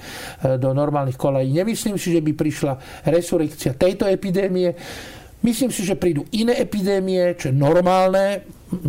do 0.56 0.72
normálnych 0.72 1.20
kolají. 1.20 1.52
Nemyslím 1.52 2.00
si, 2.00 2.16
že 2.16 2.24
by 2.24 2.32
prišla 2.32 2.74
resurrekcia 3.10 3.76
tejto 3.76 4.08
epidémie. 4.08 4.72
Myslím 5.46 5.70
si, 5.70 5.86
že 5.86 6.00
prídu 6.00 6.26
iné 6.34 6.58
epidémie, 6.58 7.38
čo 7.38 7.54
je 7.54 7.56
normálne 7.56 8.42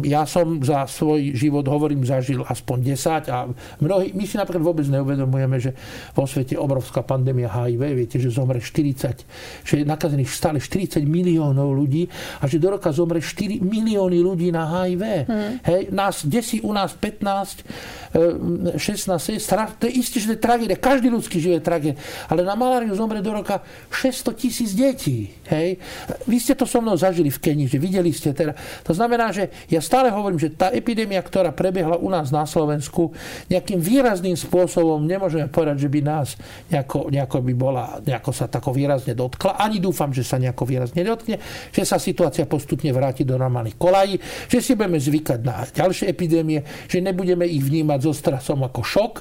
ja 0.03 0.25
som 0.25 0.59
za 0.65 0.89
svoj 0.89 1.37
život, 1.37 1.69
hovorím, 1.69 2.03
zažil 2.03 2.41
aspoň 2.43 2.97
10 2.97 3.29
a 3.29 3.45
mnohí, 3.85 4.17
my 4.17 4.25
si 4.25 4.41
napríklad 4.41 4.65
vôbec 4.65 4.87
neuvedomujeme, 4.89 5.57
že 5.61 5.77
vo 6.17 6.25
svete 6.25 6.57
obrovská 6.57 7.05
pandémia 7.05 7.53
HIV, 7.53 7.83
viete, 7.93 8.17
že 8.17 8.33
zomre 8.33 8.59
40, 8.59 9.65
že 9.69 9.75
je 9.81 9.85
nakazených 9.85 10.33
stále 10.33 10.59
40 10.59 11.05
miliónov 11.05 11.77
ľudí 11.77 12.09
a 12.41 12.49
že 12.49 12.57
do 12.57 12.73
roka 12.73 12.89
zomre 12.89 13.21
4 13.21 13.61
milióny 13.61 14.19
ľudí 14.25 14.49
na 14.49 14.65
HIV. 14.65 15.03
Hmm. 15.29 15.53
Hej, 15.61 15.93
nás 15.93 16.25
desí 16.25 16.65
u 16.65 16.73
nás 16.73 16.97
15, 16.97 18.81
16, 18.81 18.81
17, 18.81 19.81
to 19.81 19.85
je 19.87 19.93
isté, 19.93 20.17
že 20.25 20.27
to 20.33 20.35
je 20.35 20.41
tragédia, 20.41 20.77
každý 20.81 21.13
ľudský 21.13 21.37
život 21.37 21.61
je 21.61 21.65
tragédia, 21.65 22.01
ale 22.33 22.41
na 22.43 22.57
maláriu 22.57 22.97
zomre 22.97 23.21
do 23.21 23.33
roka 23.33 23.61
600 23.93 24.41
tisíc 24.41 24.73
detí. 24.73 25.37
Hej. 25.53 25.77
Vy 26.25 26.37
ste 26.41 26.57
to 26.57 26.65
so 26.65 26.81
mnou 26.81 26.97
zažili 26.97 27.29
v 27.29 27.39
Kenii, 27.39 27.69
že 27.69 27.77
videli 27.77 28.11
ste 28.11 28.33
teda. 28.33 28.57
To 28.83 28.97
znamená, 28.97 29.31
že 29.31 29.53
ja 29.67 29.83
stále 29.83 30.15
hovorím, 30.15 30.39
že 30.39 30.55
tá 30.55 30.71
epidémia, 30.71 31.19
ktorá 31.19 31.51
prebehla 31.51 31.99
u 31.99 32.07
nás 32.07 32.31
na 32.31 32.47
Slovensku, 32.47 33.11
nejakým 33.51 33.83
výrazným 33.83 34.39
spôsobom 34.39 35.03
nemôžeme 35.03 35.51
povedať, 35.51 35.87
že 35.87 35.89
by 35.91 36.01
nás 36.03 36.39
nejako, 36.71 37.11
nejako 37.11 37.37
by 37.43 37.55
bola, 37.55 37.85
nejako 38.03 38.31
sa 38.31 38.47
tako 38.47 38.71
výrazne 38.71 39.19
dotkla. 39.19 39.59
Ani 39.59 39.83
dúfam, 39.83 40.15
že 40.15 40.23
sa 40.23 40.39
nejako 40.39 40.65
výrazne 40.67 41.03
dotkne, 41.03 41.37
že 41.75 41.83
sa 41.83 41.99
situácia 41.99 42.47
postupne 42.47 42.91
vráti 42.95 43.27
do 43.27 43.35
normálnych 43.35 43.75
kolají, 43.75 44.19
že 44.47 44.63
si 44.63 44.79
budeme 44.79 45.03
zvykať 45.03 45.41
na 45.43 45.67
ďalšie 45.67 46.07
epidémie, 46.11 46.63
že 46.87 47.03
nebudeme 47.03 47.47
ich 47.47 47.63
vnímať 47.63 47.99
so 48.07 48.13
strasom 48.15 48.63
ako 48.63 48.81
šok, 48.87 49.13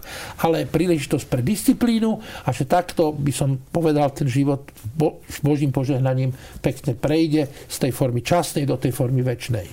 ale 0.45 0.69
príležitosť 0.69 1.25
pre 1.25 1.41
disciplínu 1.41 2.11
a 2.45 2.49
že 2.53 2.69
takto 2.69 3.11
by 3.11 3.33
som 3.33 3.57
povedal, 3.73 4.13
ten 4.13 4.29
život 4.29 4.69
s 5.25 5.37
Božím 5.41 5.73
požehnaním 5.73 6.31
pekne 6.61 6.93
prejde 6.93 7.49
z 7.65 7.75
tej 7.81 7.91
formy 7.91 8.21
časnej 8.21 8.69
do 8.69 8.77
tej 8.77 8.93
formy 8.93 9.25
väčšnej. 9.25 9.67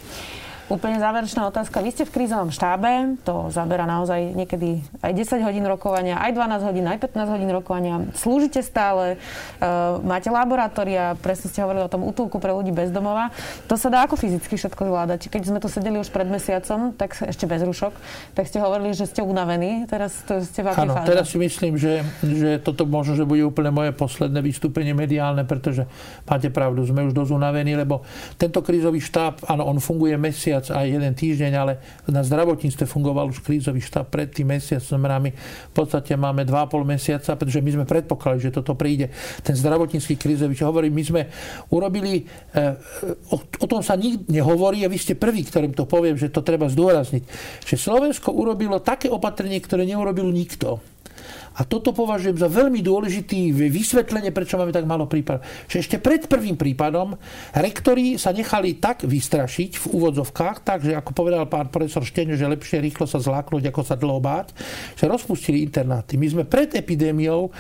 Úplne 0.73 1.05
záverečná 1.05 1.45
otázka. 1.53 1.85
Vy 1.85 1.93
ste 1.93 2.09
v 2.09 2.17
krízovom 2.17 2.49
štábe, 2.49 3.21
to 3.29 3.53
zabera 3.53 3.85
naozaj 3.85 4.33
niekedy 4.33 4.81
aj 5.05 5.13
10 5.13 5.45
hodín 5.45 5.69
rokovania, 5.69 6.17
aj 6.17 6.33
12 6.33 6.65
hodín, 6.65 6.89
aj 6.89 6.97
15 6.97 7.29
hodín 7.29 7.51
rokovania. 7.53 8.09
Slúžite 8.17 8.65
stále, 8.65 9.21
uh, 9.61 10.01
máte 10.01 10.33
laboratória, 10.33 11.13
presne 11.21 11.53
ste 11.53 11.61
hovorili 11.61 11.85
o 11.85 11.93
tom 11.93 12.01
útulku 12.09 12.41
pre 12.41 12.57
ľudí 12.57 12.73
bez 12.73 12.89
domova. 12.89 13.29
To 13.69 13.77
sa 13.77 13.93
dá 13.93 14.09
ako 14.09 14.17
fyzicky 14.17 14.57
všetko 14.57 14.89
zvládať. 14.89 15.29
Keď 15.29 15.43
sme 15.45 15.61
tu 15.61 15.69
sedeli 15.69 16.01
už 16.01 16.09
pred 16.09 16.25
mesiacom, 16.25 16.97
tak 16.97 17.21
ešte 17.21 17.45
bez 17.45 17.61
rušok, 17.61 17.93
tak 18.33 18.49
ste 18.49 18.57
hovorili, 18.57 18.97
že 18.97 19.05
ste 19.05 19.21
unavení. 19.21 19.85
Teraz 19.85 20.25
to 20.25 20.41
ste 20.41 20.65
v 20.65 20.73
Áno, 20.73 20.97
teraz 21.05 21.29
si 21.29 21.37
myslím, 21.37 21.77
že, 21.77 22.01
že 22.25 22.57
toto 22.57 22.89
možno, 22.89 23.13
že 23.13 23.29
bude 23.29 23.45
úplne 23.45 23.69
moje 23.69 23.93
posledné 23.93 24.41
vystúpenie 24.41 24.97
mediálne, 24.97 25.45
pretože 25.45 25.85
máte 26.25 26.49
pravdu, 26.49 26.89
sme 26.89 27.05
už 27.05 27.13
dosť 27.13 27.37
unavení, 27.37 27.77
lebo 27.77 28.09
tento 28.41 28.65
krízový 28.65 29.05
štáb, 29.05 29.45
áno, 29.53 29.69
on 29.69 29.77
funguje 29.77 30.17
mesiac 30.17 30.62
mesiac 30.62 30.79
a 30.79 30.87
jeden 30.87 31.12
týždeň, 31.14 31.53
ale 31.59 31.72
na 32.07 32.22
zdravotníctve 32.22 32.87
fungoval 32.87 33.35
už 33.35 33.42
krízový 33.42 33.83
štáb 33.83 34.07
pred 34.07 34.31
tým 34.31 34.55
mesiacom. 34.55 35.03
My 35.03 35.31
v 35.35 35.75
podstate 35.75 36.14
máme 36.14 36.46
2,5 36.46 36.87
mesiaca, 36.87 37.31
pretože 37.35 37.59
my 37.59 37.70
sme 37.75 37.85
predpokladali, 37.85 38.46
že 38.46 38.55
toto 38.55 38.79
príde. 38.79 39.11
Ten 39.42 39.59
zdravotnícky 39.59 40.14
krízový, 40.14 40.55
čo 40.55 40.70
hovorím, 40.70 40.94
my 40.94 41.05
sme 41.05 41.22
urobili, 41.75 42.22
eh, 42.55 42.79
o, 43.35 43.37
o 43.42 43.66
tom 43.66 43.83
sa 43.83 43.98
nikdy 43.98 44.31
nehovorí 44.31 44.87
a 44.87 44.88
vy 44.92 44.98
ste 44.98 45.18
prvý, 45.18 45.42
ktorým 45.42 45.75
to 45.75 45.88
poviem, 45.88 46.14
že 46.14 46.31
to 46.31 46.46
treba 46.46 46.70
zdôrazniť, 46.70 47.22
že 47.66 47.75
Slovensko 47.75 48.31
urobilo 48.31 48.78
také 48.78 49.11
opatrenie, 49.11 49.59
ktoré 49.59 49.82
neurobil 49.82 50.30
nikto. 50.30 50.78
A 51.57 51.68
toto 51.68 51.92
považujem 51.92 52.36
za 52.40 52.48
veľmi 52.48 52.80
dôležitý 52.80 53.53
vysvetlenie, 53.53 54.32
prečo 54.32 54.57
máme 54.57 54.72
tak 54.72 54.88
málo 54.88 55.05
prípadov. 55.05 55.44
Že 55.68 55.76
ešte 55.84 55.96
pred 56.00 56.24
prvým 56.24 56.57
prípadom 56.57 57.16
rektori 57.53 58.16
sa 58.16 58.32
nechali 58.32 58.80
tak 58.80 59.05
vystrašiť 59.05 59.70
v 59.76 59.84
úvodzovkách, 59.92 60.64
takže 60.64 60.96
ako 60.96 61.11
povedal 61.12 61.44
pán 61.48 61.68
profesor 61.68 62.05
Šteň, 62.05 62.40
že 62.40 62.48
lepšie 62.48 62.80
rýchlo 62.80 63.05
sa 63.05 63.20
zláknuť, 63.20 63.68
ako 63.68 63.82
sa 63.84 63.96
dlho 63.98 64.20
báť, 64.20 64.57
že 64.96 65.05
rozpustili 65.05 65.61
internáty. 65.61 66.16
My 66.16 66.26
sme 66.32 66.44
pred 66.48 66.72
epidémiou 66.72 67.53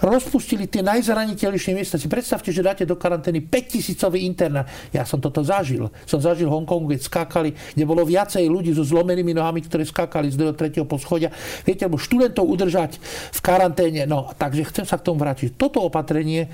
rozpustili 0.00 0.64
tie 0.64 0.80
najzraniteľnejšie 0.80 1.76
miesta. 1.76 2.00
Si 2.00 2.08
predstavte, 2.08 2.48
že 2.50 2.64
dáte 2.64 2.88
do 2.88 2.96
karantény 2.96 3.44
5000 3.44 4.16
internát. 4.16 4.66
Ja 4.90 5.04
som 5.04 5.20
toto 5.20 5.44
zažil. 5.44 5.92
Som 6.08 6.24
zažil 6.24 6.48
v 6.48 6.56
Hongkongu, 6.56 6.96
keď 6.96 7.00
skákali, 7.04 7.50
kde 7.76 7.84
bolo 7.84 8.02
viacej 8.08 8.48
ľudí 8.48 8.72
so 8.72 8.82
zlomenými 8.82 9.36
nohami, 9.36 9.60
ktorí 9.60 9.84
skákali 9.84 10.32
z 10.32 10.40
2. 10.40 10.56
3. 10.56 10.88
poschodia. 10.88 11.28
Viete, 11.68 11.84
lebo 11.84 12.00
študentov 12.00 12.48
udržať 12.48 12.96
v 13.30 13.40
karanténe. 13.40 14.04
No, 14.04 14.30
takže 14.34 14.66
chcem 14.68 14.84
sa 14.86 14.98
k 14.98 15.06
tomu 15.06 15.22
vrátiť. 15.22 15.54
Toto 15.54 15.82
opatrenie 15.86 16.50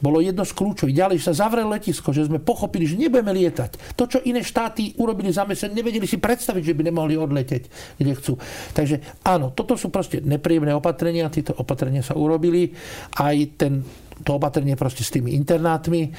bolo 0.00 0.24
jedno 0.24 0.48
z 0.48 0.56
kľúčových. 0.56 0.96
Ďalej 0.96 1.18
sa 1.20 1.36
zavrel 1.36 1.68
letisko, 1.68 2.10
že 2.10 2.26
sme 2.26 2.40
pochopili, 2.40 2.88
že 2.88 2.96
nebudeme 2.96 3.36
lietať. 3.36 3.94
To, 3.94 4.08
čo 4.08 4.18
iné 4.24 4.40
štáty 4.40 4.96
urobili 4.96 5.28
za 5.28 5.44
mesiac, 5.44 5.70
nevedeli 5.70 6.08
si 6.08 6.16
predstaviť, 6.16 6.62
že 6.64 6.76
by 6.76 6.82
nemohli 6.88 7.20
odleteť, 7.20 7.62
kde 8.00 8.12
chcú. 8.16 8.40
Takže 8.72 9.20
áno, 9.28 9.52
toto 9.52 9.76
sú 9.76 9.92
proste 9.92 10.24
nepríjemné 10.24 10.72
opatrenia, 10.72 11.28
tieto 11.28 11.52
opatrenia 11.52 12.00
sa 12.00 12.16
urobili. 12.16 12.72
Aj 13.20 13.36
ten 13.60 13.84
to 14.20 14.36
opatrenie 14.36 14.76
proste 14.76 15.00
s 15.00 15.12
tými 15.16 15.32
internátmi 15.32 16.00
e, 16.04 16.10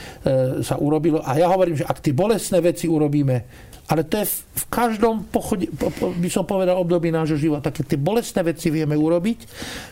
sa 0.66 0.82
urobilo. 0.82 1.22
A 1.22 1.38
ja 1.38 1.46
hovorím, 1.50 1.78
že 1.78 1.86
ak 1.86 2.02
tie 2.02 2.18
bolestné 2.18 2.58
veci 2.58 2.90
urobíme 2.90 3.70
ale 3.92 4.08
to 4.08 4.24
je 4.24 4.26
v 4.40 4.66
každom 4.72 5.28
pochode, 5.28 5.68
by 6.00 6.30
som 6.32 6.48
povedal, 6.48 6.80
období 6.80 7.12
nášho 7.12 7.36
života. 7.36 7.76
Keď 7.76 7.86
tie 7.92 8.00
bolestné 8.00 8.40
veci 8.48 8.72
vieme 8.72 8.96
urobiť, 8.96 9.40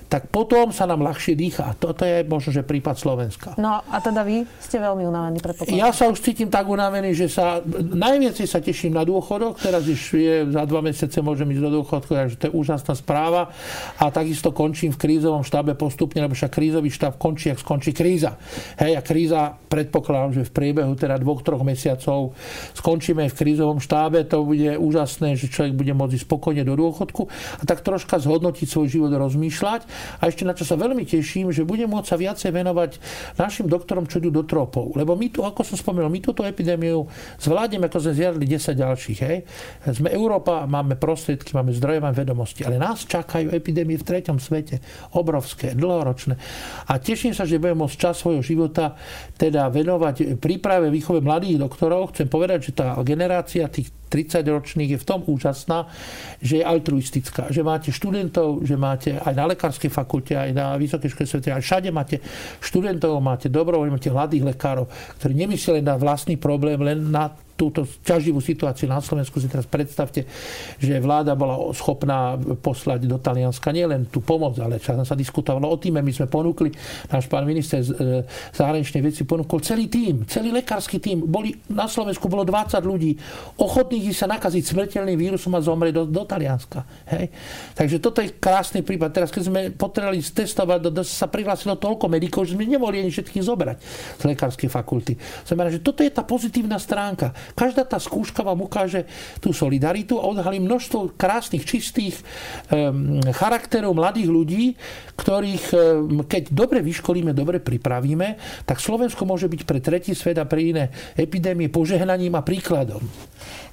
tak 0.08 0.32
potom 0.32 0.72
sa 0.72 0.88
nám 0.88 1.04
ľahšie 1.04 1.36
dýcha. 1.36 1.76
Toto 1.76 2.08
je 2.08 2.24
možno, 2.24 2.56
že 2.56 2.64
prípad 2.64 2.96
Slovenska. 2.96 3.48
No 3.60 3.84
a 3.84 3.98
teda 4.00 4.24
vy 4.24 4.48
ste 4.64 4.80
veľmi 4.80 5.04
unavení, 5.04 5.44
predpokladám. 5.44 5.76
Ja 5.76 5.92
sa 5.92 6.08
už 6.08 6.24
cítim 6.24 6.48
tak 6.48 6.72
unavený, 6.72 7.12
že 7.12 7.28
sa 7.28 7.60
najviac 7.76 8.40
sa 8.40 8.64
teším 8.64 8.96
na 8.96 9.04
dôchodok. 9.04 9.60
Teraz 9.60 9.84
už 9.84 10.00
je, 10.16 10.48
za 10.48 10.64
dva 10.64 10.80
mesiace 10.80 11.20
môžem 11.20 11.52
ísť 11.52 11.64
do 11.68 11.72
dôchodku, 11.84 12.12
takže 12.16 12.36
to 12.40 12.44
je 12.48 12.54
úžasná 12.56 12.96
správa. 12.96 13.52
A 14.00 14.08
takisto 14.16 14.56
končím 14.56 14.96
v 14.96 15.12
krízovom 15.12 15.44
štábe 15.44 15.76
postupne, 15.76 16.24
lebo 16.24 16.40
však 16.40 16.56
krízový 16.56 16.88
štáb 16.88 17.20
končí, 17.20 17.52
ak 17.52 17.60
skončí 17.60 17.92
kríza. 17.92 18.40
Hej, 18.80 18.96
a 18.96 19.02
kríza, 19.04 19.60
predpokladám, 19.68 20.40
že 20.40 20.48
v 20.48 20.52
priebehu 20.56 20.96
teda 20.96 21.20
dvoch, 21.20 21.44
troch 21.44 21.68
mesiacov 21.68 22.32
skončíme 22.80 23.28
v 23.28 23.36
krízovom 23.36 23.78
štábe 23.78 23.89
štábe, 23.90 24.22
to 24.22 24.46
bude 24.46 24.78
úžasné, 24.78 25.34
že 25.34 25.50
človek 25.50 25.74
bude 25.74 25.98
môcť 25.98 26.22
spokojne 26.22 26.62
do 26.62 26.78
dôchodku 26.78 27.26
a 27.58 27.64
tak 27.66 27.82
troška 27.82 28.22
zhodnotiť 28.22 28.70
svoj 28.70 28.86
život, 28.86 29.10
rozmýšľať. 29.10 29.82
A 30.22 30.30
ešte 30.30 30.46
na 30.46 30.54
čo 30.54 30.62
sa 30.62 30.78
veľmi 30.78 31.10
teším, 31.10 31.50
že 31.50 31.66
budem 31.66 31.90
môcť 31.90 32.06
sa 32.06 32.22
viacej 32.22 32.54
venovať 32.54 33.02
našim 33.42 33.66
doktorom, 33.66 34.06
čo 34.06 34.22
idú 34.22 34.30
do 34.30 34.44
tropov. 34.46 34.94
Lebo 34.94 35.18
my 35.18 35.34
tu, 35.34 35.42
ako 35.42 35.66
som 35.66 35.74
spomenul, 35.74 36.14
my 36.14 36.22
túto 36.22 36.46
epidémiu 36.46 37.10
zvládneme, 37.42 37.90
ako 37.90 37.98
sme 37.98 38.14
zvládli 38.14 38.46
10 38.46 38.78
ďalších. 38.78 39.20
Hej. 39.26 39.38
Sme 39.90 40.14
Európa, 40.14 40.70
máme 40.70 40.94
prostriedky, 40.94 41.58
máme 41.58 41.74
zdroje, 41.74 41.98
máme 41.98 42.14
vedomosti, 42.14 42.62
ale 42.62 42.78
nás 42.78 43.10
čakajú 43.10 43.50
epidémie 43.50 43.98
v 43.98 44.06
treťom 44.06 44.38
svete. 44.38 44.86
Obrovské, 45.18 45.74
dlhoročné. 45.74 46.38
A 46.86 47.02
teším 47.02 47.34
sa, 47.34 47.50
že 47.50 47.58
budem 47.58 47.82
môcť 47.82 47.98
čas 47.98 48.22
svojho 48.22 48.46
života 48.46 48.94
teda 49.40 49.72
venovať 49.74 50.38
príprave 50.38 50.92
výchove 50.92 51.24
mladých 51.24 51.64
doktorov. 51.64 52.12
Chcem 52.12 52.28
povedať, 52.28 52.60
že 52.70 52.72
tá 52.76 52.94
generácia 53.00 53.72
tých 53.79 53.79
30-ročných 53.86 54.98
je 54.98 55.00
v 55.00 55.06
tom 55.06 55.22
úžasná, 55.30 55.86
že 56.42 56.60
je 56.60 56.66
altruistická. 56.66 57.54
Že 57.54 57.62
máte 57.62 57.90
študentov, 57.94 58.66
že 58.66 58.76
máte 58.76 59.10
aj 59.22 59.34
na 59.38 59.46
lekárskej 59.54 59.94
fakulte, 59.94 60.34
aj 60.34 60.52
na 60.52 60.74
vysokej 60.76 61.14
škole 61.14 61.28
svete, 61.30 61.54
aj 61.54 61.62
všade 61.62 61.90
máte 61.94 62.18
študentov, 62.60 63.22
máte 63.22 63.48
dobrovoľ, 63.54 63.94
máte 63.94 64.10
mladých 64.10 64.50
lekárov, 64.50 64.90
ktorí 65.22 65.34
nemyslia 65.38 65.78
len 65.80 65.86
na 65.86 65.96
vlastný 65.96 66.42
problém, 66.42 66.82
len 66.82 67.14
na 67.14 67.30
túto 67.60 67.84
ťaživú 67.84 68.40
situáciu 68.40 68.88
na 68.88 69.04
Slovensku 69.04 69.36
si 69.44 69.52
teraz 69.52 69.68
predstavte, 69.68 70.24
že 70.80 71.04
vláda 71.04 71.36
bola 71.36 71.76
schopná 71.76 72.40
poslať 72.64 73.04
do 73.04 73.20
Talianska 73.20 73.76
nielen 73.76 74.08
tú 74.08 74.24
pomoc, 74.24 74.56
ale 74.64 74.80
sa 74.80 75.18
diskutovalo 75.20 75.68
o 75.68 75.76
týme. 75.76 76.00
My 76.00 76.16
sme 76.16 76.32
ponúkli, 76.32 76.72
náš 77.12 77.28
pán 77.28 77.44
minister 77.44 77.84
e, 77.84 78.24
zahraničnej 78.56 79.04
veci 79.04 79.28
ponúkol 79.28 79.60
celý 79.60 79.92
tým, 79.92 80.24
celý 80.24 80.56
lekársky 80.56 81.04
tým. 81.04 81.28
Boli, 81.28 81.52
na 81.68 81.92
Slovensku 81.92 82.32
bolo 82.32 82.48
20 82.48 82.80
ľudí 82.80 83.20
ochotných 83.60 84.16
sa 84.16 84.32
nakaziť 84.32 84.64
smrteľným 84.64 85.20
vírusom 85.20 85.52
a 85.58 85.62
zomrieť 85.62 86.00
do, 86.00 86.04
do 86.08 86.24
Talianska. 86.24 86.88
Hej? 87.12 87.28
Takže 87.76 87.98
toto 88.00 88.24
je 88.24 88.32
krásny 88.40 88.86
prípad. 88.86 89.10
Teraz, 89.12 89.30
keď 89.34 89.44
sme 89.44 89.62
potrebovali 89.74 90.24
testovať, 90.24 90.80
do, 90.88 90.90
do, 90.94 91.04
sa 91.04 91.28
prihlásilo 91.28 91.76
toľko 91.76 92.06
medikov, 92.08 92.48
že 92.48 92.56
sme 92.56 92.70
nemohli 92.70 93.04
ani 93.04 93.12
všetkých 93.12 93.44
zobrať 93.44 93.78
z 94.20 94.24
lekárskej 94.24 94.70
fakulty. 94.70 95.14
Znamená, 95.44 95.74
že 95.74 95.84
toto 95.84 96.06
je 96.06 96.12
tá 96.14 96.22
pozitívna 96.22 96.78
stránka. 96.78 97.34
Každá 97.54 97.86
tá 97.86 97.98
skúška 98.02 98.46
vám 98.46 98.62
ukáže 98.66 99.06
tú 99.40 99.54
solidaritu 99.54 100.18
a 100.20 100.28
odhalí 100.28 100.62
množstvo 100.62 101.16
krásnych, 101.16 101.66
čistých 101.66 102.20
um, 102.70 103.22
charakterov 103.34 103.96
mladých 103.96 104.30
ľudí, 104.30 104.64
ktorých, 105.18 105.66
um, 105.74 106.24
keď 106.26 106.54
dobre 106.54 106.80
vyškolíme, 106.84 107.32
dobre 107.34 107.62
pripravíme, 107.62 108.40
tak 108.66 108.82
Slovensko 108.82 109.26
môže 109.26 109.50
byť 109.50 109.62
pre 109.66 109.80
tretí 109.82 110.12
svet 110.14 110.38
a 110.38 110.46
pre 110.46 110.74
iné 110.74 110.94
epidémie 111.18 111.72
požehnaním 111.72 112.36
a 112.38 112.46
príkladom. 112.46 113.02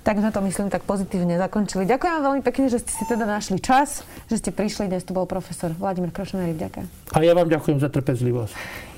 Tak 0.06 0.22
sme 0.22 0.30
to, 0.30 0.38
myslím, 0.46 0.70
tak 0.70 0.86
pozitívne 0.86 1.34
zakončili. 1.34 1.82
Ďakujem 1.82 2.12
vám 2.14 2.24
veľmi 2.30 2.42
pekne, 2.46 2.70
že 2.70 2.78
ste 2.78 2.94
si 2.94 3.04
teda 3.10 3.26
našli 3.26 3.58
čas, 3.58 4.06
že 4.30 4.38
ste 4.38 4.54
prišli. 4.54 4.86
Dnes 4.86 5.02
tu 5.02 5.10
bol 5.10 5.26
profesor 5.26 5.74
Vladimír 5.74 6.14
Krošnery. 6.14 6.54
Ďakujem. 6.54 6.86
A 7.10 7.18
ja 7.26 7.34
vám 7.34 7.50
ďakujem 7.50 7.82
za 7.82 7.90
trpezlivosť. 7.90 8.54